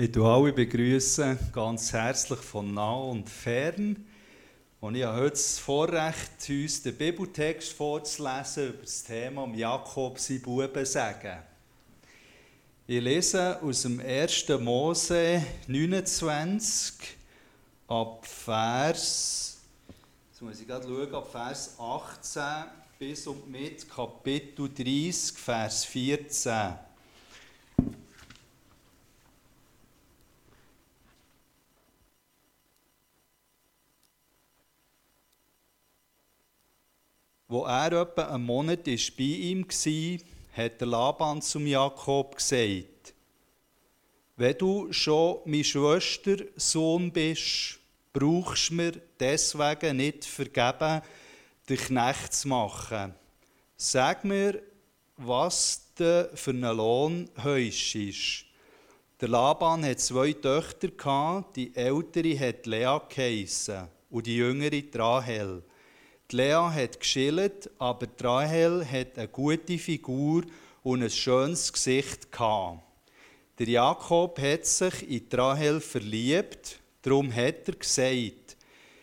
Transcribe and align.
Ich 0.00 0.12
begrüße 0.12 0.24
alle 0.24 0.52
begrüßen 0.52 1.38
ganz 1.52 1.92
herzlich 1.92 2.38
von 2.38 2.72
nah 2.72 2.94
und 2.94 3.28
fern. 3.28 4.06
Und 4.80 4.94
ich 4.94 5.02
habe 5.02 5.22
heute 5.22 5.30
das 5.30 5.58
Vorrecht, 5.58 6.48
uns 6.48 6.84
den 6.84 6.96
Bibeltext 6.96 7.72
vorzulesen 7.72 8.68
über 8.68 8.82
das 8.84 9.02
Thema 9.02 9.42
um 9.42 9.56
Jakob 9.56 10.16
Buben 10.44 10.86
sagen. 10.86 11.38
Ich 12.86 13.02
lese 13.02 13.60
aus 13.60 13.82
dem 13.82 13.98
1. 13.98 14.48
Mose 14.60 15.42
29 15.66 16.94
ab 17.88 18.24
Vers, 18.24 19.58
jetzt 20.30 20.42
muss 20.42 20.60
ich 20.60 20.68
schauen, 20.68 21.12
ab 21.12 21.28
Vers 21.28 21.74
18 21.76 22.70
bis 23.00 23.26
und 23.26 23.50
mit 23.50 23.90
Kapitel 23.90 24.68
30, 24.72 25.36
Vers 25.36 25.84
14. 25.86 26.87
Wo 37.50 37.64
er 37.64 37.92
etwa 37.92 38.24
einen 38.24 38.44
Monat 38.44 38.86
ist 38.88 39.16
bei 39.16 39.24
ihm 39.24 39.66
war, 39.66 40.18
hat 40.64 40.80
der 40.80 40.88
Laban 40.88 41.40
zum 41.40 41.66
Jakob 41.66 42.36
gesagt, 42.36 43.14
wenn 44.36 44.58
du 44.58 44.92
schon 44.92 45.38
meine 45.46 45.64
Schwester 45.64 46.36
Sohn 46.56 47.10
bist, 47.10 47.78
brauchst 48.12 48.68
du 48.68 48.74
mir 48.74 48.92
deswegen 49.18 49.96
nicht 49.96 50.26
vergeben, 50.26 51.00
den 51.70 51.76
Knecht 51.78 52.34
zu 52.34 52.48
machen. 52.48 53.14
Sag 53.78 54.24
mir, 54.24 54.60
was 55.16 55.86
du 55.96 56.30
für 56.34 56.50
einen 56.50 56.76
Lohn 56.76 57.30
ist. 57.44 58.44
Der 59.22 59.28
Laban 59.28 59.86
hat 59.86 60.00
zwei 60.00 60.34
Töchter, 60.34 61.44
die 61.56 61.74
ältere 61.74 62.38
hat 62.38 62.66
Lea 62.66 62.98
geheissen 63.08 63.88
und 64.10 64.26
die 64.26 64.36
jüngere 64.36 64.82
Rahel. 64.94 65.62
Die 66.30 66.36
Lea 66.36 66.70
hat 66.70 67.00
geschillt, 67.00 67.70
aber 67.78 68.06
die 68.06 68.22
Rahel 68.22 68.84
hat 68.84 69.16
eine 69.16 69.28
gute 69.28 69.78
Figur 69.78 70.42
und 70.82 71.02
ein 71.02 71.08
schönes 71.08 71.72
Gesicht 71.72 72.30
gehabt. 72.30 72.82
Der 73.58 73.66
Jakob 73.66 74.38
hat 74.38 74.66
sich 74.66 75.08
in 75.08 75.26
die 75.26 75.36
Rahel 75.36 75.80
verliebt, 75.80 76.80
darum 77.00 77.34
hat 77.34 77.66
er 77.66 77.74
gesagt, 77.76 78.56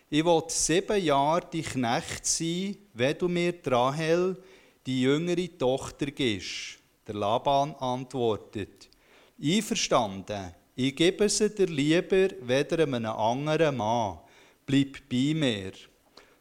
ich 0.07 0.23
will 0.23 0.43
sieben 0.49 1.03
Jahre 1.03 1.47
die 1.51 1.63
Knecht 1.63 2.27
sein, 2.27 2.77
wenn 2.93 3.17
du 3.17 3.27
mir 3.27 3.53
die 3.53 3.69
Rahel, 3.69 4.37
die 4.85 5.01
jüngere 5.01 5.57
Tochter, 5.57 6.05
gibst. 6.05 6.77
Der 7.07 7.15
Laban 7.15 7.73
antwortet, 7.79 8.87
einverstanden, 9.41 10.53
ich 10.75 10.95
gebe 10.95 11.27
sie 11.27 11.49
dir 11.49 11.65
lieber 11.65 12.29
weder 12.41 12.83
einem 12.83 13.05
anderen 13.07 13.77
Mann, 13.77 14.19
bleib 14.67 15.09
bei 15.09 15.33
mir. 15.33 15.71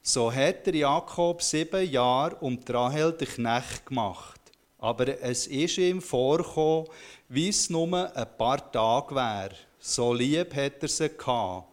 So 0.06 0.30
hat 0.30 0.66
der 0.66 0.74
Jakob 0.74 1.41
sieben 1.41 1.91
Jahre 1.91 2.36
um 2.41 2.62
die 2.62 2.70
Rahel 2.70 3.10
den 3.12 3.27
Knecht 3.27 3.86
gemacht. 3.86 4.38
Aber 4.77 5.08
es 5.22 5.47
ist 5.47 5.78
ihm 5.78 6.02
vorgekommen, 6.02 6.88
wie 7.30 7.48
es 7.48 7.70
nur 7.70 8.14
ein 8.14 8.27
paar 8.36 8.70
Tage 8.70 9.14
wäre. 9.14 9.55
So 9.78 10.12
lieb 10.12 10.55
hat 10.55 10.82
er 10.82 10.88
sie 10.88 11.08
gehabt. 11.08 11.69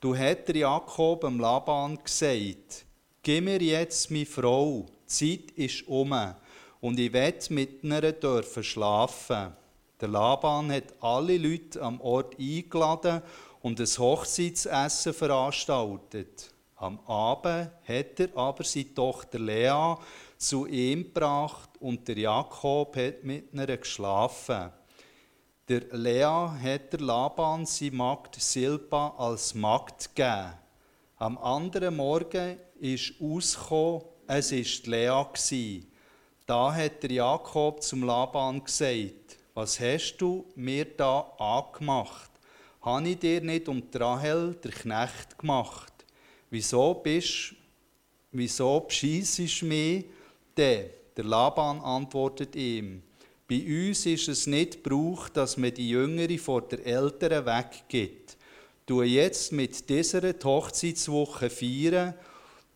Du 0.00 0.16
hat 0.16 0.48
der 0.48 0.56
Jakob 0.56 1.24
am 1.24 1.38
Laban 1.38 1.96
gesagt, 2.02 2.84
gib 3.22 3.44
mir 3.44 3.62
jetzt 3.62 4.10
meine 4.10 4.26
Frau, 4.26 4.86
die 5.04 5.06
Zeit 5.06 5.56
ist 5.56 5.86
um 5.86 6.12
und 6.80 6.98
ich 6.98 7.12
will 7.12 7.34
mit 7.50 7.84
ihr 7.84 8.12
dürfen 8.12 8.64
schlafen. 8.64 9.52
Der 10.00 10.08
Laban 10.08 10.72
hat 10.72 10.94
alle 11.00 11.38
Leute 11.38 11.80
am 11.80 12.00
Ort 12.00 12.40
eingeladen 12.40 13.22
und 13.62 13.78
ein 13.78 13.86
Hochzeitsessen 13.86 15.14
veranstaltet. 15.14 16.57
Am 16.80 17.00
Abend 17.06 17.72
hat 17.88 18.20
er 18.20 18.36
aber 18.36 18.62
seine 18.62 18.94
Tochter 18.94 19.40
Lea 19.40 19.96
zu 20.36 20.64
ihm 20.66 21.02
gebracht 21.02 21.70
und 21.80 22.06
der 22.06 22.18
Jakob 22.18 22.96
hat 22.96 23.24
mit 23.24 23.52
ihr 23.52 23.76
geschlafen. 23.76 24.70
Der 25.68 25.80
Lea 25.90 26.22
hat 26.22 26.92
der 26.92 27.00
Laban 27.00 27.66
seine 27.66 27.96
Magd 27.96 28.40
Silpa 28.40 29.14
als 29.18 29.54
Magd 29.54 30.14
gegeben. 30.14 30.52
Am 31.16 31.36
anderen 31.38 31.96
Morgen 31.96 32.58
ist 32.78 33.14
ausgekommen, 33.20 34.04
es 34.28 34.52
war 34.52 34.92
Lea. 34.92 35.82
Da 36.46 36.72
hat 36.72 37.02
der 37.02 37.10
Jakob 37.10 37.82
zum 37.82 38.04
Laban 38.04 38.62
gesagt, 38.62 39.36
was 39.52 39.80
hast 39.80 40.18
du 40.18 40.46
mir 40.54 40.84
da 40.84 41.28
angemacht? 41.38 42.30
Habe 42.82 43.08
ich 43.08 43.18
dir 43.18 43.40
nicht 43.40 43.68
um 43.68 43.82
Rahel, 43.92 44.54
der 44.62 44.70
Knecht, 44.70 45.36
gemacht? 45.36 45.97
Wieso 46.50 46.94
bist, 46.94 47.54
wieso 48.32 48.80
bescheissest 48.80 49.62
du 49.62 49.66
mich 49.66 50.04
denn? 50.56 50.90
Der 51.16 51.24
Laban 51.24 51.80
antwortet 51.80 52.54
ihm, 52.54 53.02
bei 53.48 53.64
uns 53.66 54.06
ist 54.06 54.28
es 54.28 54.46
nicht 54.46 54.82
Brauch, 54.82 55.28
dass 55.28 55.56
man 55.56 55.74
die 55.74 55.90
Jüngere 55.90 56.38
vor 56.38 56.62
der 56.62 56.84
Älteren 56.86 57.44
weggibt. 57.44 58.36
Du 58.86 59.02
jetzt 59.02 59.52
mit 59.52 59.88
dieser 59.90 60.22
Hochzeitswoche 60.44 61.50
feiern, 61.50 62.14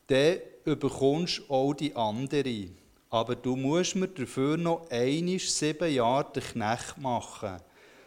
dann 0.06 0.38
überkommst 0.64 1.42
auch 1.48 1.72
die 1.74 1.94
andere. 1.94 2.68
Aber 3.10 3.36
du 3.36 3.56
musst 3.56 3.96
mir 3.96 4.08
dafür 4.08 4.56
noch 4.56 4.90
einisch 4.90 5.50
sieben 5.50 5.92
Jahre 5.92 6.32
den 6.32 6.42
Knecht 6.42 6.98
machen. 6.98 7.58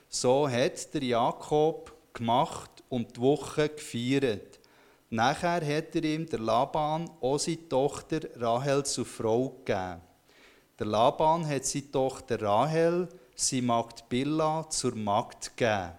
So 0.10 0.50
hat 0.50 0.94
der 0.94 1.04
Jakob 1.04 1.94
gemacht 2.14 2.72
und 2.90 3.16
die 3.16 3.22
Woche 3.22 3.70
gefeiert. 3.70 4.60
Nachher 5.10 5.66
hat 5.66 5.96
er 5.96 6.04
ihm 6.04 6.26
der 6.26 6.40
Laban 6.40 7.10
auch 7.22 7.38
seine 7.38 7.70
Tochter 7.70 8.22
Rahel 8.38 8.84
zur 8.86 9.06
Frau 9.06 9.50
gegeben. 9.50 10.02
Der 10.80 10.88
Laban 10.88 11.48
hat 11.48 11.66
seine 11.66 11.92
Tochter 11.92 12.42
Rahel, 12.42 13.08
seine 13.36 13.62
Magd 13.62 14.10
Billa, 14.10 14.68
zur 14.70 14.96
Magd 14.96 15.56
gegeben. 15.56 15.92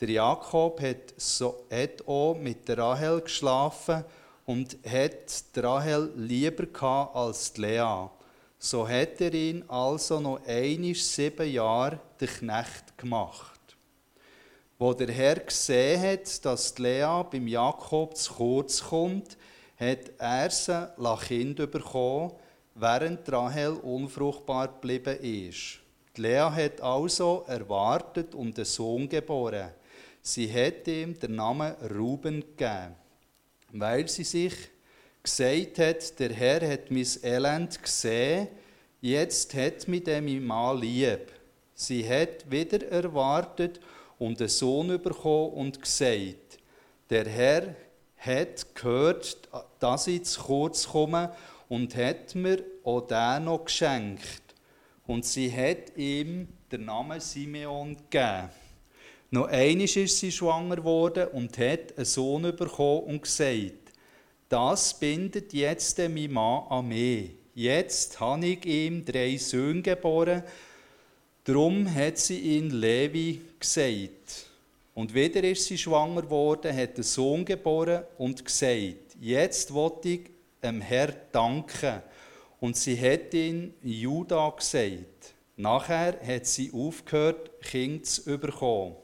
Der 0.00 0.10
Jakob 0.10 0.80
hat, 0.80 1.14
so, 1.16 1.64
hat 1.70 2.06
auch 2.08 2.34
mit 2.34 2.66
der 2.66 2.78
Rahel 2.78 3.20
geschlafen 3.20 4.04
und 4.44 4.76
hat 4.84 5.44
Rahel 5.56 6.12
lieber 6.16 6.66
gehabt 6.66 7.14
als 7.14 7.52
die 7.52 7.60
Lea. 7.60 8.08
So 8.58 8.88
hat 8.88 9.20
er 9.20 9.32
ihn 9.32 9.62
also 9.68 10.18
noch 10.20 10.44
einisch 10.46 11.04
sieben 11.04 11.50
Jahre 11.50 12.00
den 12.20 12.28
Knecht 12.28 12.98
gemacht. 12.98 13.53
Wo 14.78 14.92
der 14.92 15.12
Herr 15.12 15.36
gesehen 15.36 16.02
hat, 16.02 16.44
dass 16.44 16.76
Lea 16.78 17.22
beim 17.30 17.46
Jakob 17.46 18.16
zu 18.16 18.34
kurz 18.34 18.82
kommt, 18.82 19.36
hat 19.78 20.10
er 20.18 20.50
sie 20.50 20.88
Kind 21.26 21.56
bekommen, 21.70 22.32
während 22.74 23.30
Rahel 23.30 23.74
unfruchtbar 23.74 24.68
geblieben 24.68 25.18
ist. 25.20 25.78
Die 26.16 26.22
Lea 26.22 26.50
hat 26.50 26.80
also 26.80 27.44
erwartet 27.46 28.34
und 28.34 28.56
einen 28.56 28.64
Sohn 28.64 29.08
geboren. 29.08 29.70
Sie 30.22 30.52
hat 30.52 30.88
ihm 30.88 31.18
den 31.18 31.36
Namen 31.36 31.74
Ruben 31.94 32.40
gegeben, 32.40 32.94
weil 33.72 34.08
sie 34.08 34.24
sich 34.24 34.54
gesagt 35.22 35.78
hat, 35.78 36.18
der 36.18 36.32
Herr 36.32 36.68
hat 36.68 36.90
mein 36.90 37.06
Elend 37.22 37.80
gesehen, 37.82 38.48
jetzt 39.00 39.54
hat 39.54 39.86
mich 39.86 40.04
dem 40.04 40.46
Mann 40.46 40.80
lieb. 40.80 41.30
Sie 41.74 42.08
hat 42.08 42.50
wieder 42.50 42.86
erwartet 42.88 43.80
und 44.18 44.40
einen 44.40 44.48
Sohn 44.48 44.88
bekommen 45.00 45.52
und 45.54 45.80
gesagt, 45.80 46.58
der 47.10 47.28
Herr 47.28 47.74
hat 48.16 48.74
gehört, 48.74 49.36
dass 49.78 50.06
ich 50.06 50.24
zu 50.24 50.42
kurz 50.42 50.88
komme 50.88 51.34
und 51.68 51.94
hat 51.94 52.34
mir 52.34 52.64
auch 52.82 53.02
den 53.02 53.44
noch 53.44 53.64
geschenkt. 53.64 54.42
Und 55.06 55.24
sie 55.24 55.52
hat 55.52 55.96
ihm 55.96 56.48
den 56.72 56.86
Namen 56.86 57.20
Simeon 57.20 57.96
gegeben. 57.96 58.48
Noch 59.30 59.48
einmal 59.48 59.84
ist 59.84 60.18
sie 60.18 60.32
schwanger 60.32 60.76
geworden 60.76 61.28
und 61.32 61.58
hat 61.58 61.96
einen 61.96 62.04
Sohn 62.04 62.42
bekommen 62.42 63.04
und 63.04 63.22
gesagt, 63.22 63.92
das 64.48 64.98
bindet 64.98 65.52
jetzt 65.52 65.98
mein 65.98 66.32
Mann 66.32 66.64
an 66.68 66.88
mich. 66.88 67.32
Jetzt 67.54 68.18
habe 68.20 68.46
ich 68.46 68.64
ihm 68.64 69.04
drei 69.04 69.36
Söhne 69.36 69.82
geboren, 69.82 70.42
Darum 71.46 71.94
hat 71.94 72.16
sie 72.16 72.38
ihn 72.38 72.70
Levi 72.70 73.42
gesagt. 73.60 74.46
Und 74.94 75.12
wieder 75.12 75.44
ist 75.44 75.66
sie 75.66 75.76
schwanger 75.76 76.22
geworden, 76.22 76.74
hat 76.74 76.94
einen 76.94 77.02
Sohn 77.02 77.44
geboren 77.44 78.04
und 78.16 78.42
gesagt, 78.42 79.14
jetzt 79.20 79.74
wollte 79.74 80.08
ich 80.08 80.20
dem 80.62 80.80
Herr 80.80 81.12
danken. 81.32 82.02
Und 82.60 82.78
sie 82.78 82.98
hat 82.98 83.34
ihn 83.34 83.74
Juda 83.82 84.48
gesagt. 84.56 85.34
Nachher 85.56 86.18
hat 86.26 86.46
sie 86.46 86.72
aufgehört, 86.72 87.60
Kind 87.60 88.06
zu 88.06 88.38
bekommen. 88.38 88.96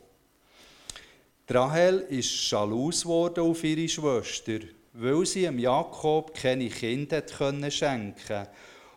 Rahel 1.46 2.06
ist 2.08 2.30
schalus 2.30 3.02
geworden 3.02 3.44
auf 3.44 3.62
ihre 3.64 3.88
Schwester, 3.88 4.60
weil 4.94 5.26
sie 5.26 5.42
dem 5.42 5.58
Jakob 5.58 6.32
keine 6.32 6.70
Kinder 6.70 7.22
schenken 7.70 8.14
konnte. 8.14 8.48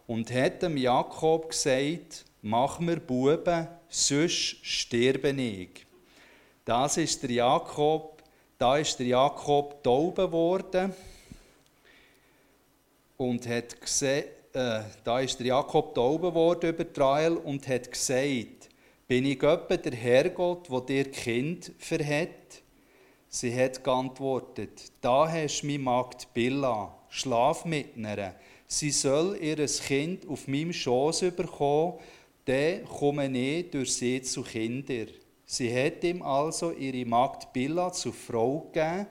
Und 0.08 0.32
hat 0.32 0.62
dem 0.62 0.78
Jakob 0.78 1.50
gesagt, 1.50 2.26
mach 2.44 2.80
mir 2.80 2.98
Buben, 2.98 3.68
sonst 3.88 4.58
sterbe 4.66 5.30
ich. 5.30 5.86
Das 6.66 6.98
ist 6.98 7.24
der 7.24 7.32
Jakob, 7.32 8.22
da 8.58 8.78
ist 8.78 9.00
der 9.00 9.08
Jakob 9.08 9.82
tauben 9.82 10.32
worden 10.32 10.94
und 13.18 13.48
hat 13.48 13.80
gesehen, 13.80 14.26
äh, 14.54 14.82
da 15.04 15.20
ist 15.22 15.40
der 15.40 15.48
Jakob 15.48 15.96
tauben 15.96 16.34
worden 16.34 16.70
über 16.70 16.92
Trael 16.92 17.38
und 17.38 17.68
hat 17.68 17.90
gesagt, 17.90 18.70
bin 19.08 19.26
ich 19.26 19.42
etwa 19.42 19.78
der 19.78 19.94
Herrgott, 19.94 20.70
wo 20.70 20.82
dir 20.82 21.10
Kind 21.12 21.72
verhält? 21.80 22.62
Sie 23.30 23.56
hat 23.56 23.84
geantwortet, 23.84 24.92
da 25.02 25.32
hast 25.32 25.64
meine 25.64 25.80
Magd 25.80 26.34
Billa, 26.34 26.94
schlaf 27.10 27.66
mit 27.66 27.98
ihr. 27.98 28.36
Sie 28.68 28.92
soll 28.92 29.38
ihr 29.42 29.66
Kind 29.66 30.28
auf 30.28 30.48
meinem 30.48 30.74
Schoß 30.74 31.22
bekommen, 31.36 32.00
dann 32.46 32.86
komme 32.86 33.28
ich 33.28 33.72
durch 33.72 33.94
sie 33.94 34.22
zu 34.22 34.44
Kindern. 34.44 35.08
Sie 35.46 35.74
hat 35.74 36.04
ihm 36.04 36.22
also 36.22 36.72
ihre 36.72 37.06
Magd 37.06 37.54
Billa 37.54 37.92
zur 37.92 38.14
Frau 38.14 38.70
gegeben 38.72 39.08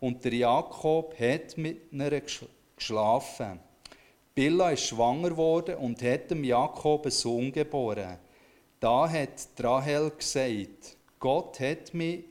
und 0.00 0.24
der 0.24 0.34
Jakob 0.34 1.18
hat 1.18 1.56
mit 1.56 1.92
ihr 1.92 2.22
geschlafen. 2.76 3.60
Billa 4.34 4.70
ist 4.70 4.86
schwanger 4.86 5.30
geworden 5.30 5.76
und 5.76 6.02
hat 6.02 6.30
dem 6.30 6.44
Jakob 6.44 7.06
einen 7.06 7.10
Sohn 7.10 7.50
geboren. 7.50 8.18
Da 8.78 9.08
hat 9.08 9.48
Rahel 9.58 10.10
gesagt, 10.10 10.96
Gott 11.18 11.58
hat 11.60 11.94
mich 11.94 12.24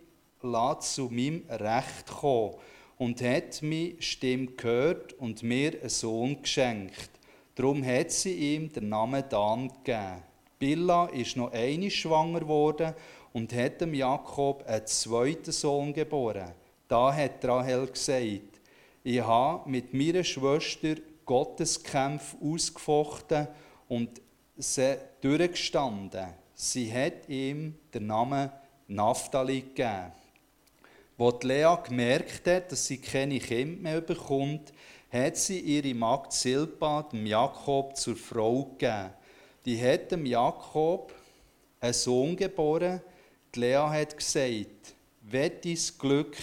zu 0.80 1.10
meinem 1.12 1.44
Recht 1.50 2.08
kommen 2.08 2.54
und 3.00 3.22
hat 3.22 3.62
meine 3.63 4.00
Stimme 4.00 4.48
gehört 4.48 5.13
und 5.13 5.42
mir 5.42 5.80
einen 5.80 5.90
Sohn 5.90 6.42
geschenkt. 6.42 7.10
Darum 7.56 7.84
hat 7.84 8.12
sie 8.12 8.56
ihm 8.56 8.72
den 8.72 8.90
Namen 8.90 9.24
Dan 9.28 9.69
gegeben. 9.69 10.22
Billa 10.60 11.07
ist 11.07 11.38
noch 11.38 11.52
einmal 11.52 11.90
schwanger 11.90 12.40
geworden 12.40 12.94
und 13.34 13.54
hat 13.54 13.81
dem 13.81 13.94
Jakob 13.94 14.63
einen 14.66 14.88
zweiten 14.88 15.52
Sohn 15.52 15.94
geboren. 15.94 16.54
Da 16.88 17.13
hat 17.13 17.44
Rahel 17.44 17.88
gesagt, 17.88 18.62
ich 19.04 19.22
habe 19.22 19.69
mit 19.69 19.94
meiner 19.94 20.24
Schwester 20.24 20.96
Gotteskämpfe 21.25 22.38
ausgefochten 22.42 23.48
und 23.90 24.22
sie 24.57 24.98
durchgestanden. 25.22 26.28
Sie 26.54 26.92
hat 26.92 27.28
ihm 27.28 27.75
den 27.94 28.08
Namen 28.08 28.50
Naphtali 28.88 29.62
gegeben. 29.62 30.12
Als 31.18 31.44
Lea 31.44 31.75
gemerkt 31.84 32.48
hat, 32.48 32.72
dass 32.72 32.86
sie 32.88 32.98
keine 32.98 33.40
Kinder 33.40 33.81
mehr 33.81 34.01
bekommt, 34.01 34.72
hat 35.12 35.38
sie 35.38 35.60
ihre 35.60 35.94
Magd 35.94 36.34
Silpa 36.34 37.04
dem 37.04 37.25
Jakob 37.25 37.96
zur 37.96 38.16
Frau 38.16 38.63
gegeben. 38.63 39.12
Die 39.65 39.81
hat 39.81 40.12
dem 40.12 40.27
Jakob 40.27 41.12
einen 41.79 41.94
Sohn 41.94 42.35
geboren. 42.35 43.01
Die 43.53 43.59
Lea 43.62 43.88
hat 43.89 44.15
gesagt, 44.15 44.94
wett 45.21 45.65
dein 45.65 45.79
Glück 45.97 46.38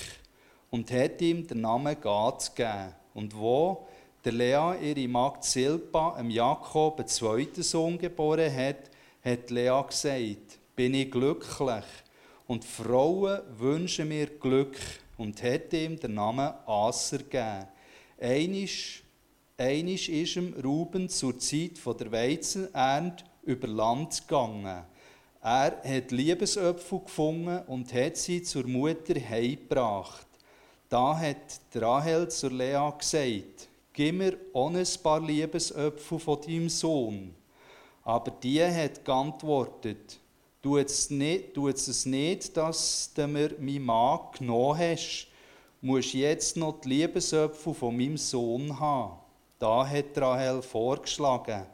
und 0.71 0.91
hat 0.91 1.23
ihm 1.23 1.47
den 1.47 1.61
Namen 1.61 2.01
Gad 2.01 2.57
gegeben. 2.57 2.95
Und 3.15 3.37
wo 3.37 3.87
der 4.25 4.33
Lea 4.33 4.75
ihre 4.81 5.09
Magd 5.09 5.45
Silpa 5.45 6.17
dem 6.19 6.31
Jakob 6.31 6.99
einen 6.99 7.09
zweiten 7.09 7.63
Sohn 7.63 7.97
geboren 7.97 8.53
hat, 8.53 8.91
hat 9.25 9.51
Lea 9.51 9.83
gesagt, 9.87 10.59
bin 10.75 10.95
ich 10.95 11.11
glücklich 11.11 11.85
und 12.49 12.65
Frauen 12.65 13.41
wünschen 13.57 14.09
mir 14.09 14.27
Glück 14.27 14.77
und 15.17 15.41
hat 15.45 15.73
ihm 15.73 15.99
den 15.99 16.15
Namen 16.15 16.53
Aser 16.67 17.19
gegeben. 17.19 17.69
Einisch, 18.21 19.02
einisch 19.63 20.09
ist 20.09 20.37
ihm 20.37 20.55
Ruben 20.63 21.09
zur 21.09 21.39
Zeit 21.39 21.73
der 22.01 22.13
Weizenernte 22.13 23.25
über 23.45 23.69
Land 23.69 24.27
gegangen. 24.27 24.85
Er 25.41 25.83
hat 25.85 26.11
Liebesöpfel 26.11 27.01
gefunden 27.01 27.61
und 27.67 27.93
hat 27.95 28.17
sie 28.17 28.43
zur 28.43 28.67
Mutter 28.67 29.15
heimgebracht. 29.21 30.27
Da 30.89 31.17
hat 31.17 31.61
Rahel 31.75 32.29
zur 32.29 32.51
Lea 32.51 32.93
gesagt, 32.99 33.69
gib 33.93 34.17
mir 34.17 34.37
auch 34.53 34.73
ein 34.73 34.87
paar 35.03 35.21
Liebesöpfel 35.21 36.19
von 36.19 36.41
deinem 36.41 36.69
Sohn. 36.69 37.35
Aber 38.05 38.33
die 38.33 38.63
hat 38.65 39.05
geantwortet, 39.05 40.19
tut 40.61 40.87
es 40.87 41.09
nicht, 41.09 41.57
nicht 41.57 42.57
dass 42.57 43.11
du 43.15 43.27
mir 43.29 43.55
meinen 43.59 43.85
Mann 43.85 44.21
genommen 44.37 44.79
hast, 44.79 45.29
musst 45.81 46.15
jetzt 46.15 46.57
noch 46.57 46.81
die 46.81 46.89
Liebesöpfel 46.89 47.75
von 47.75 47.97
meinem 47.97 48.17
Sohn 48.17 48.79
haben. 48.79 49.22
Da 49.63 49.87
hat 49.87 50.19
Rahel 50.19 50.61
vorgeschlagen, 50.61 51.67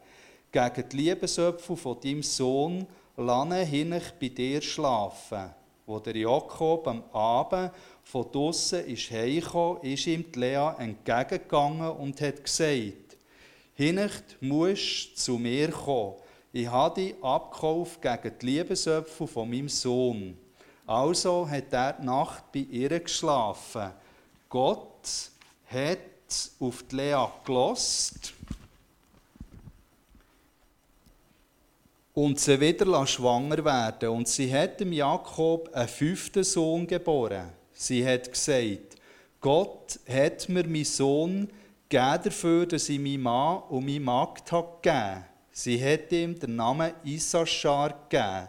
gegen 0.51 0.89
die 0.89 0.95
Liebesöpfel 0.95 1.75
von 1.75 1.99
deinem 1.99 2.21
Sohn 2.21 2.85
lange 3.17 3.65
hin 3.65 3.99
bei 4.21 4.27
dir 4.27 4.61
schlafen. 4.61 5.49
Wo 5.87 5.97
der 5.97 6.15
Jakob 6.15 6.87
am 6.87 7.03
Abend 7.11 7.71
von 8.03 8.31
draussen 8.31 8.85
ist 8.85 9.09
heimgekommen, 9.09 9.81
ist 9.81 10.05
ihm 10.05 10.23
die 10.31 10.39
Lea 10.39 10.69
entgegengegangen 10.77 11.89
und 11.93 12.21
hat 12.21 12.43
gesagt, 12.43 13.17
Hinnicht 13.73 14.37
musst 14.39 15.17
zu 15.17 15.39
mir 15.39 15.71
kommen. 15.71 16.13
Ich 16.53 16.67
habe 16.67 17.01
dich 17.01 17.15
abgekauft 17.23 18.03
gegen 18.03 18.37
die 18.39 18.45
Liebesöpfel 18.45 19.25
von 19.25 19.49
meinem 19.49 19.67
Sohn. 19.67 20.37
Also 20.85 21.49
hat 21.49 21.73
er 21.73 21.93
die 21.93 22.05
Nacht 22.05 22.51
bei 22.51 22.67
ihr 22.69 22.99
geschlafen. 22.99 23.93
Gott 24.47 25.31
hat 25.71 26.18
auf 26.59 26.83
die 26.83 26.95
Lea 26.95 27.25
gelost 27.45 28.33
und 32.13 32.39
sie 32.39 32.59
wieder 32.59 33.07
schwanger 33.07 33.63
werden. 33.63 34.09
Und 34.09 34.27
sie 34.27 34.53
hat 34.53 34.79
dem 34.79 34.91
Jakob 34.91 35.73
einen 35.73 35.87
fünften 35.87 36.43
Sohn 36.43 36.85
geboren. 36.85 37.49
Sie 37.73 38.05
hat 38.05 38.31
gesagt, 38.31 38.97
Gott 39.41 39.99
hat 40.07 40.49
mir 40.49 40.65
meinen 40.65 40.85
Sohn 40.85 41.49
gegeben 41.87 42.19
dafür, 42.23 42.65
dass 42.65 42.89
ich 42.89 42.99
meinen 42.99 43.21
Mann 43.21 43.63
und 43.69 43.85
meine 43.85 43.99
Magd 43.99 44.49
gegeben 44.49 45.25
Sie 45.51 45.83
hat 45.83 46.11
ihm 46.13 46.39
den 46.39 46.55
Namen 46.55 46.93
Issachar 47.03 47.93
gegeben. 48.09 48.47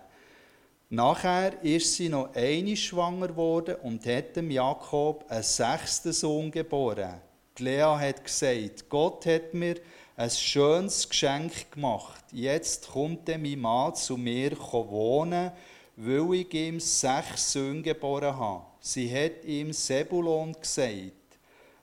Nachher 0.90 1.60
ist 1.62 1.94
sie 1.94 2.08
noch 2.08 2.32
eine 2.34 2.76
schwanger 2.76 3.28
geworden 3.28 3.76
und 3.82 4.06
hat 4.06 4.36
dem 4.36 4.50
Jakob 4.50 5.24
einen 5.28 5.42
sechsten 5.42 6.12
Sohn 6.12 6.52
geboren. 6.52 7.20
Die 7.58 7.64
Lea 7.64 7.96
hat 7.98 8.24
gesagt, 8.24 8.88
Gott 8.88 9.26
hat 9.26 9.52
mir 9.52 9.76
ein 10.16 10.30
schönes 10.30 11.08
Geschenk 11.08 11.72
gemacht. 11.72 12.24
Jetzt 12.32 12.90
kommt 12.90 13.28
mein 13.28 13.58
Mann 13.58 13.94
zu 13.94 14.16
mir 14.16 14.56
wohnen, 14.58 15.50
weil 15.96 16.34
ich 16.34 16.54
ihm 16.54 16.80
sechs 16.80 17.52
Söhne 17.52 17.82
geboren 17.82 18.36
habe. 18.36 18.64
Sie 18.80 19.10
hat 19.12 19.44
ihm 19.44 19.72
Sebulon 19.72 20.52
gesagt. 20.52 21.12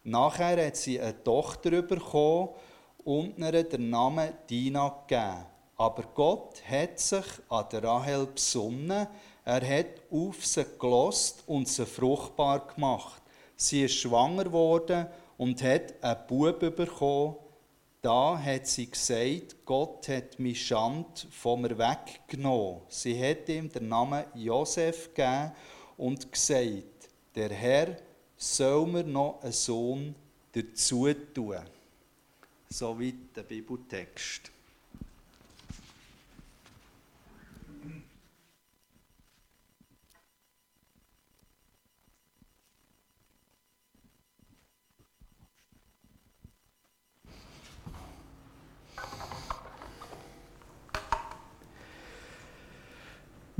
Nachher 0.03 0.65
hat 0.65 0.77
sie 0.77 0.99
eine 0.99 1.23
Tochter 1.23 1.81
bekommen 1.81 2.49
und 3.03 3.37
ihr 3.37 3.63
den 3.63 3.89
Namen 3.89 4.29
Dina 4.49 5.03
gegeben. 5.07 5.45
Aber 5.75 6.03
Gott 6.15 6.61
hat 6.67 6.99
sich 6.99 7.25
an 7.49 7.65
der 7.71 7.83
Rahel 7.83 8.25
besonnen, 8.25 9.07
er 9.45 9.77
hat 9.77 10.01
auf 10.11 10.45
sie 10.45 10.65
gelost 10.79 11.43
und 11.45 11.67
sie 11.67 11.85
fruchtbar 11.85 12.67
gemacht. 12.73 13.21
Sie 13.55 13.83
ist 13.83 13.95
schwanger 13.95 14.45
geworden 14.45 15.07
und 15.37 15.61
hat 15.63 16.01
einen 16.03 16.27
Bub 16.27 16.59
bekommen. 16.59 17.35
Da 18.01 18.37
hat 18.37 18.67
sie 18.67 18.89
gesagt, 18.89 19.57
Gott 19.65 20.07
hat 20.07 20.39
mich 20.39 20.65
Schand 20.65 21.27
von 21.31 21.61
mir 21.61 21.77
weggenommen. 21.77 22.81
Sie 22.87 23.19
hat 23.21 23.49
ihm 23.49 23.71
den 23.71 23.87
Namen 23.89 24.23
Josef 24.35 25.13
gegeben 25.13 25.51
und 25.97 26.31
gesagt, 26.31 27.09
der 27.35 27.49
Herr 27.49 27.97
soll 28.37 28.87
mir 28.87 29.03
noch 29.03 29.41
einen 29.41 29.51
Sohn 29.51 30.15
dazu 30.53 31.11
tun. 31.33 31.57
Soweit 32.69 33.35
der 33.35 33.43
Bibeltext. 33.43 34.51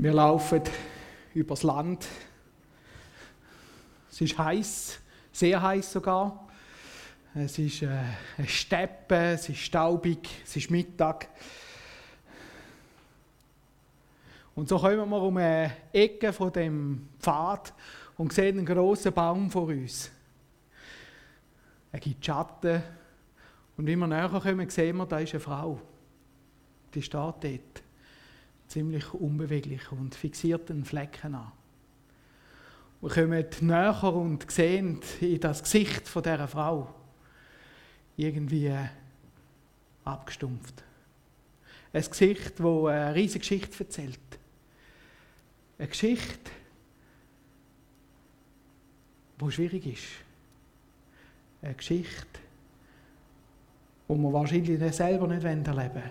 Wir 0.00 0.12
laufen 0.12 0.62
übers 1.34 1.64
Land. 1.64 2.06
Es 4.08 4.20
ist 4.20 4.38
heiß, 4.38 5.00
sehr 5.32 5.60
heiß 5.60 5.90
sogar. 5.90 6.46
Es 7.34 7.58
ist 7.58 7.82
äh, 7.82 7.88
eine 8.36 8.46
Steppe, 8.46 9.32
es 9.32 9.48
ist 9.48 9.58
staubig, 9.58 10.28
es 10.44 10.54
ist 10.54 10.70
Mittag. 10.70 11.28
Und 14.54 14.68
so 14.68 14.78
kommen 14.78 15.10
wir 15.10 15.20
um 15.20 15.36
eine 15.36 15.72
Ecke 15.92 16.32
von 16.32 16.52
dem 16.52 17.08
Pfad 17.18 17.74
und 18.16 18.32
sehen 18.32 18.58
einen 18.58 18.66
großen 18.66 19.12
Baum 19.12 19.50
vor 19.50 19.66
uns. 19.66 20.12
Er 21.90 21.98
gibt 21.98 22.24
Schatten. 22.24 22.84
Und 23.76 23.84
wie 23.84 23.96
wir 23.96 24.06
näher 24.06 24.28
kommen, 24.28 24.70
sehen 24.70 24.96
wir, 24.96 25.06
da 25.06 25.18
ist 25.18 25.34
eine 25.34 25.40
Frau. 25.40 25.80
Die 26.94 27.02
steht 27.02 27.14
dort 27.14 27.42
ziemlich 28.68 29.12
unbeweglich 29.14 29.90
und 29.92 30.14
fixiert 30.14 30.68
den 30.68 30.84
Flecken 30.84 31.34
an. 31.34 31.52
Wir 33.00 33.10
kommen 33.10 33.44
näher 33.60 34.04
und 34.04 34.50
sehen 34.50 35.00
in 35.20 35.40
das 35.40 35.62
Gesicht 35.62 36.08
von 36.08 36.22
dieser 36.22 36.48
Frau 36.48 36.94
irgendwie 38.16 38.74
abgestumpft. 40.04 40.82
Ein 41.92 42.02
Gesicht, 42.02 42.58
das 42.58 42.66
eine 42.66 43.14
riesige 43.14 43.38
Geschichte 43.38 43.84
erzählt. 43.84 44.18
Eine 45.78 45.88
Geschichte, 45.88 46.50
die 49.40 49.52
schwierig 49.52 49.86
ist. 49.86 50.04
Eine 51.62 51.74
Geschichte, 51.74 52.40
die 54.08 54.14
wir 54.14 54.32
wahrscheinlich 54.32 54.94
selber 54.94 55.28
nicht 55.28 55.44
erleben 55.44 55.94
wollen. 55.94 56.10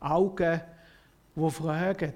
Augen, 0.00 0.60
die 1.40 1.50
fragen. 1.50 2.14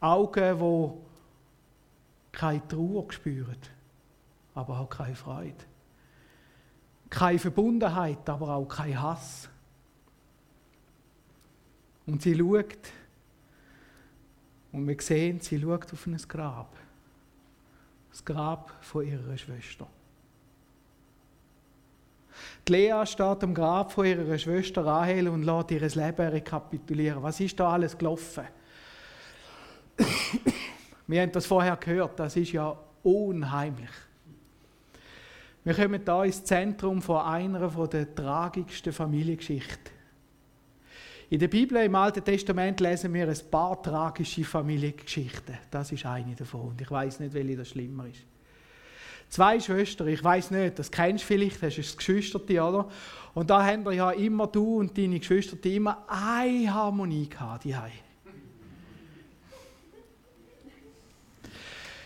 Augen, 0.00 0.58
die 0.58 2.36
keine 2.36 2.66
Trauer 2.66 3.12
spüren, 3.12 3.56
aber 4.54 4.80
auch 4.80 4.88
keine 4.88 5.14
Freude. 5.14 5.64
Keine 7.08 7.38
Verbundenheit, 7.38 8.28
aber 8.28 8.54
auch 8.54 8.66
kein 8.66 9.00
Hass. 9.00 9.48
Und 12.06 12.22
sie 12.22 12.36
schaut, 12.36 12.92
und 14.72 14.86
wir 14.86 14.96
sehen, 15.00 15.40
sie 15.40 15.60
schaut 15.60 15.92
auf 15.92 16.06
ein 16.06 16.16
Grab. 16.16 16.76
Das 18.10 18.24
Grab 18.24 18.72
von 18.80 19.06
ihrer 19.06 19.36
Schwester. 19.36 19.86
Die 22.66 22.72
Lea 22.72 23.04
steht 23.04 23.42
am 23.42 23.54
Grab 23.54 23.92
von 23.92 24.06
ihrer 24.06 24.38
Schwester 24.38 24.84
Rahel 24.84 25.28
und 25.28 25.42
lässt 25.42 25.70
ihr 25.72 25.80
Leben 25.80 26.28
rekapitulieren. 26.28 27.22
Was 27.22 27.40
ist 27.40 27.58
da 27.58 27.72
alles 27.72 27.98
gelaufen? 27.98 28.44
Wir 31.06 31.22
haben 31.22 31.32
das 31.32 31.46
vorher 31.46 31.76
gehört, 31.76 32.18
das 32.18 32.36
ist 32.36 32.52
ja 32.52 32.76
unheimlich. 33.02 33.90
Wir 35.64 35.74
kommen 35.74 36.04
da 36.04 36.24
ins 36.24 36.42
Zentrum 36.44 37.02
von 37.02 37.20
einer 37.20 37.68
der 37.68 38.14
tragischsten 38.14 38.92
Familiengeschichten. 38.92 40.00
In 41.28 41.38
der 41.38 41.48
Bibel 41.48 41.76
im 41.84 41.94
Alten 41.94 42.24
Testament 42.24 42.80
lesen 42.80 43.14
wir 43.14 43.28
ein 43.28 43.38
paar 43.50 43.80
tragische 43.80 44.42
Familiengeschichten. 44.42 45.58
Das 45.70 45.92
ist 45.92 46.04
eine 46.04 46.34
davon. 46.34 46.70
Und 46.70 46.80
ich 46.80 46.90
weiß 46.90 47.20
nicht, 47.20 47.34
welche 47.34 47.56
das 47.56 47.68
schlimmer 47.68 48.06
ist. 48.06 48.24
Zwei 49.28 49.60
Schwestern, 49.60 50.08
ich 50.08 50.24
weiß 50.24 50.50
nicht, 50.50 50.76
das 50.80 50.90
kennst 50.90 51.22
du 51.22 51.28
vielleicht, 51.28 51.62
hast 51.62 51.76
du 51.76 51.82
ein 51.82 51.96
Geschwister, 51.96 52.40
oder? 52.40 52.88
Und 53.32 53.48
da 53.48 53.64
haben 53.64 53.84
wir 53.84 53.92
ja 53.92 54.10
immer, 54.10 54.48
du 54.48 54.78
und 54.78 54.98
deine 54.98 55.20
Geschwister, 55.20 55.56
immer 55.70 56.04
eine 56.08 56.74
Harmonie 56.74 57.28
gehabt, 57.28 57.62
die 57.62 57.76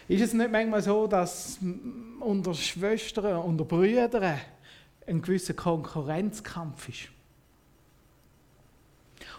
Ist 0.07 0.21
es 0.23 0.35
nicht 0.35 0.53
manchmal 0.53 0.83
so, 0.83 1.07
dass 1.07 1.59
unter 2.21 2.53
Schwestern, 2.53 3.37
unter 3.39 3.65
Brüdern 3.65 4.39
ein 5.07 5.23
gewisser 5.23 5.55
Konkurrenzkampf 5.55 6.89
ist? 6.89 7.09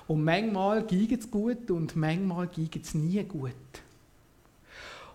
Und 0.08 0.24
manchmal 0.24 0.84
geht 0.86 1.20
es 1.20 1.30
gut 1.30 1.70
und 1.70 1.96
manchmal 1.96 2.48
geht 2.48 2.84
es 2.84 2.94
nie 2.94 3.24
gut. 3.24 3.54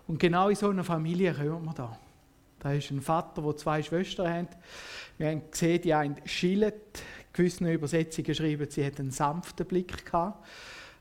Und 0.07 0.19
genau 0.19 0.49
in 0.49 0.55
so 0.55 0.69
einer 0.69 0.83
Familie 0.83 1.33
kommen 1.33 1.65
wir 1.65 1.73
da. 1.73 1.97
Da 2.59 2.73
ist 2.73 2.91
ein 2.91 3.01
Vater, 3.01 3.41
der 3.41 3.57
zwei 3.57 3.81
Schwestern 3.81 4.33
hat. 4.33 4.57
Wir 5.17 5.29
haben 5.29 5.49
gesehen, 5.49 5.81
die 5.81 5.93
eine 5.93 6.15
schillet, 6.25 7.01
gewissen 7.33 7.67
Übersetzungen 7.67 8.35
schreiben, 8.35 8.69
sie 8.69 8.85
hat 8.85 8.99
einen 8.99 9.11
sanften 9.11 9.65
Blick 9.65 10.05
gehabt. 10.05 10.45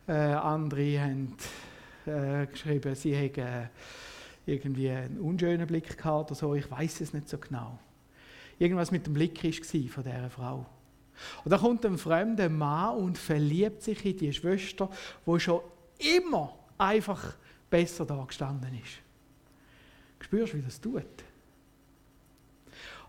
Äh, 0.06 0.12
andere 0.12 1.00
haben 1.00 1.36
äh, 2.06 2.46
geschrieben, 2.46 2.94
sie 2.94 3.14
hätte 3.14 3.70
irgendwie 4.46 4.90
einen 4.90 5.18
unschönen 5.18 5.66
Blick 5.66 5.96
gehabt 5.96 6.30
oder 6.30 6.34
so. 6.34 6.54
Ich 6.54 6.70
weiß 6.70 7.00
es 7.00 7.12
nicht 7.12 7.28
so 7.28 7.38
genau. 7.38 7.78
Irgendwas 8.58 8.90
mit 8.90 9.06
dem 9.06 9.14
Blick 9.14 9.42
war 9.42 9.52
von 9.52 10.04
dieser 10.04 10.30
Frau. 10.30 10.66
Und 11.44 11.50
da 11.50 11.58
kommt 11.58 11.84
ein 11.84 11.98
fremder 11.98 12.48
Mann 12.48 12.96
und 12.96 13.18
verliebt 13.18 13.82
sich 13.82 14.04
in 14.04 14.16
die 14.16 14.32
Schwester, 14.32 14.90
wo 15.24 15.38
schon 15.38 15.60
immer 15.98 16.58
einfach 16.78 17.34
besser 17.68 18.04
da 18.04 18.24
gestanden 18.24 18.74
ist. 18.74 19.00
Spürst 20.24 20.52
du, 20.52 20.58
wie 20.58 20.62
das 20.62 20.80
tut? 20.80 21.04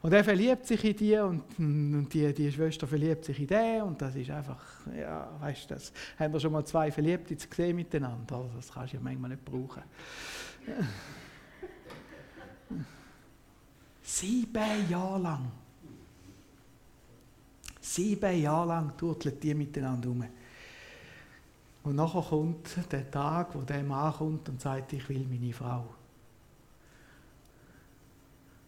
Und 0.01 0.13
er 0.13 0.23
verliebt 0.23 0.65
sich 0.65 0.83
in 0.83 0.95
die 0.95 1.15
und, 1.17 1.43
und 1.59 2.09
die, 2.11 2.33
die 2.33 2.51
Schwester 2.51 2.87
verliebt 2.87 3.23
sich 3.23 3.39
in 3.39 3.47
den 3.47 3.83
und 3.83 4.01
das 4.01 4.15
ist 4.15 4.31
einfach, 4.31 4.59
ja, 4.97 5.29
weißt 5.39 5.69
du, 5.69 5.75
das 5.75 5.93
haben 6.17 6.33
wir 6.33 6.39
schon 6.39 6.51
mal 6.51 6.65
zwei 6.65 6.91
Verliebte 6.91 7.35
gesehen 7.35 7.75
miteinander, 7.75 8.37
also 8.37 8.49
das 8.55 8.71
kannst 8.71 8.93
du 8.93 8.97
ja 8.97 9.03
manchmal 9.03 9.29
nicht 9.29 9.45
brauchen. 9.45 9.83
Sieben 14.03 14.89
Jahre 14.89 15.19
lang 15.19 15.51
Sieben 17.91 18.41
Jahre 18.41 18.67
lang 18.67 18.95
turteln 18.95 19.37
die 19.39 19.53
miteinander 19.53 20.09
um. 20.09 20.23
Und 21.83 21.95
nachher 21.95 22.21
kommt 22.21 22.77
der 22.91 23.09
Tag, 23.09 23.53
wo 23.55 23.61
der 23.63 23.83
Mann 23.83 24.13
kommt 24.13 24.47
und 24.47 24.61
sagt, 24.61 24.93
ich 24.93 25.09
will 25.09 25.25
meine 25.27 25.51
Frau. 25.51 25.87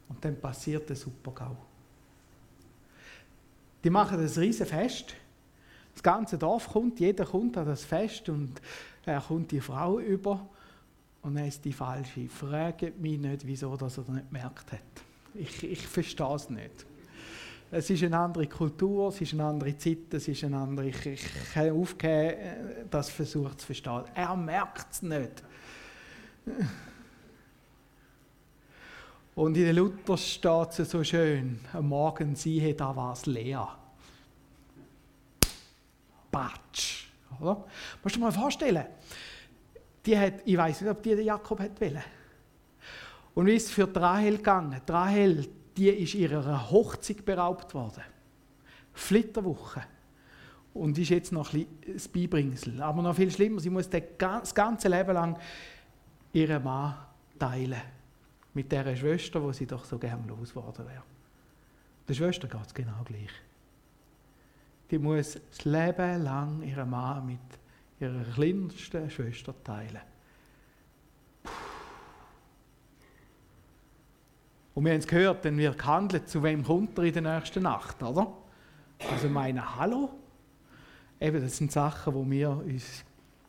Und 0.09 0.25
dann 0.25 0.35
passiert 0.39 0.89
der 0.89 0.95
Supergau. 0.95 1.55
Die 3.83 3.89
machen 3.89 4.21
das 4.21 4.37
riesen 4.37 4.65
Fest. 4.65 5.13
Das 5.93 6.01
ganze 6.01 6.37
Dorf 6.37 6.67
kommt, 6.67 6.99
jeder 6.99 7.25
kommt 7.25 7.55
an 7.55 7.67
das 7.67 7.85
Fest 7.85 8.27
und 8.29 8.59
er 9.05 9.21
kommt 9.21 9.51
die 9.51 9.61
Frau 9.61 9.99
über 9.99 10.45
und 11.23 11.37
er 11.37 11.47
ist 11.47 11.63
die 11.65 11.73
Falsche. 11.73 12.27
Fragt 12.27 12.99
mich 12.99 13.17
nicht, 13.17 13.47
wieso 13.47 13.75
dass 13.75 13.97
er 13.97 14.03
das 14.03 14.13
nicht 14.13 14.29
gemerkt 14.29 14.71
hat. 14.71 14.79
Ich, 15.33 15.63
ich 15.63 15.87
verstehe 15.87 16.35
es 16.35 16.49
nicht. 16.49 16.85
Es 17.71 17.89
ist 17.89 18.03
eine 18.03 18.19
andere 18.19 18.45
Kultur, 18.45 19.07
es 19.07 19.19
ist 19.19 19.33
eine 19.33 19.45
andere 19.45 19.75
Zeit, 19.75 20.13
es 20.13 20.27
ist 20.27 20.43
eine 20.43 20.57
andere. 20.57 20.89
Ich, 20.89 21.05
ich 21.07 21.55
habe 21.55 21.73
aufgegeben, 21.73 22.87
das 22.91 23.09
versucht 23.09 23.61
zu 23.61 23.65
verstehen. 23.65 24.03
Er 24.13 24.35
merkt 24.35 24.91
es 24.91 25.01
nicht. 25.01 25.43
Und 29.33 29.57
in 29.57 29.63
der 29.63 29.73
Luther 29.73 30.17
steht 30.17 30.79
es 30.79 30.91
so 30.91 31.03
schön: 31.03 31.61
Am 31.71 31.87
Morgen 31.87 32.35
siehe, 32.35 32.75
da 32.75 32.95
war 32.95 33.13
es 33.13 33.25
leer. 33.25 33.75
Batsch. 36.29 37.07
Oder? 37.39 37.65
Musst 38.03 38.15
du 38.15 38.19
dir 38.19 38.25
mal 38.25 38.31
vorstellen, 38.31 38.85
die 40.05 40.17
hat, 40.17 40.33
ich 40.45 40.57
weiß 40.57 40.81
nicht, 40.81 40.89
ob 40.89 41.01
die 41.01 41.15
den 41.15 41.25
Jakob 41.25 41.59
hat 41.59 41.79
wollen. 41.79 42.03
Und 43.35 43.45
wie 43.47 43.55
ist 43.55 43.67
es 43.67 43.71
für 43.71 43.93
Rahel 43.95 44.37
gegangen? 44.37 44.79
Rahel, 44.87 45.47
die 45.75 45.89
ist 45.89 46.13
ihrer 46.13 46.69
Hochzeit 46.69 47.25
beraubt 47.25 47.73
worden. 47.73 48.03
Flitterwoche. 48.93 49.83
Und 50.73 50.97
ist 50.97 51.09
jetzt 51.09 51.31
noch 51.31 51.53
ein 51.53 51.65
bisschen 51.65 51.93
das 51.93 52.07
Beibringsel. 52.07 52.81
Aber 52.81 53.01
noch 53.01 53.15
viel 53.15 53.31
schlimmer, 53.31 53.59
sie 53.59 53.69
muss 53.69 53.89
das 53.89 54.53
ganze 54.53 54.89
Leben 54.89 55.13
lang 55.13 55.39
ihren 56.31 56.63
Mann 56.63 56.95
teilen. 57.39 57.81
Mit 58.53 58.71
der 58.71 58.95
Schwester, 58.95 59.41
wo 59.41 59.51
sie 59.51 59.65
doch 59.65 59.85
so 59.85 59.97
gern 59.97 60.27
losgeworden 60.27 60.85
wäre. 60.85 61.03
Der 62.07 62.13
Schwester 62.13 62.47
geht 62.47 62.67
es 62.67 62.73
genau 62.73 63.03
gleich. 63.05 63.31
Die 64.91 64.99
muss 64.99 65.39
das 65.49 65.65
Leben 65.65 66.23
lang 66.23 66.61
ihren 66.61 66.89
Mann 66.89 67.25
mit 67.25 67.39
ihrer 68.03 68.23
kleinsten 68.33 69.09
Schwester 69.09 69.53
teilen. 69.63 70.01
Und 74.75 74.85
wir 74.85 74.91
haben 74.91 74.99
es 74.99 75.07
gehört, 75.07 75.45
dann 75.45 75.57
wird 75.57 75.77
gehandelt, 75.77 76.27
zu 76.27 76.41
wem 76.41 76.63
kommt 76.63 76.97
er 76.97 77.03
in 77.05 77.13
der 77.13 77.35
nächsten 77.35 77.63
Nacht, 77.63 78.01
oder? 78.01 78.33
Also 79.11 79.29
meine, 79.29 79.75
hallo? 79.75 80.09
Eben, 81.19 81.41
das 81.41 81.57
sind 81.57 81.71
Sachen, 81.71 82.13
die 82.13 82.31
wir 82.31 82.49
uns 82.49 83.03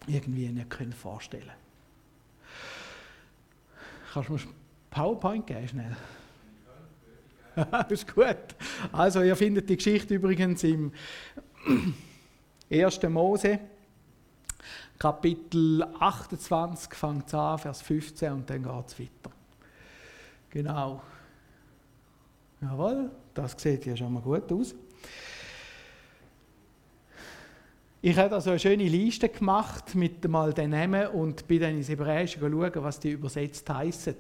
irgendwie 0.06 0.49
nicht 0.49 0.94
vorstellen 0.94 1.42
können. 1.42 1.54
Kannst 4.12 4.28
du 4.28 4.32
mir 4.34 4.54
PowerPoint 4.90 5.46
geben, 5.46 5.68
schnell? 5.68 5.96
ist 7.88 8.12
gut. 8.12 8.37
Also, 8.92 9.23
ihr 9.23 9.37
findet 9.37 9.68
die 9.68 9.76
Geschichte 9.76 10.14
übrigens 10.14 10.62
im 10.64 10.92
1. 12.70 13.02
Mose, 13.04 13.61
Kapitel 15.04 15.82
28, 16.00 16.94
fängt 16.94 17.26
es 17.26 17.34
an, 17.34 17.58
Vers 17.58 17.82
15 17.82 18.32
und 18.32 18.49
dann 18.49 18.62
geht 18.62 18.87
es 18.87 18.99
weiter. 18.99 19.37
Genau. 20.49 21.02
Jawohl, 22.62 23.11
das 23.34 23.54
sieht 23.58 23.84
ja 23.84 23.94
schon 23.94 24.14
mal 24.14 24.23
gut 24.23 24.50
aus. 24.50 24.75
Ich 28.00 28.16
habe 28.16 28.34
also 28.34 28.49
eine 28.49 28.58
schöne 28.58 28.88
Liste 28.88 29.28
gemacht 29.28 29.94
mit 29.94 30.26
mal 30.26 30.54
den 30.54 30.70
Namen 30.70 31.08
und 31.08 31.46
bin 31.46 31.61
dann 31.61 31.76
ins 31.76 31.90
Hebräische 31.90 32.40
schauen, 32.40 32.70
was 32.76 32.99
die 32.99 33.11
übersetzt 33.11 33.68
heißen. 33.68 34.16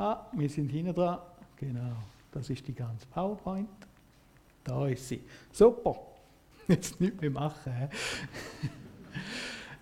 Ah, 0.00 0.26
wir 0.32 0.48
sind 0.48 0.70
hinten 0.70 0.94
dran. 0.94 1.18
Genau, 1.56 1.92
das 2.32 2.48
ist 2.48 2.66
die 2.66 2.74
ganze 2.74 3.06
PowerPoint. 3.06 3.68
Da 4.64 4.88
ist 4.88 5.06
sie. 5.06 5.20
Super. 5.52 5.94
jetzt 6.68 6.98
nichts 6.98 7.20
mehr 7.20 7.30
machen. 7.30 7.70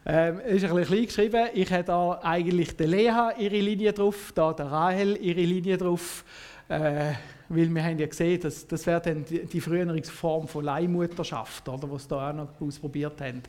ähm, 0.06 0.40
ist 0.40 0.64
ein 0.64 0.75
bisschen 0.75 0.84
klein 0.87 1.04
geschrieben. 1.04 1.48
Ich 1.54 1.72
habe 1.72 1.84
da 1.84 2.20
eigentlich 2.20 2.76
der 2.76 2.88
Lea 2.88 3.28
ihre 3.38 3.60
Linie 3.60 3.92
drauf, 3.92 4.32
da 4.34 4.52
der 4.52 4.66
Rahel 4.66 5.16
ihre 5.18 5.42
Linie 5.42 5.78
drauf. 5.78 6.25
Äh, 6.68 7.12
weil 7.48 7.72
wir 7.72 7.84
haben 7.84 7.98
ja 8.00 8.06
gesehen, 8.08 8.40
dass 8.40 8.66
das 8.66 8.84
wäre 8.88 9.00
dann 9.00 9.25
die, 9.25 9.46
die 9.46 9.60
frühere 9.60 10.02
Form 10.02 10.48
von 10.48 10.64
Leihmutterschaft, 10.64 11.68
oder, 11.68 11.88
was 11.92 12.08
da 12.08 12.30
auch 12.30 12.34
noch 12.34 12.60
ausprobiert 12.60 13.20
haben. 13.20 13.40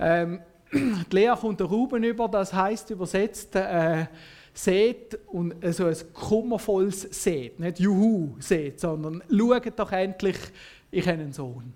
Ähm, 0.00 0.40
die 0.72 1.14
Lea 1.14 1.34
kommt 1.40 1.60
der 1.60 1.68
Ruben 1.68 2.02
über, 2.02 2.26
das 2.26 2.52
heißt 2.52 2.90
übersetzt 2.90 3.54
äh, 3.54 4.06
seht 4.58 5.16
und 5.28 5.54
so 5.72 5.86
ein 5.86 5.96
kummervolles 6.12 7.02
seht, 7.02 7.60
nicht 7.60 7.78
Juhu 7.78 8.34
seht, 8.40 8.80
sondern 8.80 9.22
schaut 9.30 9.78
doch 9.78 9.92
endlich, 9.92 10.36
ich 10.90 11.06
habe 11.06 11.18
einen 11.18 11.32
Sohn. 11.32 11.72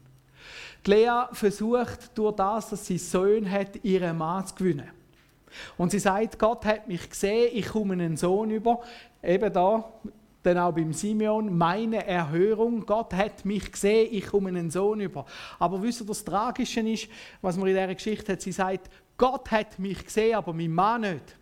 Die 0.85 0.91
Lea 0.91 1.27
versucht 1.31 2.11
durch 2.19 2.35
das, 2.35 2.71
dass 2.71 2.85
sie 2.85 2.99
Sohn 2.99 3.49
hat, 3.49 3.85
ihren 3.85 4.19
Mann 4.19 4.45
zu 4.47 4.57
gewinnen. 4.57 4.91
Und 5.79 5.93
sie 5.93 6.01
sagt, 6.01 6.39
Gott 6.41 6.65
hat 6.65 6.89
mich 6.89 7.09
gesehen, 7.09 7.51
ich 7.53 7.69
komme 7.69 7.93
einen 7.93 8.17
Sohn 8.17 8.51
über. 8.51 8.81
Eben 9.23 9.53
da, 9.53 9.85
dann 10.43 10.59
auch 10.59 10.73
beim 10.73 10.93
Simeon, 10.93 11.57
meine 11.57 12.05
Erhörung, 12.05 12.85
Gott 12.85 13.15
hat 13.15 13.45
mich 13.45 13.71
gesehen, 13.71 14.09
ich 14.11 14.27
komme 14.27 14.49
einen 14.49 14.73
Sohn 14.73 14.99
über. 14.99 15.25
Aber 15.61 15.81
wisst 15.81 16.01
ihr, 16.01 16.07
das 16.07 16.25
Tragische 16.25 16.81
ist, 16.81 17.07
was 17.43 17.57
man 17.57 17.69
in 17.69 17.75
dieser 17.75 17.95
Geschichte 17.95 18.33
hat, 18.33 18.41
sie 18.41 18.51
sagt, 18.51 18.91
Gott 19.17 19.53
hat 19.53 19.79
mich 19.79 20.05
gesehen, 20.05 20.35
aber 20.35 20.53
mein 20.53 20.73
Mann 20.73 21.03
nicht. 21.03 21.37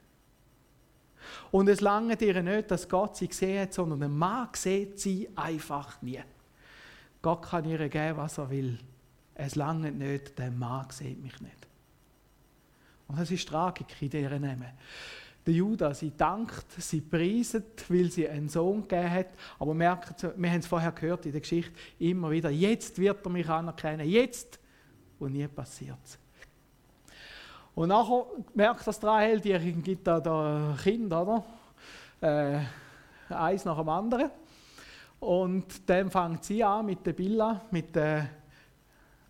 Und 1.50 1.68
es 1.68 1.80
lange 1.80 2.14
ihr 2.20 2.42
nicht, 2.42 2.70
dass 2.70 2.88
Gott 2.88 3.16
sie 3.16 3.28
gesehen 3.28 3.62
hat, 3.62 3.74
sondern 3.74 4.02
ein 4.02 4.16
Mann 4.16 4.48
sieht 4.52 4.98
sie 5.00 5.28
einfach 5.34 6.00
nie. 6.02 6.20
Gott 7.22 7.42
kann 7.42 7.64
ihr 7.64 7.88
geben, 7.88 8.16
was 8.16 8.38
er 8.38 8.50
will. 8.50 8.78
Es 9.34 9.54
lange 9.56 9.90
nicht, 9.90 10.38
der 10.38 10.50
Mann 10.50 10.86
sieht 10.90 11.22
mich 11.22 11.40
nicht. 11.40 11.66
Und 13.08 13.18
das 13.18 13.30
ist 13.30 13.48
Tragik 13.48 13.86
in 14.00 14.10
dieser 14.10 14.38
Namen. 14.38 14.70
Der 15.44 15.54
Judah, 15.54 15.92
sie 15.94 16.12
dankt, 16.16 16.66
sie 16.78 17.00
preiset, 17.00 17.84
weil 17.90 18.08
sie 18.10 18.28
einen 18.28 18.48
Sohn 18.48 18.86
gegeben 18.86 19.10
hat. 19.10 19.28
Aber 19.58 19.74
merkt, 19.74 20.22
wir 20.22 20.50
haben 20.50 20.60
es 20.60 20.66
vorher 20.66 20.92
gehört 20.92 21.26
in 21.26 21.32
der 21.32 21.40
Geschichte, 21.40 21.72
immer 21.98 22.30
wieder, 22.30 22.50
jetzt 22.50 22.98
wird 22.98 23.24
er 23.24 23.30
mich 23.30 23.48
anerkennen, 23.48 24.08
jetzt. 24.08 24.60
Und 25.18 25.32
nie 25.32 25.48
passiert 25.48 25.98
es. 26.04 26.19
Und 27.80 27.88
nachher 27.88 28.26
merkt 28.52 28.86
das 28.86 29.02
Rahel, 29.02 29.40
die 29.40 29.58
gibt 29.82 30.06
da, 30.06 30.20
da 30.20 30.76
Kind, 30.82 31.10
oder? 31.10 31.42
Äh, 32.20 32.58
eins 33.30 33.64
nach 33.64 33.78
dem 33.78 33.88
anderen. 33.88 34.30
Und 35.18 35.88
dann 35.88 36.10
fängt 36.10 36.44
sie 36.44 36.62
an 36.62 36.84
mit 36.84 37.06
der 37.06 37.14
Billa, 37.14 37.62
mit 37.70 37.96
der, 37.96 38.28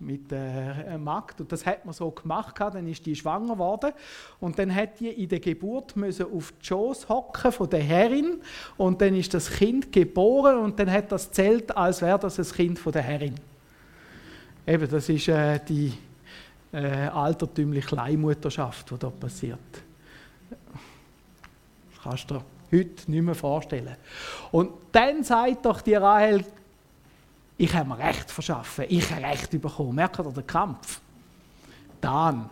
mit 0.00 0.32
der 0.32 0.98
Magd. 0.98 1.40
Und 1.40 1.52
das 1.52 1.64
hat 1.64 1.84
man 1.84 1.94
so 1.94 2.10
gemacht. 2.10 2.56
Dann 2.58 2.88
ist 2.88 3.06
die 3.06 3.14
schwanger 3.14 3.52
geworden. 3.52 3.92
Und 4.40 4.58
dann 4.58 4.74
hat 4.74 4.98
die 4.98 5.10
in 5.10 5.28
der 5.28 5.38
Geburt 5.38 5.94
müssen 5.94 6.26
auf 6.34 6.52
die 6.60 6.66
Schoß 6.66 7.08
hocken 7.08 7.52
von 7.52 7.70
der 7.70 7.84
Herrin. 7.84 8.40
Und 8.76 9.00
dann 9.00 9.14
ist 9.14 9.32
das 9.32 9.48
Kind 9.48 9.92
geboren. 9.92 10.58
Und 10.58 10.76
dann 10.76 10.90
hat 10.90 11.12
das 11.12 11.30
zählt, 11.30 11.76
als 11.76 12.02
wäre 12.02 12.18
das 12.18 12.36
ein 12.40 12.56
Kind 12.56 12.80
von 12.80 12.90
der 12.90 13.02
Herrin. 13.02 13.36
Eben, 14.66 14.90
das 14.90 15.08
ist 15.08 15.28
äh, 15.28 15.60
die 15.68 15.92
äh, 16.72 17.06
altertümliche 17.08 17.94
Leihmutterschaft, 17.96 18.90
die 18.90 18.98
da 18.98 19.10
passiert. 19.10 19.58
Das 21.90 22.02
kannst 22.02 22.30
du 22.30 22.34
dir 22.34 22.44
heute 22.72 23.10
nicht 23.10 23.22
mehr 23.22 23.34
vorstellen. 23.34 23.96
Und 24.52 24.70
dann 24.92 25.24
sagt 25.24 25.64
doch 25.66 25.80
die 25.80 25.94
Rahel, 25.94 26.44
ich 27.56 27.74
habe 27.74 27.88
mir 27.88 27.98
Recht 27.98 28.30
verschaffen, 28.30 28.86
ich 28.88 29.10
habe 29.10 29.22
Recht 29.22 29.50
bekommen. 29.60 29.94
Merkt 29.94 30.18
ihr 30.18 30.32
den 30.32 30.46
Kampf? 30.46 31.00
Dann 32.00 32.48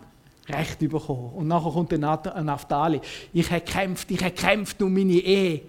Recht 0.47 0.79
bekommen. 0.79 1.31
Und 1.33 1.47
nachher 1.47 1.71
kommt 1.71 1.91
der 1.91 1.99
Naftali. 1.99 3.01
Ich 3.33 3.49
habe 3.49 3.61
gekämpft, 3.61 4.11
ich 4.11 4.23
habe 4.23 4.31
gekämpft 4.31 4.81
um 4.81 4.93
meine 4.93 5.13
Ehe. 5.13 5.61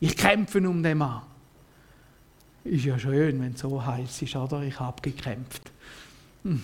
Ich 0.00 0.16
kämpfe 0.16 0.58
um 0.66 0.82
den 0.82 0.98
Mann. 0.98 1.22
Ist 2.64 2.84
ja 2.84 2.98
schön, 2.98 3.40
wenn 3.40 3.52
es 3.52 3.60
so 3.60 3.84
heiß 3.84 4.22
ist, 4.22 4.36
oder? 4.36 4.62
Ich 4.62 4.78
habe 4.78 5.00
gekämpft. 5.00 5.70
Hm. 6.42 6.62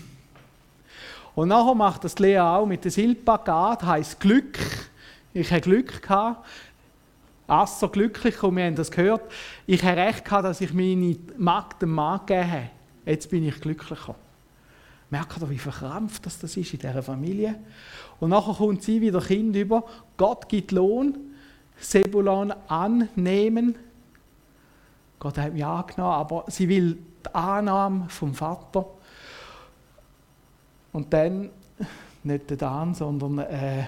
Und 1.34 1.48
nachher 1.48 1.74
macht 1.74 2.04
das 2.04 2.18
Lea 2.18 2.40
auch 2.40 2.66
mit 2.66 2.84
der 2.84 2.90
Silpagat, 2.90 3.82
heißt 3.82 4.20
Glück. 4.20 4.58
Ich 5.32 5.50
hatte 5.50 5.62
Glück 5.62 6.02
gehabt. 6.02 6.46
Asser 7.46 7.88
glücklich, 7.88 8.42
und 8.42 8.56
wir 8.56 8.64
haben 8.64 8.76
das 8.76 8.90
gehört. 8.90 9.30
Ich 9.66 9.82
hatte 9.82 10.00
recht 10.00 10.24
gehabt, 10.24 10.44
dass 10.44 10.60
ich 10.60 10.72
meine 10.72 11.16
Magd 11.36 11.82
dem 11.82 11.92
Mann 11.92 12.20
gegeben 12.20 12.50
habe. 12.50 12.70
Jetzt 13.04 13.30
bin 13.30 13.46
ich 13.46 13.60
glücklicher. 13.60 14.14
Merkt 15.10 15.42
ihr, 15.42 15.50
wie 15.50 15.58
verkrampft 15.58 16.24
das, 16.24 16.42
ist 16.42 16.56
in 16.56 16.78
dieser 16.78 17.02
Familie? 17.02 17.56
Und 18.20 18.30
nachher 18.30 18.54
kommt 18.54 18.82
sie 18.82 19.00
wieder 19.00 19.20
Kind 19.20 19.54
über. 19.56 19.84
Gott 20.16 20.48
gibt 20.48 20.72
Lohn. 20.72 21.18
Sebulon 21.78 22.52
annehmen. 22.68 23.74
Gott 25.18 25.36
hat 25.36 25.52
mich 25.52 25.64
angenommen, 25.64 26.14
aber 26.14 26.44
sie 26.48 26.68
will 26.68 26.94
die 27.26 27.34
Annahme 27.34 28.08
vom 28.08 28.34
Vater. 28.34 28.86
Und 30.92 31.12
dann, 31.12 31.50
nicht 32.22 32.50
der 32.50 32.56
Dan, 32.56 32.94
sondern 32.94 33.38
äh, 33.38 33.84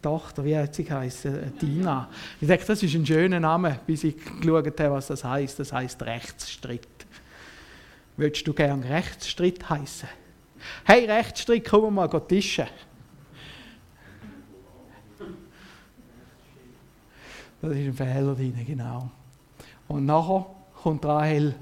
Tochter, 0.00 0.44
wie 0.44 0.56
hat 0.56 0.74
sie 0.74 0.84
geheißen? 0.84 1.58
Dina. 1.60 2.08
Ich 2.40 2.46
denke, 2.46 2.64
das 2.64 2.82
ist 2.82 2.94
ein 2.94 3.04
schöner 3.04 3.40
Name, 3.40 3.80
bis 3.86 4.04
ich 4.04 4.16
geschaut 4.40 4.78
habe, 4.78 4.92
was 4.92 5.08
das 5.08 5.24
heißt. 5.24 5.58
Das 5.58 5.72
heißt 5.72 6.02
Rechtsstritt. 6.02 6.86
Würdest 8.16 8.46
du 8.46 8.54
gern 8.54 8.82
Rechtsstritt 8.82 9.68
heißen? 9.68 10.08
Hey, 10.84 11.06
Rechtsstritt, 11.06 11.68
komm 11.68 11.94
mal 11.94 12.08
tischen. 12.20 12.66
Das 17.60 17.72
ist 17.72 17.78
ein 17.78 17.94
Fehler 17.94 18.34
drin, 18.34 18.54
genau. 18.64 19.10
Und 19.88 20.06
nachher 20.06 20.46
kommt 20.82 21.04
Rahel 21.04 21.54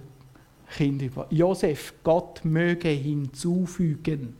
Kind 0.74 1.02
über. 1.02 1.26
Josef, 1.30 1.94
Gott 2.02 2.44
möge 2.44 2.88
hinzufügen. 2.88 4.37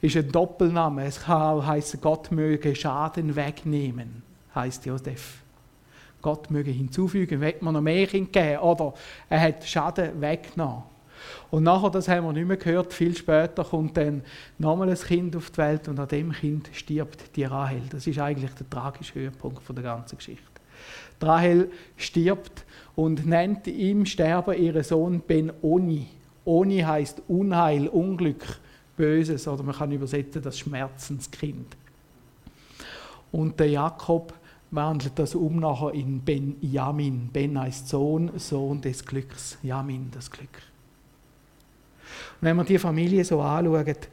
Ist 0.00 0.16
ein 0.16 0.30
Doppelname. 0.30 1.04
Es 1.04 1.20
kann 1.20 1.42
auch 1.42 1.66
heißen, 1.66 2.00
Gott 2.00 2.30
möge 2.32 2.74
Schaden 2.74 3.36
wegnehmen, 3.36 4.22
heißt 4.54 4.86
Josef. 4.86 5.42
Gott 6.20 6.50
möge 6.50 6.70
hinzufügen, 6.70 7.40
wenn 7.40 7.54
man 7.60 7.74
noch 7.74 7.80
mehr 7.80 8.06
Kind 8.06 8.32
geben 8.32 8.58
oder 8.58 8.94
er 9.28 9.40
hat 9.40 9.64
Schaden 9.64 10.20
weggenommen. 10.20 10.84
Und 11.50 11.64
nachher, 11.64 11.90
das 11.90 12.08
haben 12.08 12.24
wir 12.24 12.32
nicht 12.32 12.46
mehr 12.46 12.56
gehört, 12.56 12.92
viel 12.92 13.16
später 13.16 13.64
kommt 13.64 13.96
dann 13.96 14.22
nochmal 14.58 14.88
ein 14.88 14.96
Kind 14.96 15.36
auf 15.36 15.50
die 15.50 15.58
Welt 15.58 15.88
und 15.88 15.98
an 15.98 16.08
dem 16.08 16.32
Kind 16.32 16.70
stirbt 16.72 17.36
die 17.36 17.44
Rahel. 17.44 17.82
Das 17.90 18.06
ist 18.06 18.18
eigentlich 18.18 18.52
der 18.54 18.68
tragische 18.68 19.14
Höhepunkt 19.14 19.62
der 19.68 19.82
ganzen 19.82 20.16
Geschichte. 20.16 20.42
Die 21.20 21.24
Rahel 21.24 21.70
stirbt 21.96 22.64
und 22.96 23.26
nennt 23.26 23.66
im 23.66 24.06
Sterben 24.06 24.60
ihren 24.60 24.82
Sohn 24.82 25.20
Ben-Oni. 25.20 26.06
Oni 26.44 26.80
heißt 26.80 27.22
Unheil, 27.28 27.88
Unglück, 27.88 28.44
Böses 28.96 29.48
oder 29.48 29.62
man 29.62 29.74
kann 29.74 29.92
übersetzen 29.92 30.42
das 30.42 30.58
Schmerzenskind. 30.58 31.76
Und 33.30 33.58
der 33.58 33.70
Jakob 33.70 34.34
wandelt 34.70 35.18
das 35.18 35.34
um 35.34 35.56
nachher 35.60 35.92
in 35.92 36.20
Ben 36.20 36.56
Yamin. 36.60 37.28
Ben 37.32 37.58
heißt 37.58 37.88
Sohn, 37.88 38.30
Sohn 38.38 38.80
des 38.80 39.04
Glücks. 39.04 39.58
Yamin, 39.62 40.10
das 40.10 40.30
Glück. 40.30 40.62
Und 42.40 42.46
wenn 42.46 42.56
man 42.56 42.66
die 42.66 42.78
Familie 42.78 43.24
so 43.24 43.40
anschaut, 43.40 44.08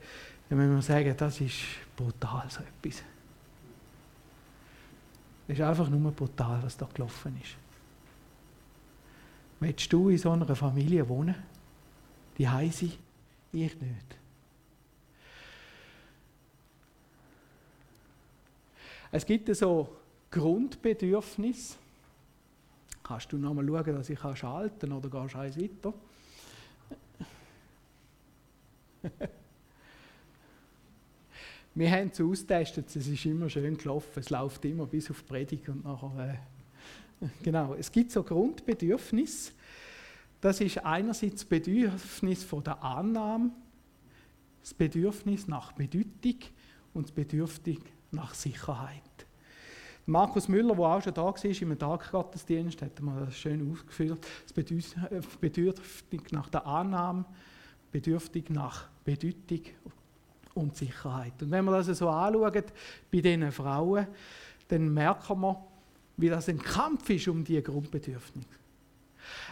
dann 0.48 0.58
müssen 0.58 0.76
wir 0.76 0.82
sagen, 0.82 1.14
das 1.18 1.42
ist 1.42 1.56
brutal 1.96 2.46
so 2.50 2.62
etwas. 2.62 3.04
Es 5.48 5.58
ist 5.58 5.62
einfach 5.62 5.90
nur 5.90 6.12
brutal, 6.12 6.60
was 6.62 6.78
da 6.78 6.88
gelaufen 6.94 7.38
ist. 7.42 7.56
Willst 9.60 9.92
du 9.92 10.10
in 10.10 10.18
so 10.18 10.32
einer 10.32 10.56
Familie 10.56 11.08
wohnen? 11.08 11.36
Die 12.38 12.48
heise? 12.48 12.92
Ich 13.52 13.82
nicht. 13.82 14.20
Es 19.12 19.26
gibt 19.26 19.54
so 19.56 19.96
Grundbedürfnisse. 20.32 21.76
Kannst 23.04 23.32
du 23.32 23.38
noch 23.38 23.56
mal 23.56 23.66
schauen, 23.66 23.96
dass 23.96 24.10
ich 24.10 24.20
schalten 24.20 24.80
kann 24.80 24.92
oder 24.92 25.10
gehst 25.10 25.36
eins 25.36 25.58
weiter? 25.58 25.94
Wir 31.76 31.92
haben 31.92 32.10
es 32.12 32.22
austestet, 32.22 32.88
es 32.96 33.08
ist 33.08 33.26
immer 33.26 33.50
schön 33.50 33.78
gelaufen, 33.78 34.12
es 34.20 34.30
läuft 34.30 34.64
immer 34.66 34.86
bis 34.86 35.10
auf 35.10 35.22
die 35.22 35.28
Predigt 35.28 35.70
und 35.70 35.84
nachher... 35.84 36.34
Äh, 36.34 36.38
Genau, 37.44 37.76
es 37.76 37.92
gibt 37.92 38.12
so 38.12 38.24
Grundbedürfnisse. 38.24 39.52
Das 40.42 40.62
ist 40.62 40.78
einerseits 40.86 41.42
das 41.42 41.46
Bedürfnis 41.46 42.44
von 42.44 42.64
der 42.64 42.82
Annahme, 42.82 43.52
das 44.62 44.74
Bedürfnis 44.74 45.48
nach 45.48 45.74
Bedeutung 45.74 46.40
und 46.94 47.08
das 47.08 47.12
Bedürfnis 47.12 47.80
nach 48.12 48.34
Sicherheit. 48.34 49.02
Markus 50.06 50.48
Müller, 50.48 50.74
der 50.74 50.86
auch 50.86 51.02
schon 51.04 51.14
da 51.14 51.26
war 51.26 51.62
im 51.62 51.78
Taggottesdienst, 51.78 52.82
hat 52.82 53.00
mal 53.02 53.26
das 53.26 53.38
schön 53.38 53.72
ausgeführt. 53.72 54.26
Es 54.46 54.54
bedürftig 55.40 56.32
nach 56.32 56.50
der 56.50 56.66
Annahme, 56.66 57.26
bedürftig 57.92 58.50
nach 58.50 58.88
Bedeutung 59.04 59.62
und 60.56 60.76
Sicherheit. 60.76 61.34
Und 61.44 61.52
wenn 61.52 61.66
wir 61.66 61.72
das 61.72 61.96
so 61.98 62.10
anschauen 62.10 62.64
bei 63.12 63.22
diesen 63.22 63.52
Frauen, 63.52 64.08
dann 64.68 64.94
merken 64.94 65.42
wir, 65.42 65.64
wie 66.20 66.30
das 66.30 66.50
ein 66.50 66.60
Kampf 66.60 67.10
ist 67.10 67.28
um 67.28 67.44
diese 67.44 67.62
Grundbedürfnisse. 67.62 68.48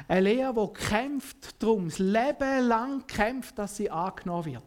Eine 0.08 0.21
Lehre, 0.21 0.53
die 0.53 0.73
kämpft 0.86 1.62
darum, 1.62 1.86
das 1.86 1.99
Leben 1.99 2.67
lang 2.67 3.08
kämpft, 3.08 3.58
dass 3.58 3.77
sie 3.77 3.89
angenommen 3.89 4.45
wird. 4.45 4.63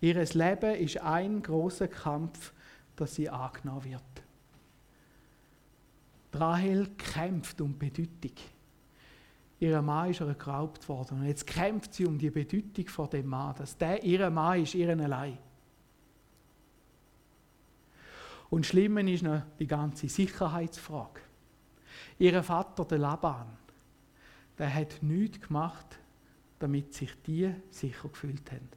Ihr 0.00 0.14
Leben 0.14 0.74
ist 0.76 0.98
ein 0.98 1.42
großer 1.42 1.88
Kampf, 1.88 2.52
dass 2.96 3.14
sie 3.16 3.28
angenommen 3.28 3.84
wird. 3.84 4.02
Rahel 6.32 6.88
kämpft 6.96 7.60
um 7.60 7.76
Bedeutung. 7.76 8.36
Ihr 9.58 9.82
Mann 9.82 10.10
ist 10.10 10.20
ihr 10.20 10.34
geraubt 10.34 10.88
worden. 10.88 11.20
Und 11.20 11.26
jetzt 11.26 11.46
kämpft 11.46 11.94
sie 11.94 12.06
um 12.06 12.16
die 12.16 12.30
Bedeutung 12.30 12.86
von 12.88 13.10
dem 13.10 13.26
Mann, 13.26 13.54
dass 13.56 13.76
der 13.76 14.02
ihr 14.02 14.30
Mann 14.30 14.62
ist, 14.62 14.74
ihren 14.74 15.00
allein. 15.00 15.36
Und 18.50 18.66
schlimmer 18.66 19.02
ist 19.02 19.22
noch 19.22 19.42
die 19.58 19.66
ganze 19.66 20.08
Sicherheitsfrage. 20.08 21.20
Ihr 22.18 22.42
Vater, 22.42 22.84
der 22.84 22.98
Laban, 22.98 23.46
der 24.58 24.74
hat 24.74 25.02
nichts 25.02 25.40
gemacht, 25.40 25.98
damit 26.58 26.92
sich 26.92 27.10
die 27.22 27.54
sicher 27.70 28.08
gefühlt 28.08 28.50
haben. 28.50 28.68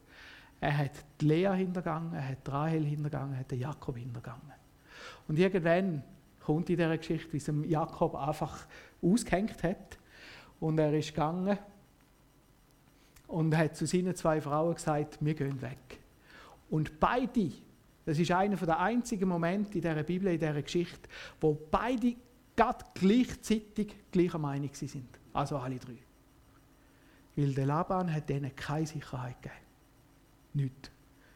Er 0.60 0.78
hat 0.78 0.92
die 1.20 1.26
Lea 1.26 1.52
hintergangen, 1.56 2.14
er 2.14 2.28
hat 2.28 2.48
Rahel 2.48 2.84
hintergangen, 2.84 3.34
er 3.34 3.40
hat 3.40 3.50
den 3.50 3.60
Jakob 3.60 3.98
hintergangen. 3.98 4.52
Und 5.28 5.38
irgendwann 5.38 6.02
kommt 6.40 6.70
in 6.70 6.76
dieser 6.76 6.96
Geschichte, 6.96 7.32
wie 7.32 7.36
es 7.36 7.50
Jakob 7.68 8.14
einfach 8.14 8.66
ausgehängt 9.02 9.62
hat. 9.62 9.98
Und 10.60 10.78
er 10.78 10.94
ist 10.94 11.08
gegangen 11.08 11.58
und 13.26 13.56
hat 13.56 13.76
zu 13.76 13.86
seinen 13.86 14.14
zwei 14.14 14.40
Frauen 14.40 14.74
gesagt, 14.74 15.18
wir 15.20 15.34
gehen 15.34 15.60
weg. 15.60 15.98
Und 16.70 16.98
beide, 17.00 17.50
das 18.04 18.18
ist 18.18 18.30
einer 18.30 18.56
der 18.56 18.78
einzigen 18.78 19.28
Momente 19.28 19.78
in 19.78 19.82
dieser 19.82 20.02
Bibel, 20.02 20.32
in 20.32 20.38
dieser 20.38 20.62
Geschichte, 20.62 21.08
wo 21.40 21.54
beide 21.70 22.14
gerade 22.54 22.84
gleichzeitig 22.94 23.94
gleicher 24.10 24.38
Meinung 24.38 24.70
sind. 24.74 25.18
Also 25.32 25.56
alle 25.56 25.78
drei. 25.78 25.96
Weil 27.36 27.52
der 27.52 27.66
Laban 27.66 28.12
hat 28.12 28.30
ihnen 28.30 28.54
keine 28.54 28.86
Sicherheit 28.86 29.40
gegeben. 29.42 29.60
Nicht. 30.52 30.90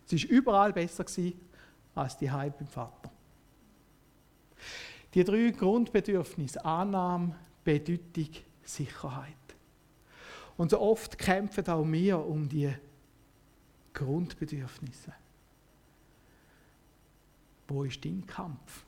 Es 0.06 0.12
war 0.12 0.30
überall 0.30 0.72
besser 0.72 1.04
als 1.94 2.16
die 2.16 2.30
Heim 2.30 2.52
beim 2.56 2.68
Vater. 2.68 3.10
Die 5.14 5.24
drei 5.24 5.50
Grundbedürfnisse, 5.50 6.64
Annahme, 6.64 7.34
Bedeutung, 7.64 8.30
Sicherheit. 8.62 9.34
Und 10.56 10.70
so 10.70 10.80
oft 10.80 11.18
kämpfen 11.18 11.66
auch 11.68 11.84
wir 11.84 12.18
um 12.18 12.48
die 12.48 12.72
Grundbedürfnisse. 13.92 15.12
Wo 17.68 17.84
ist 17.84 18.02
dein 18.04 18.26
Kampf? 18.26 18.84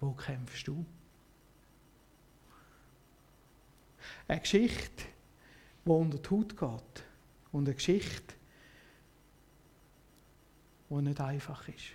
Wo 0.00 0.12
kämpfst 0.12 0.66
du? 0.66 0.84
Eine 4.26 4.40
Geschichte, 4.40 5.04
die 5.84 5.90
unter 5.90 6.18
die 6.18 6.30
Haut 6.30 6.56
geht. 6.56 7.04
Und 7.52 7.66
eine 7.66 7.74
Geschichte, 7.74 8.34
die 10.90 10.94
nicht 10.94 11.20
einfach 11.20 11.68
ist. 11.68 11.92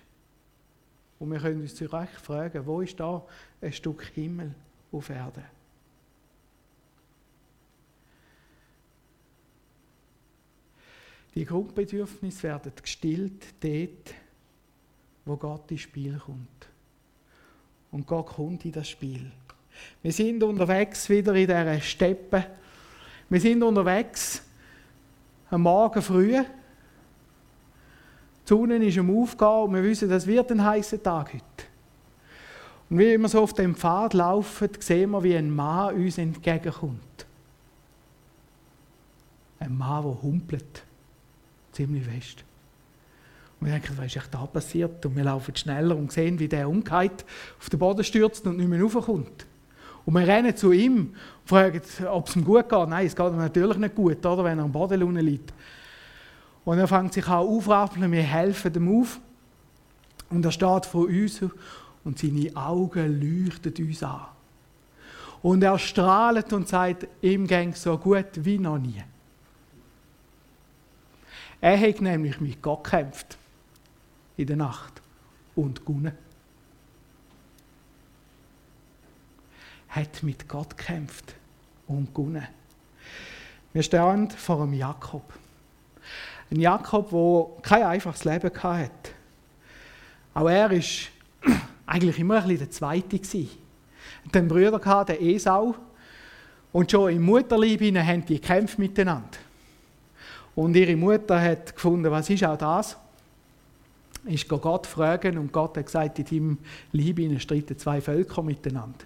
Und 1.18 1.30
wir 1.30 1.38
können 1.38 1.60
uns 1.60 1.74
zu 1.74 1.88
fragen, 1.88 2.66
wo 2.66 2.80
ist 2.80 2.98
da 2.98 3.26
ein 3.60 3.72
Stück 3.72 4.04
Himmel 4.14 4.54
auf 4.90 5.10
Erde? 5.10 5.44
Die 11.34 11.44
Grundbedürfnisse 11.44 12.42
werden 12.42 12.72
gestillt 12.80 13.54
dort, 13.60 14.14
wo 15.24 15.36
Gott 15.36 15.70
ins 15.70 15.82
Spiel 15.82 16.18
kommt. 16.18 16.68
Und 17.90 18.06
Gott 18.06 18.26
kommt 18.26 18.64
in 18.64 18.72
das 18.72 18.88
Spiel. 18.88 19.30
Wir 20.02 20.12
sind 20.12 20.42
unterwegs 20.42 21.08
wieder 21.08 21.34
in 21.34 21.46
dieser 21.46 21.80
Steppe. 21.80 22.46
Wir 23.28 23.40
sind 23.40 23.62
unterwegs 23.62 24.42
am 25.50 25.62
Morgen 25.62 26.02
früh. 26.02 26.38
Die 28.44 28.48
Sonne 28.48 28.76
ist 28.84 28.98
am 28.98 29.16
Aufgehen 29.16 29.48
und 29.48 29.74
wir 29.74 29.82
wissen, 29.82 30.08
das 30.08 30.26
wird 30.26 30.50
ein 30.50 30.64
heißer 30.64 31.02
Tag 31.02 31.32
heute. 31.34 31.44
Und 32.90 32.98
wie 32.98 33.16
wir 33.16 33.28
so 33.28 33.42
auf 33.42 33.54
dem 33.54 33.74
Pfad 33.74 34.14
laufen, 34.14 34.68
sehen 34.80 35.10
wir, 35.12 35.22
wie 35.22 35.36
ein 35.36 35.50
Mann 35.50 35.94
uns 35.94 36.18
entgegenkommt. 36.18 37.26
Ein 39.60 39.78
Mann, 39.78 40.02
der 40.02 40.22
humpelt. 40.22 40.82
Ziemlich 41.72 42.04
fest. 42.04 42.44
Und 43.62 43.68
wir 43.68 43.74
denken, 43.74 43.96
was 43.96 44.06
ist 44.06 44.16
echt 44.16 44.34
da 44.34 44.44
passiert? 44.44 45.06
Und 45.06 45.14
wir 45.14 45.22
laufen 45.22 45.54
schneller 45.54 45.96
und 45.96 46.10
sehen, 46.10 46.36
wie 46.40 46.48
der 46.48 46.68
umgeht, 46.68 47.24
auf 47.60 47.70
den 47.70 47.78
Boden 47.78 48.02
stürzt 48.02 48.44
und 48.44 48.56
nicht 48.56 48.68
mehr 48.68 48.82
raufkommt. 48.82 49.46
Und 50.04 50.14
wir 50.14 50.26
rennen 50.26 50.56
zu 50.56 50.72
ihm 50.72 50.96
und 50.96 51.14
fragen, 51.44 51.80
ob 52.10 52.26
es 52.26 52.34
ihm 52.34 52.44
gut 52.44 52.68
geht. 52.68 52.88
Nein, 52.88 53.06
es 53.06 53.14
geht 53.14 53.28
ihm 53.28 53.36
natürlich 53.36 53.76
nicht 53.76 53.94
gut, 53.94 54.26
oder, 54.26 54.42
wenn 54.42 54.58
er 54.58 54.64
am 54.64 54.72
Boden 54.72 55.00
unten 55.04 55.24
liegt. 55.24 55.54
Und 56.64 56.78
er 56.78 56.88
fängt 56.88 57.12
sich 57.12 57.24
an 57.28 57.46
aufrappeln, 57.46 58.10
wir 58.10 58.22
helfen 58.24 58.74
ihm 58.74 59.00
auf. 59.00 59.20
Und 60.28 60.44
er 60.44 60.50
steht 60.50 60.86
vor 60.86 61.06
uns 61.06 61.40
und 62.02 62.18
seine 62.18 62.56
Augen 62.56 63.20
leuchten 63.20 63.86
uns 63.86 64.02
an. 64.02 64.22
Und 65.40 65.62
er 65.62 65.78
strahlt 65.78 66.52
und 66.52 66.66
sagt, 66.66 67.06
ihm 67.20 67.46
ging 67.46 67.74
so 67.74 67.96
gut 67.96 68.26
wie 68.34 68.58
noch 68.58 68.78
nie. 68.78 69.04
Er 71.60 71.78
hat 71.78 72.00
nämlich 72.00 72.40
mit 72.40 72.60
Gott 72.60 72.82
gekämpft 72.82 73.38
in 74.36 74.46
der 74.46 74.56
Nacht 74.56 75.00
und 75.54 75.84
gewonnen. 75.84 76.12
Hat 79.88 80.22
mit 80.22 80.48
Gott 80.48 80.76
gekämpft 80.76 81.34
und 81.86 82.14
gewonnen. 82.14 82.46
Wir 83.72 83.82
stehen 83.82 84.30
vor 84.30 84.62
einem 84.62 84.74
Jakob. 84.74 85.32
Ein 86.50 86.60
Jakob, 86.60 87.10
der 87.10 87.62
kein 87.62 87.82
einfaches 87.84 88.24
Leben 88.24 88.50
hatte. 88.62 88.90
Auch 90.34 90.48
er 90.48 90.70
war 90.70 90.78
eigentlich 91.86 92.18
immer 92.18 92.36
ein 92.36 92.42
bisschen 92.42 92.58
der 92.58 92.70
Zweite. 92.70 93.16
Er 93.16 93.46
hatte 94.26 94.38
einen 94.38 94.48
Bruder, 94.48 95.04
den 95.04 95.34
Esau. 95.34 95.74
Und 96.72 96.90
schon 96.90 97.12
im 97.12 97.22
Mutterleib 97.22 97.80
haben 97.80 98.24
die 98.24 98.40
gekämpft 98.40 98.78
miteinander. 98.78 99.38
Und 100.54 100.76
ihre 100.76 100.96
Mutter 100.96 101.40
hat 101.40 101.74
gefunden, 101.74 102.10
was 102.10 102.28
ist 102.28 102.44
auch 102.44 102.56
das? 102.56 102.96
Ist 104.24 104.48
Gott 104.48 104.86
fragen 104.86 105.38
und 105.38 105.52
Gott 105.52 105.76
hat 105.76 105.86
gesagt, 105.86 106.18
in 106.18 106.24
deinem 106.24 106.58
Liebe 106.92 107.40
streiten 107.40 107.78
zwei 107.78 108.00
Völker 108.00 108.42
miteinander. 108.42 109.04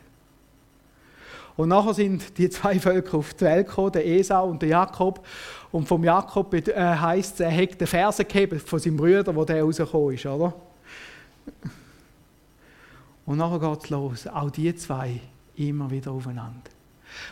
Und 1.56 1.70
nachher 1.70 1.94
sind 1.94 2.36
die 2.36 2.50
zwei 2.50 2.78
Völker 2.78 3.16
auf 3.16 3.32
die 3.32 3.44
Welt 3.44 3.66
gekommen, 3.66 3.92
der 3.92 4.06
Esau 4.06 4.50
und 4.50 4.60
der 4.60 4.68
Jakob. 4.68 5.26
Und 5.72 5.88
vom 5.88 6.04
Jakob 6.04 6.52
äh, 6.52 6.74
heisst 6.76 7.34
es, 7.34 7.40
er 7.40 7.56
hat 7.56 7.80
den 7.80 7.86
Fersen 7.86 8.28
gegeben 8.28 8.60
von 8.60 8.78
seinem 8.78 8.98
Bruder, 8.98 9.34
wo 9.34 9.44
der 9.44 9.62
rausgekommen 9.62 10.14
ist, 10.14 10.26
oder? 10.26 10.54
Und 13.24 13.38
nachher 13.38 13.58
geht 13.58 13.84
es 13.84 13.90
los, 13.90 14.26
auch 14.26 14.50
die 14.50 14.74
zwei 14.76 15.20
immer 15.56 15.90
wieder 15.90 16.12
aufeinander. 16.12 16.70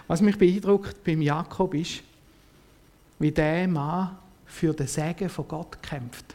Was 0.06 0.22
mich 0.22 0.38
beeindruckt 0.38 1.04
beim 1.04 1.20
Jakob 1.20 1.74
ist, 1.74 2.02
wie 3.18 3.30
der 3.30 3.68
Mann 3.68 4.16
für 4.46 4.72
den 4.72 4.86
Segen 4.86 5.28
von 5.28 5.46
Gott 5.46 5.82
kämpft. 5.82 6.34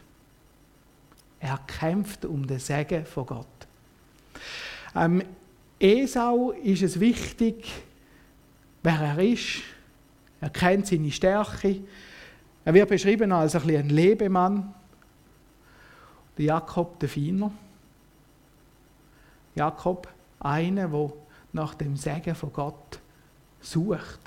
Er 1.39 1.57
kämpft 1.65 2.25
um 2.25 2.45
den 2.45 2.59
Segen 2.59 3.05
von 3.05 3.25
Gott. 3.25 3.47
Ähm, 4.95 5.23
Esau 5.79 6.51
ist 6.51 6.81
es 6.81 6.99
wichtig, 6.99 7.71
wer 8.83 8.99
er 8.99 9.19
ist. 9.19 9.61
Er 10.41 10.49
kennt 10.49 10.87
seine 10.87 11.11
Stärke. 11.11 11.81
Er 12.65 12.73
wird 12.73 12.89
beschrieben 12.89 13.31
als 13.31 13.55
ein, 13.55 13.69
ein 13.69 13.89
Lebemann. 13.89 14.73
Der 16.37 16.45
Jakob, 16.45 16.99
der 16.99 17.09
Feiner. 17.09 17.51
Jakob, 19.55 20.07
einer, 20.39 20.87
der 20.87 21.11
nach 21.53 21.73
dem 21.75 21.95
Segen 21.95 22.35
von 22.35 22.53
Gott 22.53 22.99
sucht. 23.61 24.19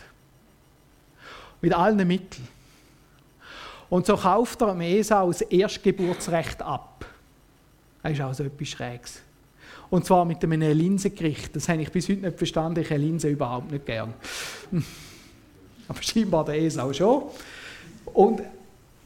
Mit 1.60 1.72
allen 1.72 2.06
Mitteln. 2.06 2.48
Und 3.92 4.06
so 4.06 4.16
kauft 4.16 4.62
er 4.62 4.74
Esau 4.80 5.28
das 5.28 5.42
Erstgeburtsrecht 5.42 6.62
ab. 6.62 7.04
Das 8.02 8.12
ist 8.12 8.20
also 8.22 8.44
etwas 8.44 8.68
Schräges. 8.68 9.20
Und 9.90 10.06
zwar 10.06 10.24
mit 10.24 10.42
einem 10.42 10.62
Linsengericht. 10.72 11.54
Das 11.54 11.68
habe 11.68 11.82
ich 11.82 11.92
bis 11.92 12.08
heute 12.08 12.22
nicht 12.22 12.38
verstanden. 12.38 12.80
Ich 12.80 12.88
habe 12.88 13.00
Linsen 13.00 13.32
überhaupt 13.32 13.70
nicht 13.70 13.84
gern. 13.84 14.14
Aber 15.88 16.02
scheinbar 16.02 16.46
der 16.46 16.58
Esau 16.62 16.90
schon. 16.94 17.24
Und 18.14 18.40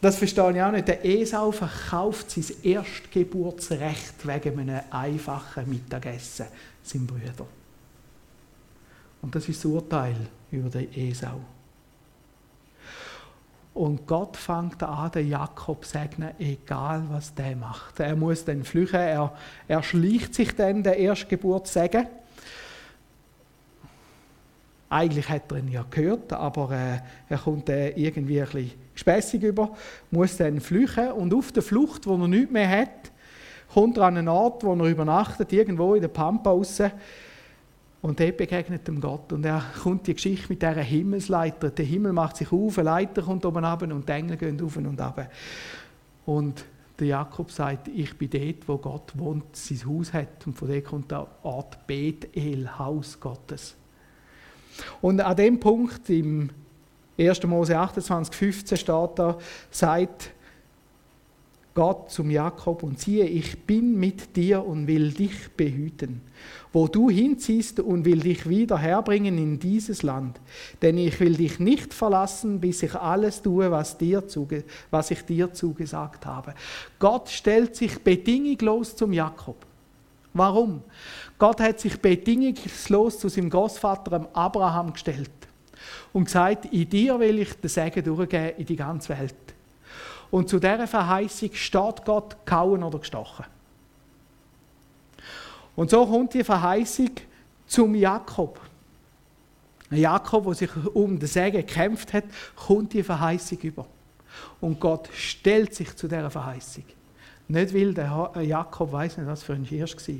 Das 0.01 0.19
verstehe 0.19 0.53
ich 0.53 0.63
auch 0.63 0.71
nicht. 0.71 0.87
Der 0.87 1.05
Esau 1.05 1.51
verkauft 1.51 2.31
sein 2.31 2.45
Erstgeburtsrecht 2.63 4.25
wegen 4.25 4.61
einem 4.61 4.83
einfachen 4.91 5.69
Mittagessen 5.69 6.47
seinem 6.85 7.09
Bruder. 7.09 7.45
Und 9.21 9.35
das 9.35 9.49
ist 9.49 9.65
das 9.65 9.65
Urteil 9.65 10.15
über 10.53 10.69
den 10.69 10.95
Esau. 10.95 11.41
Und 13.77 14.07
Gott 14.07 14.39
fängt 14.39 14.83
an, 14.83 15.11
den 15.11 15.29
Jakob 15.29 15.85
zu 15.85 15.91
segnen, 15.91 16.31
egal 16.39 17.03
was 17.11 17.35
der 17.35 17.55
macht. 17.55 18.01
Er 18.01 18.17
muss 18.17 18.43
dann 18.43 18.65
flüchten, 18.65 18.97
er, 18.97 19.35
er 19.69 19.83
schleicht 19.83 20.35
sich 20.35 20.57
dann 20.57 20.83
den 20.83 20.95
Erstgeburtssegen. 20.95 22.07
Eigentlich 24.89 25.29
hat 25.29 25.53
er 25.53 25.59
ihn 25.59 25.69
ja 25.69 25.85
gehört, 25.91 26.33
aber 26.33 26.71
äh, 26.71 27.01
er 27.29 27.37
kommt 27.37 27.69
äh, 27.69 27.91
irgendwie 27.91 28.41
ein 28.41 28.47
bisschen 28.47 28.73
gespässig 28.95 29.43
über, 29.43 29.77
muss 30.11 30.39
dann 30.39 30.59
flüchten 30.59 31.13
und 31.13 31.35
auf 31.35 31.53
der 31.53 31.63
Flucht, 31.63 32.07
wo 32.07 32.17
er 32.17 32.29
nichts 32.29 32.51
mehr 32.51 32.71
hat, 32.71 33.13
kommt 33.75 33.99
er 33.99 34.05
an 34.05 34.17
einen 34.17 34.29
Ort, 34.29 34.65
wo 34.65 34.73
er 34.73 34.87
übernachtet, 34.87 35.53
irgendwo 35.53 35.95
in 35.95 36.01
der 36.01 36.09
Pampa 36.09 36.49
raus. 36.49 36.81
Und 38.03 38.21
dort 38.21 38.37
begegnet 38.37 38.89
ihm 38.89 39.01
Gott. 39.01 39.33
Und 39.33 39.45
er 39.45 39.65
kommt 39.83 40.07
die 40.07 40.15
Geschichte 40.15 40.47
mit 40.49 40.63
dieser 40.63 40.75
Himmelsleiter. 40.75 41.71
Der 41.71 41.85
Himmel 41.85 42.13
macht 42.13 42.37
sich 42.37 42.53
auf, 42.53 42.79
eine 42.79 42.91
Leiter 42.91 43.23
kommt 43.23 43.45
oben 43.45 43.65
ab 43.65 43.83
und 43.83 44.09
die 44.09 44.13
Engel 44.13 44.37
gehen 44.37 44.61
auf 44.63 44.77
und 44.77 45.01
ab. 45.01 45.31
Und 46.25 46.65
der 46.99 47.07
Jakob 47.09 47.51
sagt, 47.51 47.89
ich 47.89 48.17
bin 48.17 48.31
dort, 48.31 48.69
wo 48.69 48.79
Gott 48.79 49.13
wohnt, 49.17 49.55
sein 49.55 49.87
Haus 49.87 50.13
hat. 50.13 50.47
Und 50.47 50.55
von 50.55 50.69
dort 50.69 50.85
kommt 50.85 51.11
der 51.11 51.27
Ort 51.43 51.87
Bethel, 51.87 52.79
Haus 52.79 53.21
Gottes. 53.21 53.77
Und 55.01 55.21
an 55.21 55.37
dem 55.37 55.61
Punkt, 55.61 56.09
im 56.11 56.51
1. 57.19 57.43
Mose 57.45 57.79
28, 57.79 58.35
15 58.35 58.79
steht 58.79 59.11
da, 59.17 59.39
sagt 59.71 60.31
Gott 61.77 62.11
zum 62.11 62.31
Jakob 62.31 62.83
und 62.83 62.99
siehe, 62.99 63.27
ich 63.27 63.67
bin 63.67 64.01
mit 64.01 64.35
dir 64.35 64.65
und 64.65 64.87
will 64.87 65.13
dich 65.13 65.51
behüten, 65.59 66.23
wo 66.73 66.89
du 66.89 67.11
hinziehst 67.11 67.81
und 67.81 68.07
will 68.07 68.21
dich 68.21 68.49
wieder 68.49 68.79
herbringen 68.79 69.37
in 69.37 69.59
dieses 69.59 70.03
Land. 70.03 70.41
Denn 70.81 70.97
ich 70.97 71.21
will 71.21 71.35
dich 71.37 71.61
nicht 71.61 71.93
verlassen, 71.93 72.61
bis 72.61 72.83
ich 72.83 72.95
alles 72.95 73.43
tue, 73.43 73.71
was, 73.71 73.99
dir 73.99 74.27
zuge 74.27 74.65
was 74.91 75.11
ich 75.11 75.23
dir 75.27 75.53
zugesagt 75.53 76.25
habe. 76.25 76.55
Gott 76.99 77.29
stellt 77.29 77.77
sich 77.77 77.99
bedingungslos 77.99 78.97
zum 78.97 79.13
Jakob. 79.13 79.67
Warum? 80.33 80.83
Gott 81.39 81.61
hat 81.61 81.79
sich 81.79 82.01
bedingungslos 82.01 83.19
zu 83.19 83.29
seinem 83.29 83.51
Großvater 83.51 84.31
Abraham 84.33 84.95
gestellt 84.95 85.31
und 86.15 86.25
gesagt, 86.25 86.73
in 86.73 86.89
dir 86.89 87.21
will 87.21 87.39
ich 87.39 87.53
den 87.53 87.69
Segen 87.69 88.03
durchgeben 88.03 88.57
in 88.57 88.65
die 88.65 88.77
ganze 88.77 89.11
Welt. 89.11 89.46
Und 90.31 90.49
zu 90.49 90.59
dieser 90.59 90.87
Verheißung 90.87 91.51
steht 91.55 92.05
Gott 92.05 92.37
kauen 92.45 92.83
oder 92.83 92.99
gestochen. 92.99 93.45
Und 95.77 95.91
so 95.91 96.07
kommt 96.07 96.35
die 96.35 96.43
Verheißung 96.43 97.11
zum 97.67 97.95
Jakob. 97.95 98.61
Jakob, 99.91 100.45
der 100.45 100.55
sich 100.55 100.71
um 100.95 101.19
den 101.19 101.29
Segen 101.29 101.59
gekämpft 101.59 102.13
hat, 102.13 102.25
kommt 102.57 102.93
die 102.93 103.03
Verheißung 103.03 103.59
über. 103.59 103.87
Und 104.61 104.81
Gott 104.81 105.09
stellt 105.15 105.75
sich 105.75 105.95
zu 105.95 106.09
dieser 106.09 106.31
Verheißung. 106.31 106.85
Nicht, 107.49 107.75
weil 107.75 107.95
der 107.95 108.33
Jakob 108.43 108.93
weiß 108.93 109.19
nicht, 109.19 109.27
was 109.27 109.45
für 109.45 109.53
ein 109.53 109.65
Hirsch 109.65 109.97
war, 109.97 110.15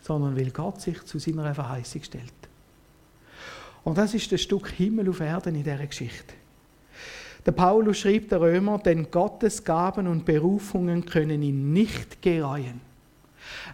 sondern 0.00 0.36
weil 0.36 0.50
Gott 0.50 0.80
sich 0.80 1.02
zu 1.04 1.18
seiner 1.18 1.54
Verheißung 1.54 2.02
stellt. 2.02 2.32
Und 3.84 3.96
das 3.96 4.14
ist 4.14 4.32
das 4.32 4.42
Stück 4.42 4.68
Himmel 4.70 5.08
auf 5.08 5.20
Erden 5.20 5.54
in 5.54 5.62
dieser 5.62 5.86
Geschichte. 5.86 6.34
Der 7.46 7.52
Paulus 7.52 7.98
schrieb 7.98 8.28
der 8.28 8.40
Römer, 8.40 8.78
denn 8.78 9.10
Gottes 9.10 9.62
Gaben 9.62 10.08
und 10.08 10.24
Berufungen 10.24 11.06
können 11.06 11.42
ihn 11.42 11.72
nicht 11.72 12.20
gereuen. 12.20 12.80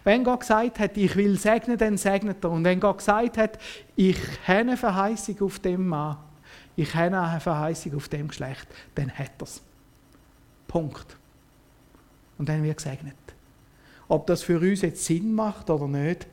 Wenn 0.03 0.23
Gott 0.23 0.41
gesagt 0.41 0.79
hat, 0.79 0.95
ich 0.95 1.15
will 1.15 1.39
segnen, 1.39 1.77
dann 1.77 1.97
segnet 1.97 2.43
er. 2.43 2.51
Und 2.51 2.63
wenn 2.63 2.79
Gott 2.79 2.99
gesagt 2.99 3.37
hat, 3.37 3.57
ich 3.95 4.17
habe 4.47 4.59
eine 4.59 4.77
Verheißung 4.77 5.41
auf 5.41 5.57
dem 5.59 5.87
Mann, 5.87 6.17
ich 6.75 6.93
habe 6.93 7.17
eine 7.17 7.39
Verheißung 7.39 7.95
auf 7.95 8.07
dem 8.09 8.27
Geschlecht, 8.27 8.67
dann 8.93 9.09
hat 9.11 9.31
er 9.39 9.43
es. 9.43 9.61
Punkt. 10.67 11.17
Und 12.37 12.49
dann 12.49 12.63
wird 12.63 12.77
gesegnet. 12.77 13.15
Ob 14.07 14.27
das 14.27 14.43
für 14.43 14.59
uns 14.59 14.81
jetzt 14.81 15.03
Sinn 15.05 15.33
macht 15.33 15.69
oder 15.69 15.87
nicht, 15.87 16.27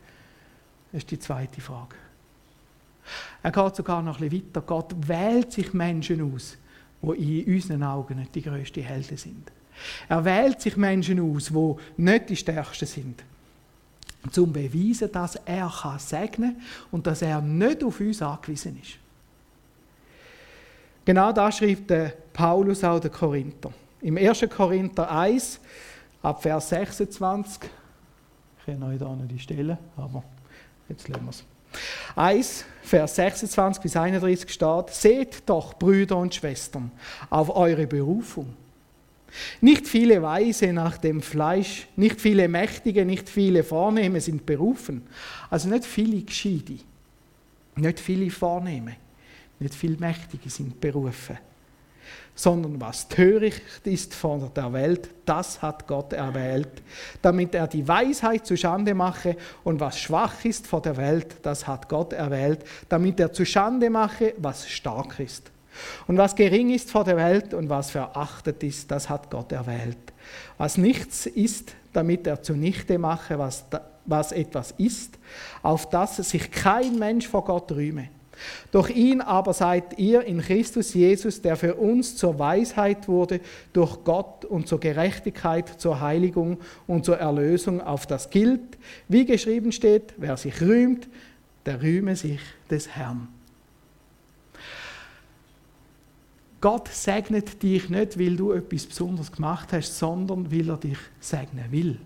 ist 0.93 1.11
die 1.11 1.19
zweite 1.19 1.61
Frage. 1.61 1.97
Er 3.43 3.53
geht 3.53 3.77
sogar 3.77 4.03
noch 4.03 4.21
ein 4.21 4.29
bisschen 4.29 4.49
weiter. 4.49 4.61
Gott 4.61 4.95
wählt 5.07 5.53
sich 5.53 5.73
Menschen 5.73 6.35
aus, 6.35 6.57
die 7.03 7.41
in 7.41 7.55
unseren 7.55 7.83
Augen 7.83 8.19
nicht 8.19 8.35
die 8.35 8.43
grössten 8.43 8.83
Helden 8.83 9.17
sind. 9.17 9.51
Er 10.09 10.25
wählt 10.25 10.61
sich 10.61 10.77
Menschen 10.77 11.21
aus, 11.21 11.47
die 11.47 12.03
nicht 12.03 12.29
die 12.29 12.37
Stärksten 12.37 12.87
sind. 12.87 13.25
Zum 14.31 14.53
beweisen, 14.53 15.11
dass 15.11 15.37
er 15.37 15.69
kann 15.69 15.99
segnen 15.99 16.57
kann 16.57 16.63
und 16.91 17.07
dass 17.07 17.23
er 17.23 17.41
nicht 17.41 17.83
auf 17.83 18.01
uns 18.01 18.21
angewiesen 18.21 18.79
ist. 18.81 18.99
Genau 21.05 21.33
das 21.33 21.57
schreibt 21.57 21.93
Paulus 22.33 22.85
auch 22.85 23.01
der 23.01 23.11
Korinther. 23.11 23.73
Im 24.03 24.19
1. 24.19 24.47
Korinther 24.55 25.11
1, 25.11 25.61
ab 26.23 26.43
Vers 26.43 26.69
26, 26.69 27.63
ich 28.59 28.67
kann 28.67 28.83
euch 28.83 28.99
da 28.99 29.15
nicht 29.17 29.31
die 29.31 29.39
Stelle, 29.39 29.79
aber 29.97 30.23
jetzt 30.89 31.09
lassen 31.09 31.25
wir 31.25 31.31
es. 31.31 31.45
1, 32.17 32.65
Vers 32.83 33.15
26 33.17 33.83
bis 33.83 33.97
31 33.97 34.51
steht, 34.51 34.91
seht 34.91 35.43
doch, 35.47 35.75
Brüder 35.75 36.17
und 36.17 36.35
Schwestern, 36.35 36.91
auf 37.29 37.55
eure 37.55 37.87
Berufung. 37.87 38.55
Nicht 39.61 39.87
viele 39.87 40.21
Weise 40.23 40.73
nach 40.73 40.99
dem 40.99 41.23
Fleisch, 41.23 41.87
nicht 41.95 42.21
viele 42.21 42.49
Mächtige, 42.49 43.05
nicht 43.05 43.29
viele 43.29 43.63
Vornehme 43.63 44.21
sind 44.21 44.45
berufen. 44.45 45.03
Also 45.51 45.69
nicht 45.69 45.85
viele 45.85 46.23
Gescheide, 46.23 46.79
nicht 47.77 48.01
viele 48.01 48.31
Vornehme, 48.31 48.97
nicht 49.61 49.75
viele 49.75 49.97
Mächtige 49.99 50.51
sind 50.51 50.81
berufen 50.81 51.39
sondern 52.35 52.81
was 52.81 53.09
töricht 53.09 53.63
ist 53.85 54.15
von 54.15 54.51
der 54.55 54.73
Welt, 54.73 55.11
das 55.27 55.61
hat 55.61 55.87
Gott 55.87 56.13
erwählt, 56.13 56.83
damit 57.23 57.55
er 57.55 57.67
die 57.67 57.87
Weisheit 57.87 58.47
zustande 58.47 58.95
mache 58.95 59.37
und 59.65 59.81
was 59.81 59.99
schwach 59.99 60.45
ist 60.45 60.67
von 60.67 60.83
der 60.83 60.97
Welt, 60.97 61.37
das 61.43 61.67
hat 61.67 61.89
Gott 61.89 62.13
erwählt, 62.13 62.65
damit 62.89 63.21
er 63.21 63.33
zustande 63.33 63.91
mache, 63.91 64.35
was 64.39 64.69
stark 64.69 65.21
ist. 65.21 65.51
Und 66.07 66.19
was 66.19 66.35
gering 66.35 66.71
ist 66.71 66.91
vor 66.91 67.05
der 67.05 67.17
Welt 67.17 67.55
und 67.55 67.69
was 67.69 67.91
verachtet 67.91 68.63
ist, 68.63 68.91
das 68.91 69.09
hat 69.09 69.31
Gott 69.31 69.53
erwählt. 69.53 69.99
Was 70.59 70.77
nichts 70.77 71.27
ist, 71.27 71.75
damit 71.93 72.27
er 72.27 72.43
zunichte 72.43 72.99
mache, 72.99 73.39
was, 73.39 73.65
was 74.05 74.33
etwas 74.33 74.73
ist, 74.79 75.19
auf 75.63 75.89
das 75.91 76.17
sich 76.17 76.51
kein 76.51 76.99
Mensch 76.99 77.29
vor 77.29 77.45
Gott 77.45 77.71
rühme. 77.73 78.09
Durch 78.71 78.91
ihn 78.91 79.21
aber 79.21 79.53
seid 79.53 79.99
ihr 79.99 80.23
in 80.23 80.41
Christus 80.41 80.95
Jesus, 80.95 81.43
der 81.43 81.57
für 81.57 81.75
uns 81.75 82.17
zur 82.17 82.39
Weisheit 82.39 83.09
wurde, 83.09 83.41
durch 83.73 84.05
Gott 84.05 84.45
und 84.45 84.69
zur 84.69 84.81
Gerechtigkeit, 84.81 85.69
zur 85.81 86.01
Heiligung 86.01 86.59
und 86.87 87.05
zur 87.05 87.19
Erlösung, 87.19 87.81
auf 87.81 88.07
das 88.07 88.31
gilt, 88.31 88.79
wie 89.09 89.25
geschrieben 89.25 89.73
steht, 89.73 90.15
wer 90.17 90.37
sich 90.37 90.61
rühmt, 90.61 91.09
der 91.67 91.83
rühme 91.83 92.17
sich 92.17 92.41
des 92.71 92.89
Herrn. 92.89 93.29
Gott 96.61 96.89
segnet 96.89 97.63
dich 97.63 97.89
nicht, 97.89 98.19
weil 98.19 98.37
du 98.37 98.53
etwas 98.53 98.87
Besonderes 98.87 99.33
gemacht 99.33 99.73
hast, 99.73 99.99
sondern 99.99 100.53
weil 100.53 100.69
er 100.69 100.77
dich 100.77 100.99
segnen 101.19 101.65
will. 101.71 101.99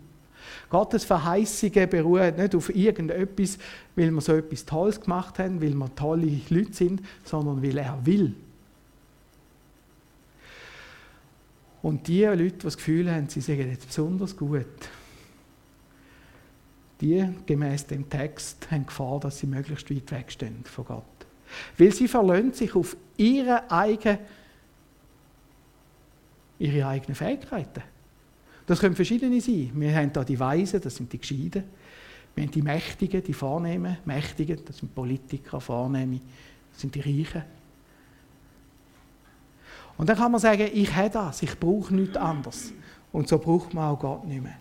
Gottes 0.71 1.05
Verheißungen 1.05 1.89
beruhen 1.89 2.37
nicht 2.37 2.55
auf 2.55 2.75
irgendetwas, 2.75 3.59
weil 3.97 4.11
wir 4.11 4.21
so 4.21 4.35
etwas 4.35 4.65
Tolles 4.65 5.01
gemacht 5.01 5.39
haben, 5.39 5.61
weil 5.61 5.75
wir 5.75 5.95
tolle 5.95 6.41
Leute 6.49 6.73
sind, 6.73 7.03
sondern 7.25 7.63
weil 7.63 7.79
er 7.79 8.05
will. 8.05 8.35
Und 11.83 12.09
die 12.09 12.25
Leute, 12.25 12.45
die 12.45 12.59
das 12.59 12.77
Gefühl 12.77 13.13
haben, 13.13 13.29
sie 13.29 13.43
sagen 13.43 13.71
jetzt 13.71 13.87
besonders 13.87 14.37
gut, 14.37 14.65
die 17.01 17.29
gemäß 17.45 17.87
dem 17.87 18.09
Text 18.09 18.71
haben 18.71 18.87
Gefahr, 18.87 19.21
dass 19.21 19.39
sie 19.39 19.47
möglichst 19.47 19.91
weit 19.91 20.11
wegstehen 20.11 20.65
von 20.65 20.87
Gott. 20.87 21.05
Weil 21.77 21.93
sie 21.93 22.09
verlöhnt 22.09 22.57
sich 22.57 22.75
auf 22.75 22.97
ihre, 23.19 23.71
eigene, 23.71 24.19
ihre 26.59 26.87
eigenen 26.87 27.15
Fähigkeiten. 27.15 27.83
Das 28.67 28.81
können 28.81 28.97
verschiedene 28.97 29.41
sein. 29.41 29.71
Wir 29.75 29.95
haben 29.95 30.13
da 30.13 30.25
die 30.25 30.39
Weisen, 30.39 30.81
das 30.81 30.97
sind 30.97 31.13
die 31.13 31.19
Gescheiden. 31.19 31.65
Wir 32.35 32.45
haben 32.45 32.51
die 32.51 32.63
Mächtigen, 32.63 33.23
die 33.23 33.33
Vornehmen. 33.33 33.99
Mächtigen, 34.05 34.59
das 34.65 34.79
sind 34.79 34.95
Politiker, 34.95 35.61
Vornehme, 35.61 36.21
das 36.73 36.81
sind 36.81 36.95
die 36.95 37.01
Reichen. 37.01 37.43
Und 39.97 40.09
dann 40.09 40.17
kann 40.17 40.33
man 40.33 40.41
sagen, 40.41 40.69
ich 40.73 40.95
habe 40.95 41.11
das, 41.11 41.43
ich 41.43 41.59
brauche 41.59 41.95
nichts 41.95 42.17
anderes. 42.17 42.73
Und 43.13 43.29
so 43.29 43.39
braucht 43.39 43.75
man 43.75 43.91
auch 43.91 43.99
Gott 43.99 44.25
nicht 44.25 44.43
mehr. 44.43 44.59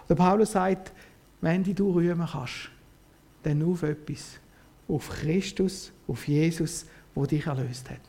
Und 0.00 0.10
der 0.10 0.16
Paulus 0.16 0.52
sagt, 0.52 0.92
wenn 1.40 1.62
du 1.62 1.92
rühmen 1.92 2.28
kannst, 2.30 2.70
dann 3.42 3.62
auf 3.62 3.82
etwas. 3.82 4.38
Auf 4.88 5.08
Christus, 5.08 5.92
auf 6.06 6.28
Jesus, 6.28 6.86
der 7.14 7.26
dich 7.26 7.46
erlöst 7.46 7.88
hat. 7.90 8.00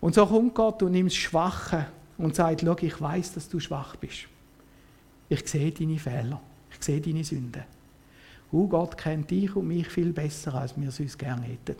Und 0.00 0.14
so 0.14 0.26
kommt 0.26 0.54
Gott 0.54 0.82
und 0.82 0.92
nimmt 0.92 1.10
das 1.10 1.16
Schwache 1.16 1.86
und 2.18 2.34
sagt, 2.34 2.62
schau, 2.62 2.76
ich 2.80 3.00
weiß, 3.00 3.34
dass 3.34 3.48
du 3.48 3.60
schwach 3.60 3.96
bist. 3.96 4.26
Ich 5.28 5.48
sehe 5.48 5.72
deine 5.72 5.98
Fehler. 5.98 6.40
Ich 6.70 6.84
sehe 6.84 7.00
deine 7.00 7.24
Sünden. 7.24 7.62
Oh, 8.50 8.66
Gott 8.66 8.96
kennt 8.96 9.30
dich 9.30 9.54
und 9.54 9.68
mich 9.68 9.88
viel 9.88 10.12
besser, 10.12 10.54
als 10.54 10.78
wir 10.78 10.88
es 10.88 11.00
uns 11.00 11.16
gerne 11.16 11.42
hätten. 11.42 11.76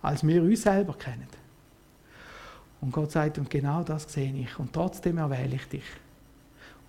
Als 0.00 0.26
wir 0.26 0.42
uns 0.42 0.62
selber 0.62 0.94
kennen. 0.94 1.28
Und 2.80 2.90
Gott 2.90 3.12
sagt, 3.12 3.38
und 3.38 3.48
genau 3.48 3.84
das 3.84 4.12
sehe 4.12 4.34
ich. 4.34 4.58
Und 4.58 4.72
trotzdem 4.72 5.18
erwähle 5.18 5.56
ich 5.56 5.68
dich. 5.68 5.84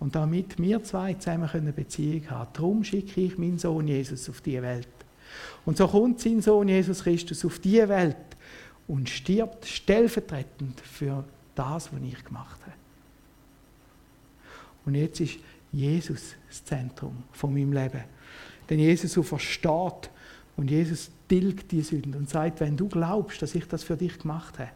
Und 0.00 0.14
damit 0.16 0.58
wir 0.58 0.82
zwei 0.82 1.14
zusammen 1.14 1.48
eine 1.52 1.72
Beziehung 1.72 2.28
haben, 2.30 2.50
darum 2.52 2.82
schicke 2.82 3.20
ich 3.20 3.38
meinen 3.38 3.58
Sohn 3.58 3.86
Jesus 3.86 4.28
auf 4.28 4.40
die 4.40 4.60
Welt. 4.60 4.88
Und 5.64 5.76
so 5.76 5.86
kommt 5.86 6.20
sein 6.20 6.42
Sohn 6.42 6.68
Jesus 6.68 7.04
Christus 7.04 7.44
auf 7.44 7.58
die 7.58 7.88
Welt 7.88 8.16
und 8.88 9.08
stirbt 9.08 9.66
stellvertretend 9.66 10.80
für 10.80 11.24
das, 11.54 11.92
was 11.92 12.00
ich 12.02 12.24
gemacht 12.24 12.60
habe. 12.62 12.76
Und 14.84 14.94
jetzt 14.94 15.20
ist 15.20 15.38
Jesus 15.72 16.34
das 16.48 16.64
Zentrum 16.64 17.24
von 17.32 17.52
meinem 17.52 17.72
Leben. 17.72 18.04
Denn 18.68 18.78
Jesus 18.78 19.12
so 19.12 19.22
versteht 19.22 20.10
und 20.56 20.70
Jesus 20.70 21.10
tilgt 21.28 21.72
die 21.72 21.82
Sünden 21.82 22.14
und 22.14 22.28
sagt, 22.28 22.60
wenn 22.60 22.76
du 22.76 22.88
glaubst, 22.88 23.42
dass 23.42 23.54
ich 23.54 23.66
das 23.66 23.82
für 23.82 23.96
dich 23.96 24.18
gemacht 24.18 24.58
habe, 24.58 24.70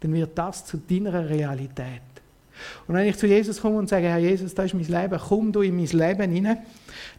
dann 0.00 0.14
wird 0.14 0.36
das 0.36 0.64
zu 0.64 0.78
deiner 0.78 1.28
Realität. 1.28 2.02
Und 2.86 2.94
wenn 2.94 3.08
ich 3.08 3.16
zu 3.16 3.26
Jesus 3.26 3.60
komme 3.60 3.78
und 3.78 3.88
sage, 3.88 4.06
Herr 4.06 4.18
Jesus, 4.18 4.54
das 4.54 4.66
ist 4.66 4.74
mein 4.74 5.02
Leben, 5.02 5.20
komm 5.20 5.52
du 5.52 5.62
in 5.62 5.76
mein 5.76 5.86
Leben 5.86 6.30
hinein, 6.30 6.58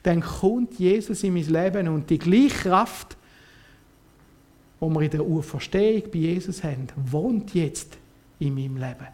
dann 0.04 0.22
kommt 0.22 0.78
Jesus 0.80 1.24
in 1.24 1.34
mein 1.34 1.46
Leben 1.46 1.88
und 1.88 2.10
die 2.10 2.20
gleiche 2.20 2.70
Kraft, 2.70 3.18
die 4.80 4.86
wir 4.86 5.02
in 5.02 5.10
der 5.12 5.26
Urverstehung 5.26 6.04
bei 6.12 6.20
Jesus 6.20 6.64
haben, 6.64 6.88
wohnt 6.96 7.54
jetzt 7.54 7.98
in 8.42 8.56
meinem 8.56 8.78
Leben. 8.78 9.08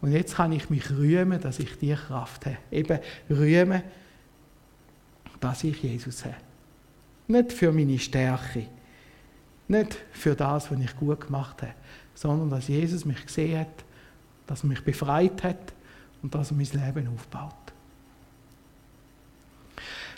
Und 0.00 0.12
jetzt 0.12 0.36
kann 0.36 0.52
ich 0.52 0.70
mich 0.70 0.90
rühmen, 0.90 1.40
dass 1.40 1.58
ich 1.58 1.78
die 1.78 1.94
Kraft 1.94 2.46
habe. 2.46 2.58
Eben 2.70 2.98
rühmen, 3.28 3.82
dass 5.40 5.64
ich 5.64 5.82
Jesus 5.82 6.24
habe. 6.24 6.36
Nicht 7.26 7.52
für 7.52 7.72
meine 7.72 7.98
Stärke, 7.98 8.66
nicht 9.66 9.96
für 10.12 10.34
das, 10.34 10.70
was 10.70 10.78
ich 10.78 10.96
gut 10.96 11.22
gemacht 11.22 11.62
habe, 11.62 11.74
sondern 12.14 12.50
dass 12.50 12.68
Jesus 12.68 13.04
mich 13.04 13.24
gesehen 13.24 13.60
hat, 13.60 13.84
dass 14.46 14.62
er 14.62 14.68
mich 14.68 14.84
befreit 14.84 15.42
hat 15.42 15.72
und 16.22 16.34
dass 16.34 16.50
er 16.50 16.56
mein 16.56 16.66
Leben 16.66 17.08
aufbaut. 17.08 17.54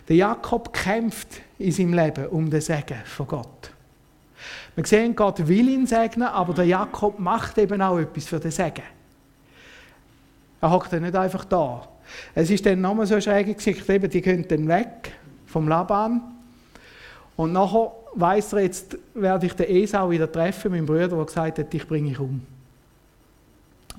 Der 0.07 0.17
Jakob 0.17 0.71
kämpft 0.73 1.41
in 1.57 1.71
seinem 1.71 1.93
Leben 1.93 2.27
um 2.27 2.49
den 2.49 2.61
Segen 2.61 2.99
von 3.05 3.27
Gott. 3.27 3.71
Wir 4.77 4.85
sehen, 4.85 5.15
Gott 5.15 5.47
will 5.47 5.69
ihn 5.69 5.87
segnen, 5.87 6.27
aber 6.27 6.53
der 6.53 6.65
Jakob 6.65 7.17
macht 7.17 7.57
eben 7.57 7.81
auch 7.81 7.97
etwas 7.97 8.25
für 8.25 8.39
den 8.39 8.51
Segen. 8.51 8.83
Er 10.61 10.69
hockt 10.69 10.93
dann 10.93 11.01
nicht 11.01 11.15
einfach 11.15 11.45
da. 11.45 11.87
Es 12.35 12.51
ist 12.51 12.63
dann 12.63 12.79
nochmal 12.79 13.07
so 13.07 13.19
schräg 13.19 13.57
gesagt, 13.57 13.89
eben, 13.89 14.07
die 14.07 14.21
gehen 14.21 14.47
dann 14.47 14.67
weg 14.67 15.13
vom 15.47 15.67
Laban. 15.67 16.21
Und 17.35 17.53
nachher 17.53 17.91
weiss 18.13 18.53
er, 18.53 18.61
jetzt 18.61 18.95
werde 19.15 19.47
ich 19.47 19.53
den 19.53 19.67
Esau 19.67 20.11
wieder 20.11 20.31
treffen, 20.31 20.69
meinen 20.69 20.85
Bruder, 20.85 21.07
der 21.07 21.25
gesagt 21.25 21.57
hat, 21.57 21.73
dich 21.73 21.87
bringe 21.87 22.11
ich 22.11 22.19
um. 22.19 22.45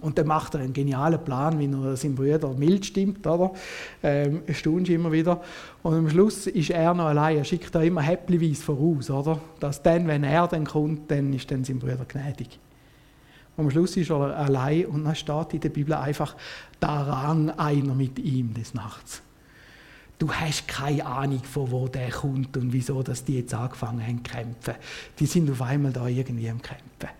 Und 0.01 0.19
dann 0.19 0.27
macht 0.27 0.55
er 0.55 0.61
einen 0.61 0.73
genialen 0.73 1.23
Plan, 1.25 1.59
wie 1.59 1.67
er 1.67 1.97
seinem 1.97 2.15
Bruder 2.15 2.55
mild 2.55 2.87
stimmt, 2.87 3.27
oder? 3.27 3.53
Ähm, 4.03 4.43
immer 4.65 5.13
wieder. 5.13 5.41
Und 5.83 5.95
am 5.95 6.11
Schluss 6.11 6.47
ist 6.47 6.71
er 6.71 6.95
noch 6.95 7.07
allein. 7.07 7.39
Er 7.39 7.45
schickt 7.45 7.75
da 7.75 7.83
immer 7.83 8.03
häppchenweise 8.03 8.63
voraus, 8.63 9.11
oder? 9.11 9.41
Dass 9.61 9.83
dann, 9.83 10.07
wenn 10.07 10.25
er 10.25 10.47
dann 10.47 10.67
kommt, 10.67 11.11
dann 11.11 11.33
ist 11.33 11.51
dann 11.51 11.65
sein 11.65 11.79
Bruder 11.79 12.05
gnädig. 12.07 12.59
Und 13.57 13.65
am 13.65 13.71
Schluss 13.73 13.97
ist 13.97 14.11
er 14.11 14.37
allein 14.37 14.87
und 14.87 15.05
dann 15.05 15.17
steht 15.17 15.55
in 15.55 15.61
der 15.61 15.71
Bibel 15.71 15.95
einfach, 15.95 16.37
da 16.79 17.03
rang 17.03 17.51
einer 17.51 17.95
mit 17.95 18.19
ihm 18.21 18.55
des 18.55 18.73
Nachts. 18.73 19.21
Du 20.19 20.33
hast 20.33 20.67
keine 20.67 21.05
Ahnung, 21.05 21.43
von 21.45 21.71
wo 21.71 21.89
der 21.89 22.11
kommt 22.11 22.57
und 22.57 22.73
wieso 22.73 23.03
dass 23.03 23.25
die 23.25 23.39
jetzt 23.39 23.55
angefangen 23.55 24.03
haben 24.03 24.25
zu 24.25 24.31
kämpfen. 24.33 24.75
Die 25.19 25.27
sind 25.27 25.51
auf 25.51 25.63
einmal 25.63 25.93
da 25.93 26.07
irgendwie 26.07 26.51
am 26.51 26.61
Kämpfen. 26.61 27.18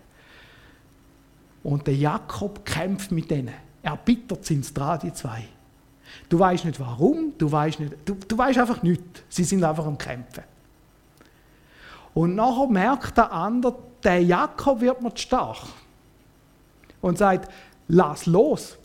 Und 1.69 1.87
der 1.87 1.97
Jakob 1.97 2.65
kämpft 2.65 3.11
mit 3.11 3.31
denen. 3.31 3.53
Er 3.83 3.99
bittert 3.99 4.43
sie 4.43 4.55
ins 4.55 4.73
dran, 4.73 5.01
die 5.03 5.13
zwei. 5.13 5.45
Du 6.31 6.39
weißt 6.39 6.65
nicht 6.65 6.81
warum, 6.81 7.35
du 7.37 7.53
weißt 7.53 7.81
nicht, 7.81 7.95
du, 8.07 8.15
du 8.15 8.39
weißt 8.39 8.59
einfach 8.59 8.83
nichts. 8.83 9.23
Sie 9.29 9.45
sind 9.45 9.63
einfach 9.63 9.85
am 9.85 9.99
Kämpfen. 9.99 10.45
Und 12.15 12.35
nachher 12.37 12.69
merkt 12.69 13.19
der 13.19 13.31
andere, 13.31 13.77
der 14.03 14.23
Jakob 14.23 14.81
wird 14.81 15.03
mir 15.03 15.13
zu 15.13 15.21
stark. 15.21 15.59
Und 17.03 17.19
sagt, 17.19 17.53
lass 17.87 18.25
los. 18.25 18.79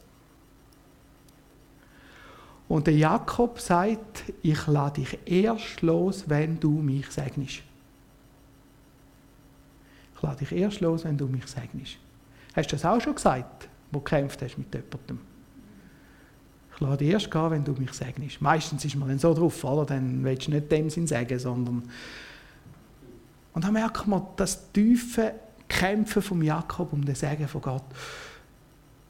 Und 2.68 2.88
der 2.88 2.98
Jakob 2.98 3.62
sagt, 3.62 4.26
ich 4.42 4.68
lade 4.68 5.00
dich 5.00 5.20
erst 5.24 5.82
los, 5.82 6.26
wenn 6.28 6.60
du 6.60 6.72
mich 6.72 7.10
segnest. 7.10 7.62
Ich 10.16 10.22
lade 10.22 10.40
dich 10.40 10.52
erst 10.52 10.82
los, 10.82 11.06
wenn 11.06 11.18
du 11.18 11.28
mich 11.28 11.48
segnest. 11.48 12.03
Hast 12.56 12.72
du 12.72 12.76
das 12.76 12.86
auch 12.86 13.02
schon 13.02 13.16
gesagt, 13.16 13.68
wo 13.92 14.00
du 14.00 14.04
gekämpft 14.04 14.42
hast 14.42 14.58
mit 14.58 14.74
jemandem? 14.74 15.20
Ich 16.74 16.80
lade 16.80 16.98
dich 16.98 17.10
erst 17.10 17.30
gehen, 17.30 17.52
wenn 17.52 17.64
du 17.64 17.74
mich 17.74 17.94
segnest. 17.94 18.42
Meistens 18.42 18.84
ist 18.84 18.96
man 18.96 19.08
dann 19.08 19.20
so 19.20 19.34
drauf, 19.34 19.64
oder? 19.64 19.86
Dann 19.86 20.24
willst 20.24 20.48
du 20.48 20.52
nicht 20.52 20.72
dem 20.72 20.90
Sinn 20.90 21.08
sagen, 21.08 21.38
sondern... 21.38 21.84
Und 23.54 23.64
dann 23.64 23.74
merkt 23.74 24.08
man 24.08 24.24
das 24.36 24.72
tiefe 24.72 25.34
Kämpfen 25.68 26.22
vom 26.22 26.42
Jakob 26.42 26.92
um 26.92 27.06
den 27.06 27.14
Segen 27.14 27.48
von 27.48 27.62
Gott. 27.62 27.84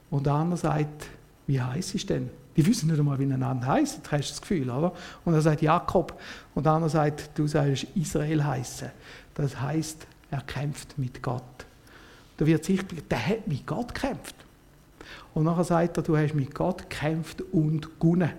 Und 0.09 0.25
der 0.25 0.33
andere 0.33 0.57
sagt, 0.57 1.07
wie 1.47 1.61
heiß 1.61 1.95
ist 1.95 2.09
denn? 2.09 2.29
Die 2.55 2.65
wissen 2.65 2.89
nicht 2.89 2.99
einmal, 2.99 3.17
wie 3.17 3.23
einander 3.23 3.65
heißt, 3.65 4.11
hast 4.11 4.29
du 4.29 4.33
das 4.33 4.41
Gefühl, 4.41 4.69
oder? 4.69 4.93
Und 5.25 5.33
er 5.33 5.41
sagt 5.41 5.61
Jakob. 5.61 6.19
Und 6.53 6.65
der 6.65 6.73
andere 6.73 6.89
sagt, 6.89 7.31
du 7.35 7.47
sollst 7.47 7.87
Israel 7.95 8.43
heißen. 8.43 8.89
Das 9.33 9.59
heißt, 9.59 10.05
er 10.29 10.41
kämpft 10.41 10.97
mit 10.97 11.23
Gott. 11.23 11.65
Da 12.37 12.45
wird 12.45 12.63
sichtbar, 12.65 12.99
der 13.09 13.27
hat 13.27 13.47
mit 13.47 13.65
Gott 13.67 13.93
gekämpft. 13.93 14.35
Und 15.33 15.43
nachher 15.43 15.63
sagt 15.63 15.97
er, 15.97 16.03
du 16.03 16.17
hast 16.17 16.33
mit 16.33 16.53
Gott 16.53 16.89
gekämpft 16.89 17.41
und 17.41 17.99
gewonnen. 17.99 18.31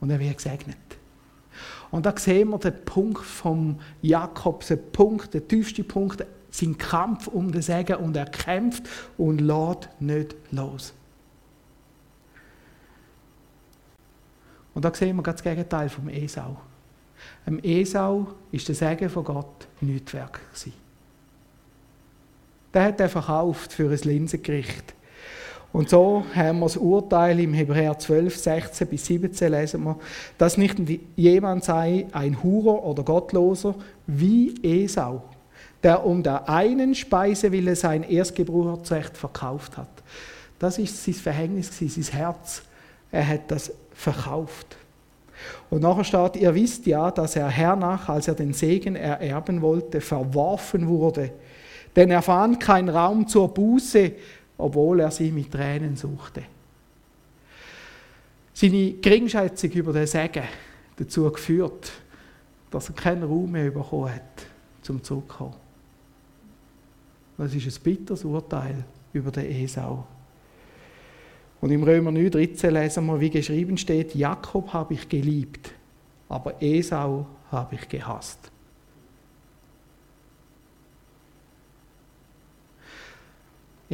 Und 0.00 0.10
er 0.10 0.20
wird 0.20 0.36
gesegnet. 0.36 0.76
Und 1.90 2.06
da 2.06 2.16
sehen 2.16 2.50
wir 2.50 2.58
den 2.58 2.84
Punkt 2.84 3.24
vom 3.24 3.78
Jakob, 4.02 4.66
den 4.66 4.90
Punkt, 4.90 5.32
der 5.32 5.46
tiefste 5.46 5.84
Punkt, 5.84 6.24
sein 6.50 6.78
Kampf 6.78 7.26
um 7.28 7.50
den 7.50 7.62
Segen 7.62 7.96
und 7.96 8.16
er 8.16 8.26
kämpft 8.26 8.84
und 9.16 9.40
lässt 9.40 9.88
nicht 10.00 10.36
los. 10.50 10.94
Und 14.74 14.84
da 14.84 14.92
sehen 14.92 15.16
wir 15.16 15.22
das 15.22 15.42
Gegenteil 15.42 15.88
vom 15.88 16.08
Esau. 16.08 16.56
Am 17.46 17.58
Esau 17.60 18.26
ist 18.50 18.68
der 18.68 18.74
Segen 18.74 19.08
von 19.08 19.24
Gott 19.24 19.68
nicht 19.80 20.12
Werk 20.12 20.40
Der 22.74 22.84
hat 22.84 23.00
er 23.00 23.08
verkauft 23.08 23.72
für 23.72 23.90
ein 23.90 23.98
Linsengericht. 24.02 24.94
Und 25.72 25.90
so 25.90 26.24
haben 26.34 26.60
wir 26.60 26.66
das 26.66 26.76
Urteil 26.76 27.40
im 27.40 27.52
Hebräer 27.52 27.98
12, 27.98 28.36
16 28.36 28.86
bis 28.86 29.06
17 29.06 29.50
lesen 29.50 29.82
wir, 29.82 29.96
dass 30.38 30.56
nicht 30.56 30.76
jemand 31.16 31.64
sei 31.64 32.06
ein 32.12 32.42
Hurer 32.42 32.84
oder 32.84 33.02
Gottloser 33.02 33.74
wie 34.06 34.54
Esau, 34.62 35.24
der 35.82 36.06
um 36.06 36.22
der 36.22 36.48
einen 36.48 36.94
Speisewille 36.94 37.74
sein 37.74 38.04
Erstgeburtsrecht 38.04 39.16
verkauft 39.16 39.76
hat. 39.76 39.88
Das 40.60 40.78
ist 40.78 41.04
sein 41.04 41.14
Verhängnis, 41.14 41.76
sein 41.76 42.04
Herz. 42.04 42.62
Er 43.10 43.26
hat 43.26 43.50
das 43.50 43.72
verkauft. 43.94 44.76
Und 45.70 45.82
nachher 45.82 46.04
steht, 46.04 46.36
ihr 46.36 46.54
wisst 46.54 46.86
ja, 46.86 47.10
dass 47.10 47.34
er 47.34 47.48
hernach, 47.48 48.08
als 48.08 48.28
er 48.28 48.34
den 48.34 48.52
Segen 48.52 48.94
ererben 48.94 49.60
wollte, 49.60 50.00
verworfen 50.00 50.86
wurde. 50.86 51.32
Denn 51.96 52.10
er 52.10 52.22
fand 52.22 52.60
keinen 52.60 52.88
Raum 52.88 53.26
zur 53.26 53.52
Buße, 53.52 54.12
obwohl 54.58 55.00
er 55.00 55.10
sie 55.10 55.30
mit 55.30 55.52
Tränen 55.52 55.96
suchte. 55.96 56.42
Seine 58.52 58.92
Geringschätzung 58.92 59.70
über 59.70 59.92
den 59.92 60.06
Segen 60.06 60.44
dazu 60.96 61.30
geführt, 61.30 61.92
dass 62.70 62.88
er 62.88 62.94
keinen 62.94 63.24
Raum 63.24 63.50
mehr 63.50 63.70
bekommen 63.70 64.14
hat, 64.14 64.46
zum 64.82 65.02
Zurückkommen. 65.02 65.54
Das 67.36 67.54
ist 67.54 67.66
ein 67.66 67.82
bitteres 67.82 68.24
Urteil 68.24 68.84
über 69.12 69.30
den 69.30 69.50
Esau. 69.50 70.06
Und 71.60 71.70
im 71.70 71.82
Römer 71.82 72.12
9, 72.12 72.30
13 72.30 72.72
lesen 72.72 73.06
wir, 73.06 73.20
wie 73.20 73.30
geschrieben 73.30 73.76
steht, 73.76 74.14
Jakob 74.14 74.72
habe 74.72 74.94
ich 74.94 75.08
geliebt, 75.08 75.72
aber 76.28 76.62
Esau 76.62 77.26
habe 77.50 77.74
ich 77.74 77.88
gehasst. 77.88 78.50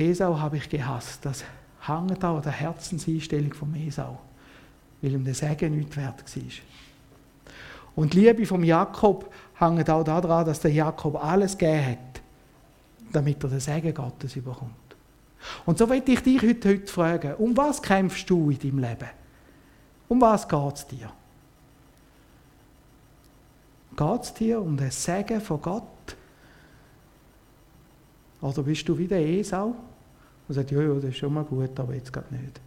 Esau 0.01 0.39
habe 0.39 0.57
ich 0.57 0.69
gehasst. 0.69 1.25
Das 1.25 1.45
hängt 1.87 2.25
auch 2.25 2.37
an 2.37 2.43
der 2.43 2.53
Herzenseinstellung 2.53 3.55
vom 3.55 3.75
Esau, 3.75 4.19
weil 5.01 5.13
ihm 5.13 5.25
der 5.25 5.35
Segen 5.35 5.77
nicht 5.77 5.97
wert 5.97 6.25
war. 6.25 6.43
Und 7.97 8.15
die 8.15 8.21
Liebe 8.21 8.47
vom 8.47 8.65
Jakob 8.65 9.33
hängt 9.55 9.91
auch 9.91 10.05
daran, 10.05 10.47
dass 10.47 10.61
der 10.61 10.73
Jakob 10.73 11.23
alles 11.23 11.57
gegeben 11.57 11.87
hat, 11.87 12.23
damit 13.13 13.43
er 13.43 13.51
den 13.51 13.61
Segen 13.61 13.95
Gottes 13.95 14.37
überkommt. 14.37 14.75
Und 15.65 15.79
so 15.79 15.87
möchte 15.87 16.13
ich 16.13 16.21
dich 16.23 16.43
heute, 16.43 16.69
heute 16.69 16.87
fragen, 16.87 17.35
um 17.35 17.57
was 17.57 17.83
kämpfst 17.83 18.29
du 18.29 18.51
in 18.51 18.59
deinem 18.59 18.79
Leben? 18.79 19.09
Um 20.09 20.21
was 20.21 20.47
geht 20.47 20.75
es 20.75 20.87
dir? 20.87 21.11
Geht 23.97 24.23
es 24.23 24.35
dir 24.35 24.61
um 24.61 24.77
den 24.77 24.91
Segen 24.91 25.41
von 25.41 25.61
Gott? 25.61 25.85
Oder 28.41 28.63
bist 28.63 28.89
du 28.89 28.97
wie 28.97 29.07
der 29.07 29.27
Esau 29.27 29.75
und 30.51 30.55
sagst, 30.55 30.73
ja, 30.73 30.83
ja, 30.83 30.95
das 30.95 31.05
ist 31.05 31.17
schon 31.17 31.33
mal 31.33 31.45
gut, 31.45 31.79
aber 31.79 31.95
jetzt 31.95 32.13
geht 32.13 32.33
nicht. 32.33 32.61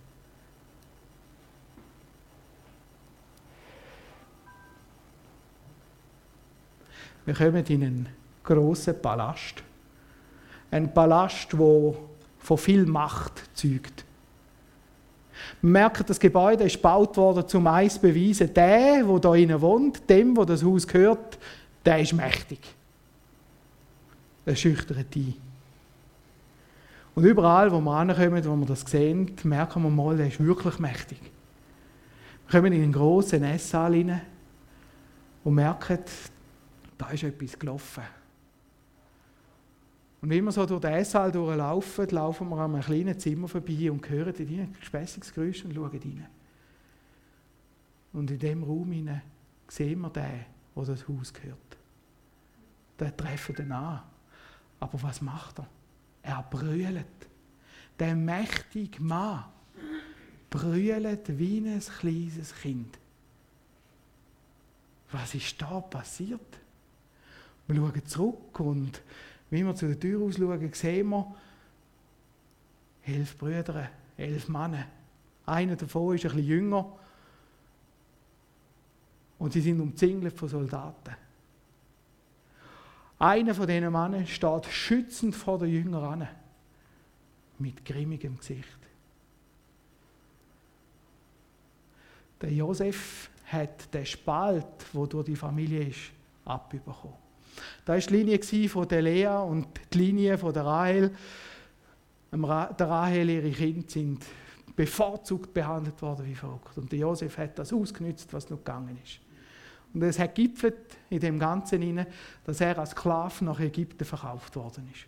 Wir 7.25 7.33
kommen 7.33 7.65
in 7.65 7.83
einen 7.83 8.09
grossen 8.41 9.01
Palast. 9.01 9.63
Ein 10.71 10.93
Palast, 10.93 11.51
der 11.51 11.93
von 12.39 12.57
viel 12.57 12.85
Macht 12.85 13.49
zeugt. 13.53 14.05
Wir 15.61 15.69
merken, 15.69 16.05
das 16.07 16.21
Gebäude 16.21 16.63
ist 16.63 16.75
gebaut 16.75 17.17
worden, 17.17 17.45
um 17.53 17.67
eins 17.67 17.99
beweisen, 17.99 18.53
der, 18.53 19.03
der 19.03 19.19
da 19.19 19.35
innen 19.35 19.59
wohnt, 19.59 20.09
dem, 20.09 20.37
wo 20.37 20.45
das 20.45 20.63
Haus 20.63 20.87
gehört, 20.87 21.37
der 21.83 21.99
ist 21.99 22.13
mächtig. 22.13 22.61
Er 24.45 24.55
schüchtert 24.55 25.13
ein. 25.13 25.52
Und 27.15 27.25
überall, 27.25 27.71
wo 27.71 27.79
wir 27.79 27.91
ankommen, 27.91 28.43
wo 28.45 28.55
wir 28.55 28.65
das 28.65 28.81
sehen, 28.81 29.35
merken 29.43 29.83
wir 29.83 29.89
mal, 29.89 30.17
der 30.17 30.27
ist 30.27 30.39
wirklich 30.39 30.79
mächtig. 30.79 31.21
Wir 32.47 32.59
kommen 32.59 32.73
in 32.73 32.83
einen 32.83 32.91
grossen 32.91 33.43
Esssaal 33.43 33.93
rein 33.93 34.21
und 35.43 35.53
merken, 35.53 35.99
da 36.97 37.09
ist 37.09 37.23
etwas 37.23 37.57
gelaufen. 37.57 38.03
Und 40.21 40.29
wenn 40.29 40.45
wir 40.45 40.53
so 40.53 40.65
durch 40.65 40.79
den 40.79 41.03
Saal 41.03 41.33
durchlaufen, 41.33 42.07
laufen 42.07 42.47
wir 42.49 42.57
an 42.57 42.73
einem 42.73 42.81
kleinen 42.81 43.19
Zimmer 43.19 43.49
vorbei 43.49 43.91
und 43.91 44.09
hören 44.09 44.33
dort 44.33 44.39
ein 44.39 44.73
gespässiges 44.79 45.33
Geräusch 45.33 45.65
und 45.65 45.73
schauen 45.73 45.91
rein. 45.91 46.27
Und 48.13 48.31
in 48.31 48.39
diesem 48.39 48.63
Raum 48.63 48.89
hinein 48.91 49.21
sehen 49.67 49.99
wir 49.99 50.09
den, 50.09 50.45
wo 50.75 50.85
das 50.85 51.05
Haus 51.09 51.33
gehört. 51.33 51.77
Der 52.97 53.15
treffen 53.17 53.55
den 53.55 53.71
an. 53.73 54.01
Aber 54.79 55.03
was 55.03 55.21
macht 55.21 55.59
er? 55.59 55.67
Er 56.23 56.43
brüllt. 56.49 57.05
Der 57.99 58.15
mächtige 58.15 59.01
Mann 59.03 59.45
brüllt 60.49 61.37
wie 61.37 61.57
ein 61.57 61.79
kleines 61.79 62.55
Kind. 62.55 62.97
Was 65.11 65.35
ist 65.35 65.61
da 65.61 65.79
passiert? 65.79 66.39
Wir 67.67 67.75
schauen 67.75 68.05
zurück 68.05 68.59
und 68.59 69.01
wenn 69.49 69.65
wir 69.67 69.75
zu 69.75 69.87
der 69.87 69.99
Tür 69.99 70.21
ausschauen, 70.23 70.73
sehen 70.73 71.09
wir 71.09 71.35
elf 73.05 73.37
Brüder, 73.37 73.89
elf 74.17 74.47
Männer. 74.49 74.87
Einer 75.45 75.75
davon 75.75 76.15
ist 76.15 76.25
ein 76.25 76.31
bisschen 76.31 76.47
jünger 76.47 76.97
und 79.37 79.53
sie 79.53 79.61
sind 79.61 79.79
umzingelt 79.79 80.37
von 80.37 80.49
Soldaten. 80.49 81.15
Einer 83.23 83.55
von 83.55 83.65
diesen 83.65 83.89
Männern 83.89 84.27
steht 84.27 84.65
schützend 84.65 85.33
vor 85.33 85.57
den 85.57 85.69
Jüngern 85.69 86.03
an, 86.03 86.27
mit 87.57 87.85
grimmigem 87.85 88.37
Gesicht. 88.37 88.67
Der 92.41 92.51
Josef 92.51 93.29
hat 93.45 93.93
den 93.93 94.05
Spalt, 94.05 94.65
wo 94.91 95.05
durch 95.05 95.23
die 95.23 95.37
Familie 95.37 95.87
ist, 95.87 96.11
abbekommen. 96.43 97.15
Da 97.85 97.93
war 97.93 97.99
die 97.99 98.13
Linie 98.13 98.67
von 98.67 98.87
der 98.89 99.01
Lea 99.01 99.37
und 99.37 99.67
die 99.93 99.97
Linie 99.99 100.37
von 100.37 100.53
der 100.53 100.65
Rahel. 100.65 101.15
Der 102.29 102.89
Rahel, 102.89 103.29
ihre 103.29 103.51
Kinder 103.51 103.87
sind 103.87 104.25
bevorzugt 104.75 105.53
behandelt 105.53 106.01
worden 106.01 106.25
wie 106.25 106.35
verrückt. 106.35 106.77
Und 106.77 106.91
der 106.91 106.99
Josef 106.99 107.37
hat 107.37 107.57
das 107.57 107.71
ausgenutzt, 107.71 108.33
was 108.33 108.49
noch 108.49 108.57
gegangen 108.57 108.99
ist. 109.01 109.22
Und 109.93 110.01
es 110.01 110.17
hat 110.17 110.33
gipfelt 110.33 110.97
in 111.09 111.19
dem 111.19 111.37
Ganzen 111.37 111.81
hinein, 111.81 112.07
dass 112.45 112.61
er 112.61 112.77
als 112.79 112.91
Sklave 112.91 113.45
nach 113.45 113.59
Ägypten 113.59 114.03
verkauft 114.03 114.55
worden 114.55 114.89
ist. 114.91 115.05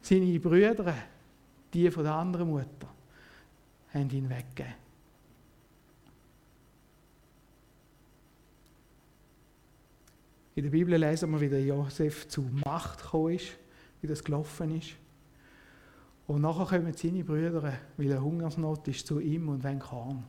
Seine 0.00 0.38
Brüder, 0.40 0.94
die 1.72 1.90
von 1.90 2.02
der 2.04 2.14
anderen 2.14 2.50
Mutter, 2.50 2.88
haben 3.92 4.10
ihn 4.10 4.28
weggegeben. 4.28 4.74
In 10.56 10.62
der 10.62 10.70
Bibel 10.70 10.96
lesen 10.96 11.30
wir, 11.32 11.40
wie 11.40 11.48
der 11.48 11.64
Josef 11.64 12.28
zu 12.28 12.42
Macht 12.64 13.02
gekommen 13.02 13.34
ist, 13.34 13.56
wie 14.00 14.06
das 14.06 14.22
gelaufen 14.22 14.76
ist. 14.76 14.90
Und 16.26 16.42
nachher 16.42 16.78
kommen 16.78 16.92
seine 16.94 17.24
Brüder, 17.24 17.78
weil 17.96 18.10
er 18.10 18.22
Hungersnot 18.22 18.86
ist, 18.88 19.06
zu 19.06 19.20
ihm 19.20 19.48
und 19.48 19.64
wollen 19.64 19.78
Korn. 19.78 20.24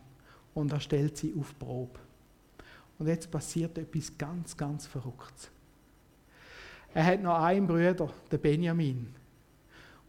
Und 0.56 0.72
er 0.72 0.80
stellt 0.80 1.16
sie 1.16 1.34
auf 1.38 1.56
Probe. 1.58 2.00
Und 2.98 3.08
jetzt 3.08 3.30
passiert 3.30 3.76
etwas 3.76 4.16
ganz, 4.16 4.56
ganz 4.56 4.86
Verrücktes. 4.86 5.50
Er 6.94 7.04
hat 7.04 7.22
noch 7.22 7.38
einen 7.42 7.66
Bruder, 7.66 8.08
den 8.32 8.40
Benjamin. 8.40 9.06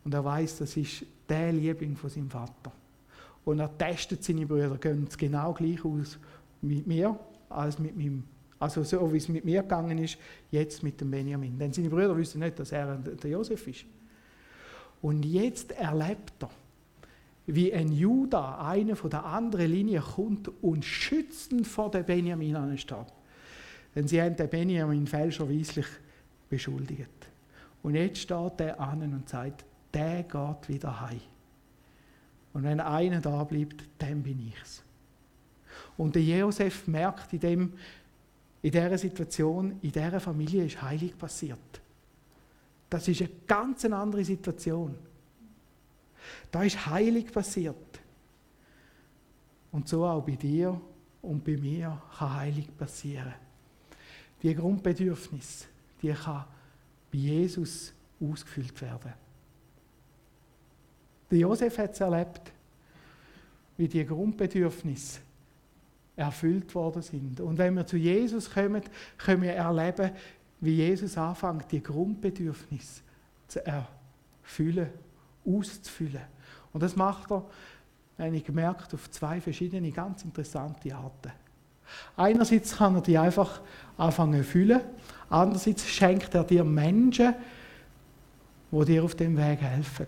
Und 0.05 0.13
er 0.13 0.23
weiß, 0.23 0.59
das 0.59 0.77
ist 0.77 1.05
der 1.27 1.51
Liebling 1.51 1.97
von 1.97 2.09
seinem 2.09 2.29
Vater. 2.29 2.71
Und 3.43 3.59
er 3.59 3.77
testet 3.77 4.23
seine 4.23 4.45
Brüder, 4.45 4.77
gehen 4.77 5.05
genau 5.17 5.51
gleich 5.53 5.83
aus 5.83 6.17
mit 6.61 6.87
mir 6.87 7.19
als 7.49 7.77
mit 7.77 7.97
meinem 7.97 8.23
also 8.59 8.83
so 8.83 9.13
wie 9.13 9.17
es 9.17 9.29
mit 9.29 9.45
mir 9.45 9.61
gegangen 9.61 9.97
ist, 9.99 10.17
jetzt 10.49 10.81
mit 10.81 10.99
dem 10.99 11.11
Benjamin. 11.11 11.59
Denn 11.59 11.71
seine 11.73 11.89
Brüder 11.89 12.17
wissen 12.17 12.39
nicht, 12.39 12.57
dass 12.57 12.71
er 12.71 12.95
der 12.95 13.29
Josef 13.29 13.67
ist. 13.67 13.85
Und 15.01 15.23
jetzt 15.23 15.73
erlebt 15.73 16.33
er, 16.39 16.49
wie 17.47 17.73
ein 17.73 17.91
Judah, 17.91 18.59
einer 18.67 18.95
von 18.95 19.09
der 19.09 19.25
anderen 19.25 19.71
Linie, 19.71 20.01
kommt 20.01 20.51
und 20.61 20.83
schützend 20.83 21.65
vor 21.65 21.89
dem 21.89 22.05
Benjamin 22.05 22.55
ansteht. 22.55 23.07
Denn 23.95 24.07
sie 24.07 24.21
haben 24.21 24.35
den 24.35 24.49
Benjamin 24.49 25.07
fälscherweise 25.07 25.83
beschuldigt. 26.49 27.09
Und 27.81 27.95
jetzt 27.95 28.19
steht 28.19 28.59
er 28.59 28.79
an 28.79 29.01
und 29.01 29.29
sagt, 29.29 29.65
der 29.93 30.23
geht 30.23 30.67
wieder 30.69 31.01
heim. 31.01 31.21
Und 32.53 32.63
wenn 32.63 32.81
einer 32.81 33.21
da 33.21 33.43
bleibt, 33.43 33.83
dann 33.97 34.21
bin 34.23 34.51
ich's. 34.51 34.83
Und 35.97 36.15
der 36.15 36.23
Josef 36.23 36.85
merkt 36.87 37.31
in 37.33 37.39
dem, 37.39 37.73
in 38.61 38.71
dieser 38.71 38.97
Situation, 38.97 39.77
in 39.81 39.91
dieser 39.91 40.19
Familie 40.19 40.65
ist 40.65 40.81
heilig 40.81 41.17
passiert. 41.17 41.81
Das 42.89 43.07
ist 43.07 43.21
eine 43.21 43.29
ganz 43.47 43.85
andere 43.85 44.23
Situation. 44.25 44.95
Da 46.51 46.63
ist 46.63 46.85
heilig 46.85 47.31
passiert. 47.31 47.75
Und 49.71 49.87
so 49.87 50.05
auch 50.05 50.23
bei 50.23 50.35
dir 50.35 50.79
und 51.21 51.43
bei 51.43 51.57
mir 51.57 52.01
kann 52.17 52.35
heilig 52.35 52.75
passieren. 52.77 53.33
Die 54.41 54.53
Grundbedürfnisse, 54.53 55.65
die 56.01 56.13
kann 56.13 56.45
bei 57.11 57.17
Jesus 57.17 57.93
ausgefüllt 58.21 58.81
werden. 58.81 59.13
Der 61.29 61.39
Josef 61.39 61.77
hat 61.77 61.93
es 61.93 61.99
erlebt, 61.99 62.51
wie 63.77 63.87
die 63.87 64.05
Grundbedürfnisse 64.05 65.19
erfüllt 66.15 66.73
worden 66.73 67.01
sind. 67.01 67.39
Und 67.41 67.57
wenn 67.57 67.75
wir 67.75 67.85
zu 67.85 67.97
Jesus 67.97 68.49
kommen, 68.49 68.81
können 69.17 69.43
wir 69.43 69.53
erleben, 69.53 70.11
wie 70.59 70.75
Jesus 70.75 71.17
anfängt, 71.17 71.71
die 71.71 71.83
Grundbedürfnisse 71.83 73.01
zu 73.47 73.65
erfüllen, 73.65 74.89
auszufüllen. 75.47 76.21
Und 76.73 76.83
das 76.83 76.95
macht 76.95 77.31
er, 77.31 77.45
habe 78.19 78.35
ich 78.35 78.43
gemerkt, 78.43 78.93
auf 78.93 79.09
zwei 79.11 79.39
verschiedene 79.39 79.91
ganz 79.91 80.23
interessante 80.23 80.93
Arten. 80.95 81.31
Einerseits 82.15 82.75
kann 82.75 82.95
er 82.95 83.01
die 83.01 83.17
einfach 83.17 83.61
anfangen 83.97 84.43
zu 84.43 84.49
füllen, 84.49 84.81
andererseits 85.29 85.87
schenkt 85.87 86.35
er 86.35 86.43
dir 86.43 86.63
Menschen, 86.63 87.33
die 88.71 88.85
dir 88.85 89.03
auf 89.03 89.15
dem 89.15 89.37
Weg 89.37 89.61
helfen. 89.61 90.07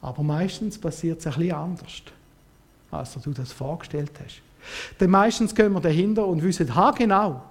Aber 0.00 0.22
meistens 0.24 0.78
passiert 0.78 1.20
es 1.20 1.26
ein 1.26 1.34
bisschen 1.34 1.54
anders, 1.54 2.02
als 2.90 3.14
du 3.14 3.30
das 3.30 3.52
vorgestellt 3.52 4.10
hast. 4.22 4.42
Denn 4.98 5.10
meistens 5.10 5.54
gehen 5.54 5.72
wir 5.72 5.80
dahinter 5.80 6.26
und 6.26 6.42
wissen 6.42 6.70
genau, 6.96 7.42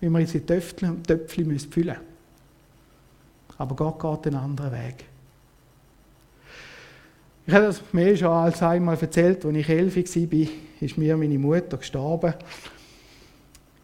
wie 0.00 0.08
wir 0.08 0.18
unsere 0.18 0.44
Töpfchen, 0.44 1.02
füllen 1.26 1.48
müssen. 1.48 2.09
Aber 3.60 3.76
Gott 3.76 4.00
geht 4.00 4.32
einen 4.32 4.42
anderen 4.42 4.72
Weg. 4.72 5.04
Ich 7.46 7.52
habe 7.52 7.66
das 7.66 7.82
mir 7.92 8.16
schon 8.16 8.28
als 8.28 8.62
einmal 8.62 8.96
erzählt, 8.98 9.44
als 9.44 9.54
ich 9.54 9.68
elf 9.68 9.96
war, 9.96 10.48
ist 10.80 10.96
mir 10.96 11.14
meine 11.14 11.38
Mutter 11.38 11.76
gestorben. 11.76 12.32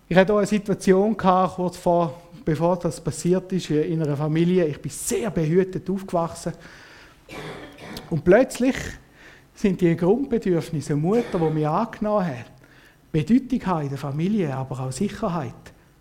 Ich 0.08 0.16
hatte 0.16 0.32
auch 0.32 0.38
eine 0.38 0.46
Situation 0.46 1.14
kurz 1.14 1.76
vor, 1.76 2.22
bevor 2.42 2.78
das 2.78 3.02
passiert 3.02 3.52
ist, 3.52 3.68
in 3.68 4.02
einer 4.02 4.16
Familie. 4.16 4.64
Ich 4.64 4.80
bin 4.80 4.90
sehr 4.90 5.30
behütet 5.30 5.90
aufgewachsen. 5.90 6.54
Und 8.08 8.24
plötzlich 8.24 8.76
sind 9.54 9.78
die 9.78 9.94
Grundbedürfnisse 9.94 10.88
der 10.88 10.96
Mutter, 10.96 11.38
die 11.38 11.50
mich 11.50 11.68
angenommen 11.68 12.26
hat, 12.26 12.52
Bedeutung 13.12 13.82
in 13.82 13.88
der 13.90 13.98
Familie, 13.98 14.56
aber 14.56 14.80
auch 14.80 14.92
Sicherheit, 14.92 15.52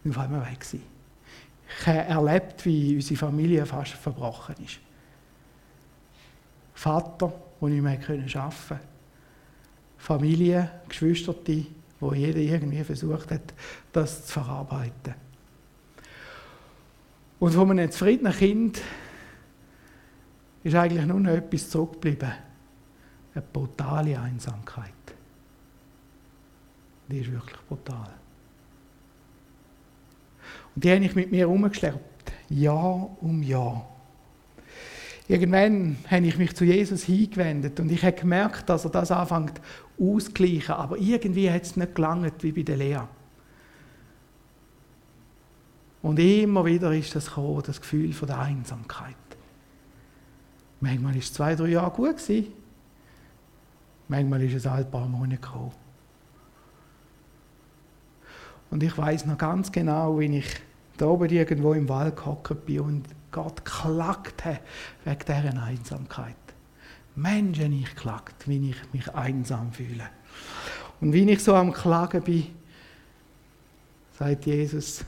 auf 0.07 0.17
einmal 0.17 0.49
weg 0.49 0.61
gewesen. 0.61 0.94
Ich 1.67 1.87
habe 1.87 1.99
erlebt, 1.99 2.65
wie 2.65 2.95
unsere 2.95 3.17
Familie 3.17 3.65
fast 3.65 3.93
verbrochen 3.93 4.55
ist. 4.63 4.79
Vater, 6.73 7.33
der 7.61 7.69
nicht 7.69 7.81
mehr 7.81 7.99
arbeiten 7.99 8.31
konnte. 8.31 8.79
Familie, 9.97 10.69
Geschwister, 10.87 11.33
wo 11.99 12.13
jeder 12.13 12.39
irgendwie 12.39 12.83
versucht 12.83 13.31
hat, 13.31 13.53
das 13.91 14.27
zu 14.27 14.33
verarbeiten. 14.33 15.15
Und 17.39 17.53
von 17.53 17.71
einem 17.71 17.91
zufriedenen 17.91 18.33
Kind 18.33 18.81
ist 20.63 20.75
eigentlich 20.75 21.05
nur 21.05 21.19
noch 21.19 21.31
etwas 21.31 21.69
zurückgeblieben. 21.69 22.31
Eine 23.33 23.43
brutale 23.51 24.19
Einsamkeit. 24.19 24.93
Die 27.07 27.19
ist 27.19 27.31
wirklich 27.31 27.59
brutal. 27.67 28.09
Und 30.75 30.83
die 30.83 30.91
habe 30.91 31.05
ich 31.05 31.15
mit 31.15 31.31
mir 31.31 31.39
herumgeschleppt. 31.39 32.33
Jahr 32.49 33.09
um 33.21 33.41
Jahr. 33.41 33.89
Irgendwann 35.27 35.97
habe 36.09 36.27
ich 36.27 36.37
mich 36.37 36.55
zu 36.55 36.65
Jesus 36.65 37.03
hingewendet 37.03 37.79
und 37.79 37.91
ich 37.91 38.03
habe 38.03 38.13
gemerkt, 38.15 38.69
dass 38.69 38.85
er 38.85 38.91
das 38.91 39.09
anfängt 39.09 39.59
auszugleichen. 39.99 40.75
Aber 40.75 40.97
irgendwie 40.97 41.49
hat 41.49 41.63
es 41.63 41.75
nicht 41.75 41.95
gelangt 41.95 42.43
wie 42.43 42.51
bei 42.51 42.61
der 42.61 42.77
Lea. 42.77 42.99
Und 46.03 46.19
immer 46.19 46.63
wieder 46.65 46.93
ist 46.93 47.15
das 47.15 47.27
gekommen, 47.27 47.63
das 47.65 47.81
Gefühl 47.81 48.13
von 48.13 48.27
der 48.27 48.39
Einsamkeit. 48.39 49.15
Manchmal 50.79 51.13
war 51.13 51.19
es 51.19 51.33
zwei, 51.33 51.55
drei 51.55 51.69
Jahre 51.69 51.89
gut. 51.89 52.17
Gewesen. 52.17 52.53
Manchmal 54.07 54.43
ist 54.43 54.53
es 54.53 54.67
ein 54.67 54.91
paar 54.91 55.07
Monate 55.07 55.41
gekommen. 55.41 55.71
Und 58.69 58.83
ich 58.83 58.95
weiß 58.95 59.25
noch 59.25 59.39
ganz 59.39 59.71
genau, 59.71 60.19
wie 60.19 60.37
ich 60.37 60.61
da 60.97 61.07
oben 61.07 61.29
irgendwo 61.29 61.73
im 61.73 61.89
Wald 61.89 62.15
gehockt 62.15 62.65
bin 62.65 62.79
und 62.79 63.03
Gott 63.31 63.65
klagt 63.65 64.45
habe 64.45 64.59
wegen 65.03 65.19
dieser 65.19 65.63
Einsamkeit. 65.63 66.35
Menschen, 67.15 67.73
ich 67.73 67.95
klagt, 67.95 68.47
wie 68.47 68.71
ich 68.71 68.93
mich 68.93 69.13
einsam 69.13 69.71
fühle. 69.71 70.09
Und 71.01 71.13
wie 71.13 71.29
ich 71.29 71.43
so 71.43 71.53
am 71.55 71.73
Klagen 71.73 72.21
bin, 72.21 72.47
sagt 74.17 74.45
Jesus, 74.45 75.03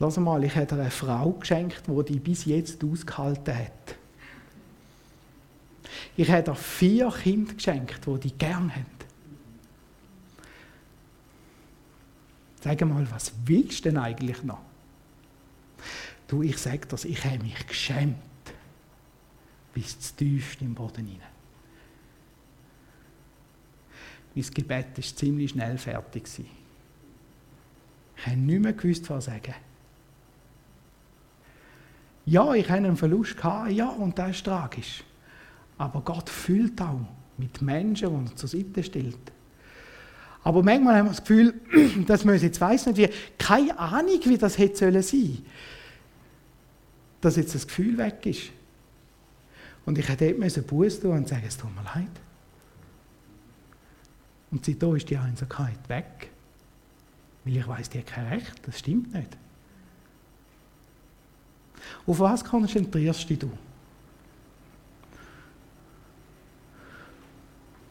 Lass 0.00 0.16
mal, 0.16 0.42
ich 0.42 0.54
habe 0.56 0.66
dir 0.66 0.74
eine 0.74 0.90
Frau 0.90 1.30
geschenkt, 1.30 1.82
die 1.86 2.12
die 2.12 2.18
bis 2.18 2.44
jetzt 2.46 2.82
ausgehalten 2.82 3.56
hat. 3.56 3.96
Ich 6.16 6.30
habe 6.30 6.42
dir 6.42 6.54
vier 6.54 7.10
Kinder 7.10 7.54
geschenkt, 7.54 8.00
die 8.06 8.18
die 8.18 8.36
gern 8.36 8.74
haben. 8.74 8.93
Sag 12.64 12.80
mal, 12.80 13.06
was 13.10 13.30
willst 13.44 13.84
du 13.84 13.90
denn 13.90 13.98
eigentlich 13.98 14.42
noch? 14.42 14.62
Du, 16.26 16.42
ich 16.42 16.56
sage 16.56 16.86
das, 16.88 17.04
ich 17.04 17.22
habe 17.22 17.40
mich 17.40 17.66
geschämt. 17.66 18.16
Bis 19.74 20.00
zu 20.00 20.16
tief 20.16 20.56
im 20.62 20.74
Boden 20.74 21.04
hinein. 21.04 21.28
Mein 24.34 24.44
Gebet 24.46 24.96
war 24.96 25.04
ziemlich 25.04 25.50
schnell 25.50 25.76
fertig. 25.76 26.24
Ich 28.16 28.26
habe 28.26 28.38
nicht 28.38 28.62
mehr 28.62 28.72
gewusst, 28.72 29.10
was 29.10 29.26
sagen. 29.26 29.54
Ja, 32.24 32.54
ich 32.54 32.64
hatte 32.70 32.78
einen 32.78 32.96
Verlust, 32.96 33.36
gehabt, 33.36 33.72
ja, 33.72 33.90
und 33.90 34.18
das 34.18 34.36
ist 34.36 34.44
tragisch. 34.46 35.04
Aber 35.76 36.00
Gott 36.00 36.30
fühlt 36.30 36.80
auch 36.80 37.00
mit 37.36 37.60
Menschen, 37.60 38.24
die 38.24 38.30
er 38.30 38.36
zur 38.36 38.48
Seite 38.48 38.82
stellt. 38.82 39.33
Aber 40.44 40.62
manchmal 40.62 40.98
haben 40.98 41.06
wir 41.06 41.10
das 41.10 41.22
Gefühl, 41.22 41.54
das 42.06 42.24
muss 42.24 42.42
jetzt 42.42 42.60
weiss 42.60 42.86
nicht 42.86 42.98
wie, 42.98 43.08
keine 43.38 43.76
Ahnung, 43.78 44.20
wie 44.24 44.38
das 44.38 44.58
hätte 44.58 44.76
sein 44.76 45.02
sollen 45.02 45.44
dass 47.22 47.36
jetzt 47.36 47.54
das 47.54 47.66
Gefühl 47.66 47.96
weg 47.96 48.26
ist. 48.26 48.50
Und 49.86 49.96
ich 49.96 50.06
hätte 50.06 50.34
dort 50.34 50.66
Buß 50.66 51.00
tun 51.00 51.12
und 51.12 51.28
sagen, 51.28 51.44
es 51.46 51.56
tut 51.56 51.74
mir 51.74 51.82
leid. 51.82 52.10
Und 54.50 54.64
seitdem 54.64 54.94
ist 54.94 55.08
die 55.08 55.16
Einsamkeit 55.16 55.88
weg. 55.88 56.30
Weil 57.44 57.56
ich 57.56 57.66
weiß, 57.66 57.88
die 57.88 57.98
hat 57.98 58.06
kein 58.06 58.26
Recht, 58.26 58.52
das 58.66 58.78
stimmt 58.78 59.14
nicht. 59.14 59.38
Auf 62.06 62.20
was 62.20 62.44
konzentrierst 62.44 63.28
du 63.30 63.36
dich? 63.36 63.48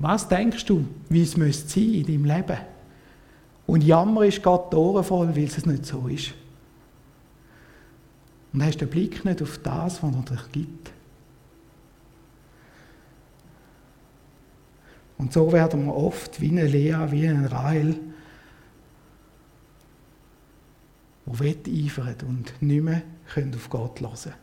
Was 0.04 0.28
denkst 0.28 0.66
du, 0.66 0.86
wie 1.08 1.22
es 1.22 1.38
müsste 1.38 1.70
sein 1.70 1.94
in 1.94 2.06
deinem 2.06 2.26
Leben? 2.26 2.58
Und 3.66 3.86
Jammer 3.86 4.26
ist 4.26 4.44
Gott 4.44 4.74
die 4.74 5.04
voll, 5.04 5.34
weil 5.34 5.46
es 5.46 5.66
nicht 5.66 5.86
so 5.86 6.10
ist. 6.10 6.34
Und 8.52 8.66
hast 8.66 8.82
den 8.82 8.90
Blick 8.90 9.24
nicht 9.24 9.42
auf 9.42 9.60
das, 9.60 10.04
was 10.04 10.14
er 10.14 10.22
dir 10.24 10.44
gibt. 10.52 10.92
Und 15.18 15.32
so 15.32 15.50
werden 15.54 15.86
wir 15.86 15.96
oft 15.96 16.42
wie 16.42 16.50
eine 16.50 16.68
Lea, 16.68 16.98
wie 17.10 17.26
ein 17.26 17.46
Rahel, 17.46 17.98
die 21.26 21.40
wetteifern 21.40 22.28
und 22.28 22.62
nicht 22.62 22.84
mehr 22.84 23.04
auf 23.56 23.70
Gott 23.70 24.02
hören. 24.02 24.34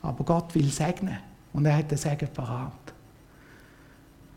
Aber 0.00 0.24
Gott 0.24 0.54
will 0.54 0.70
segnen 0.70 1.18
und 1.52 1.66
er 1.66 1.76
hat 1.76 1.90
den 1.90 1.98
Segen 1.98 2.28
parat. 2.32 2.87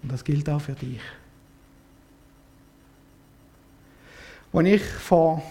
Und 0.03 0.11
das 0.11 0.23
gilt 0.23 0.49
auch 0.49 0.61
für 0.61 0.73
dich. 0.73 1.01
Als 4.53 4.67
ich 4.67 4.83
vor 4.83 5.41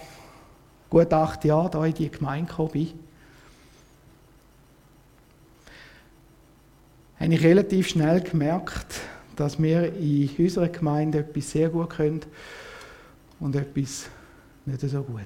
gut 0.89 1.11
acht 1.11 1.43
Jahren 1.45 1.71
hier 1.71 1.85
in 1.85 1.93
die 1.93 2.11
Gemeinde 2.11 2.49
gekommen 2.49 2.71
bin, 2.71 2.93
habe 7.19 7.33
ich 7.33 7.43
relativ 7.43 7.87
schnell 7.87 8.21
gemerkt, 8.21 8.99
dass 9.35 9.61
wir 9.61 9.93
in 9.95 10.29
unserer 10.37 10.67
Gemeinde 10.67 11.19
etwas 11.19 11.51
sehr 11.51 11.69
gut 11.69 11.89
können 11.91 12.21
und 13.39 13.55
etwas 13.55 14.09
nicht 14.65 14.81
so 14.81 15.01
gut. 15.03 15.25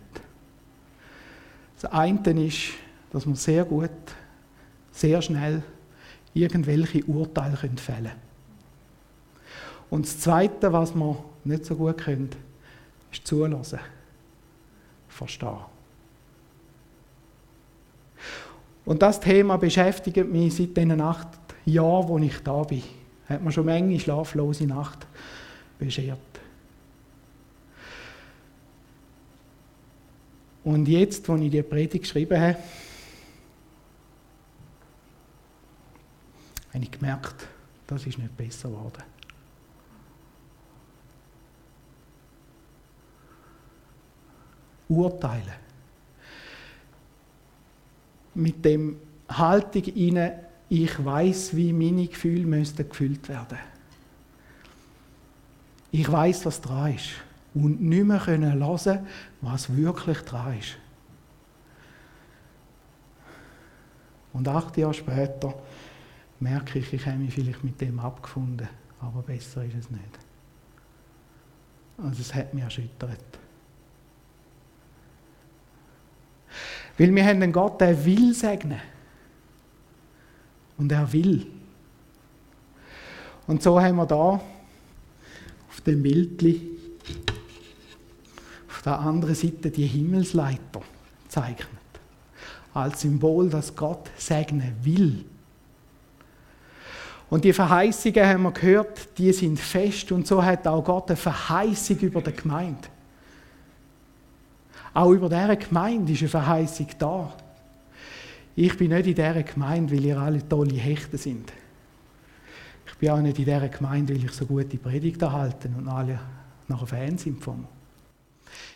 Das 1.82 1.92
eine 1.92 2.46
ist, 2.46 2.74
dass 3.12 3.26
wir 3.26 3.36
sehr 3.36 3.66
gut, 3.66 3.90
sehr 4.92 5.22
schnell 5.22 5.64
irgendwelche 6.34 7.04
Urteile 7.06 7.58
fällen 7.58 7.76
können. 7.76 8.12
Und 9.96 10.06
das 10.06 10.20
Zweite, 10.20 10.74
was 10.74 10.94
wir 10.94 11.24
nicht 11.46 11.64
so 11.64 11.74
gut 11.74 12.00
können, 12.00 12.30
ist 13.14 13.26
zulassen. 13.26 13.80
Verstehen. 15.08 15.60
Und 18.84 19.02
das 19.02 19.22
Thema 19.22 19.56
beschäftigt 19.56 20.30
mich 20.30 20.54
seit 20.54 20.76
den 20.76 21.00
acht 21.00 21.30
Jahren, 21.64 22.10
wo 22.10 22.18
ich 22.18 22.38
da 22.40 22.64
bin. 22.64 22.84
Hat 23.30 23.42
mir 23.42 23.54
schon 23.54 23.70
eine 23.70 23.98
schlaflose 23.98 24.68
Nacht 24.68 25.08
beschert. 25.80 26.20
Und 30.66 30.90
jetzt, 30.90 31.30
als 31.30 31.40
ich 31.40 31.52
die 31.52 31.64
Predigt 31.64 32.04
geschrieben 32.04 32.38
habe, 32.38 32.58
habe 36.74 36.84
ich 36.84 36.92
gemerkt, 36.92 37.48
das 37.88 38.06
ist 38.06 38.18
nicht 38.18 38.36
besser 38.36 38.68
geworden. 38.68 39.15
Urteilen. 44.90 45.66
Mit 48.34 48.64
dem 48.66 48.98
Haltung 49.30 49.84
inne, 49.84 50.46
ich 50.70 51.04
weiß, 51.04 51.56
wie 51.56 51.72
meine 51.74 52.08
Gefühle 52.08 52.46
müssten 52.46 52.88
gefüllt 52.88 53.30
werden. 53.30 53.58
Ich 55.92 56.12
weiß, 56.12 56.46
was 56.46 56.60
dran 56.60 56.94
ist 56.96 57.12
und 57.54 57.82
nicht 57.82 58.04
mehr 58.04 58.26
hören 58.26 58.42
können, 58.42 59.18
was 59.42 59.76
wirklich 59.76 60.20
dran 60.20 60.60
ist. 60.60 60.78
Und 64.34 64.48
acht 64.50 64.76
Jahre 64.76 64.94
später 64.94 65.54
merke 66.42 66.80
ich, 66.80 66.92
ich 66.92 67.06
habe 67.06 67.18
mich 67.20 67.34
vielleicht 67.34 67.64
mit 67.64 67.80
dem 67.80 68.00
abgefunden, 68.00 68.68
aber 69.00 69.22
besser 69.22 69.64
ist 69.64 69.76
es 69.76 69.90
nicht. 69.90 70.20
Also 71.98 72.22
es 72.22 72.34
hat 72.36 72.54
mich 72.54 72.64
erschüttert. 72.64 73.40
Weil 76.98 77.14
wir 77.14 77.26
haben 77.26 77.42
einen 77.42 77.52
Gott, 77.52 77.82
der 77.82 78.06
will 78.06 78.34
segnen. 78.34 78.80
Und 80.78 80.92
er 80.92 81.12
will. 81.12 81.48
Und 83.48 83.62
so 83.62 83.80
haben 83.82 83.98
wir 83.98 84.06
da 84.06 84.42
auf 85.70 85.82
dem 85.86 86.02
Bildchen 86.02 86.76
der 88.86 89.00
anderen 89.00 89.36
Seite 89.36 89.72
die 89.72 89.88
Himmelsleiter 89.88 90.82
zeichnet. 91.28 91.70
Als 92.74 93.02
Symbol, 93.02 93.50
dass 93.50 93.76
Gott 93.76 94.12
segnen 94.18 94.74
will. 94.84 95.26
Und 97.30 97.44
die 97.44 97.54
Verheißungen 97.54 98.26
haben 98.26 98.44
wir 98.44 98.52
gehört, 98.52 99.18
die 99.18 99.34
sind 99.34 99.60
fest 99.60 100.12
und 100.12 100.28
so 100.28 100.44
hat 100.44 100.68
auch 100.68 100.84
Gott 100.84 101.10
eine 101.10 101.18
Verheißung 101.18 101.98
über 102.00 102.22
die 102.22 102.34
Gemeinde. 102.34 102.88
Auch 104.96 105.12
über 105.12 105.28
dieser 105.28 105.58
Gemeinde 105.58 106.14
ist 106.14 106.22
eine 106.22 106.30
Verheißung 106.30 106.88
da. 106.98 107.36
Ich 108.56 108.78
bin 108.78 108.92
nicht 108.92 109.08
in 109.08 109.16
dieser 109.16 109.44
Gemeinde, 109.44 109.94
weil 109.94 110.06
ihr 110.06 110.18
alle 110.18 110.48
tolle 110.48 110.76
Hechte 110.76 111.18
sind. 111.18 111.52
Ich 112.88 112.96
bin 112.96 113.10
auch 113.10 113.20
nicht 113.20 113.38
in 113.38 113.44
dieser 113.44 113.68
Gemeinde, 113.68 114.16
weil 114.16 114.24
ich 114.24 114.32
so 114.32 114.46
gute 114.46 114.78
Predigten 114.78 115.30
halte 115.30 115.68
und 115.68 115.90
alle 115.90 116.18
nachher 116.70 116.88
Fans 116.88 117.24
sind 117.24 117.44
von 117.44 117.60
mir. 117.60 117.68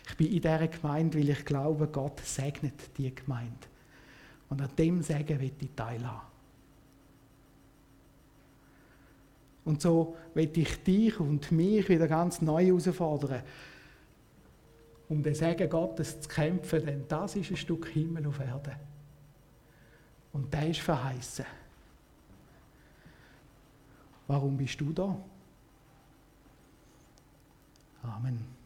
Ich 0.08 0.16
bin 0.18 0.26
in 0.26 0.42
dieser 0.42 0.68
Gemeinde, 0.68 1.18
weil 1.18 1.30
ich 1.30 1.42
glaube, 1.46 1.86
Gott 1.86 2.20
segnet 2.22 2.74
die 2.98 3.14
Gemeinde. 3.14 3.54
Und 4.50 4.60
an 4.60 4.68
dem 4.76 5.00
Segen 5.02 5.40
will 5.40 5.52
ich 5.58 5.68
teilhaben. 5.74 6.28
Und 9.64 9.80
so 9.80 10.16
will 10.34 10.50
ich 10.54 10.82
dich 10.82 11.18
und 11.18 11.50
mich 11.50 11.88
wieder 11.88 12.08
ganz 12.08 12.42
neu 12.42 12.66
herausfordern, 12.66 13.40
um 15.10 15.22
den 15.24 15.34
Segen 15.34 15.68
Gottes 15.68 16.20
zu 16.20 16.28
kämpfen, 16.28 16.86
denn 16.86 17.04
das 17.08 17.34
ist 17.34 17.50
ein 17.50 17.56
Stück 17.56 17.88
Himmel 17.88 18.26
auf 18.28 18.38
Erde. 18.38 18.76
Und 20.32 20.54
der 20.54 20.68
ist 20.68 20.80
verheißen. 20.80 21.44
Warum 24.28 24.56
bist 24.56 24.80
du 24.80 24.92
da? 24.92 25.16
Amen. 28.04 28.59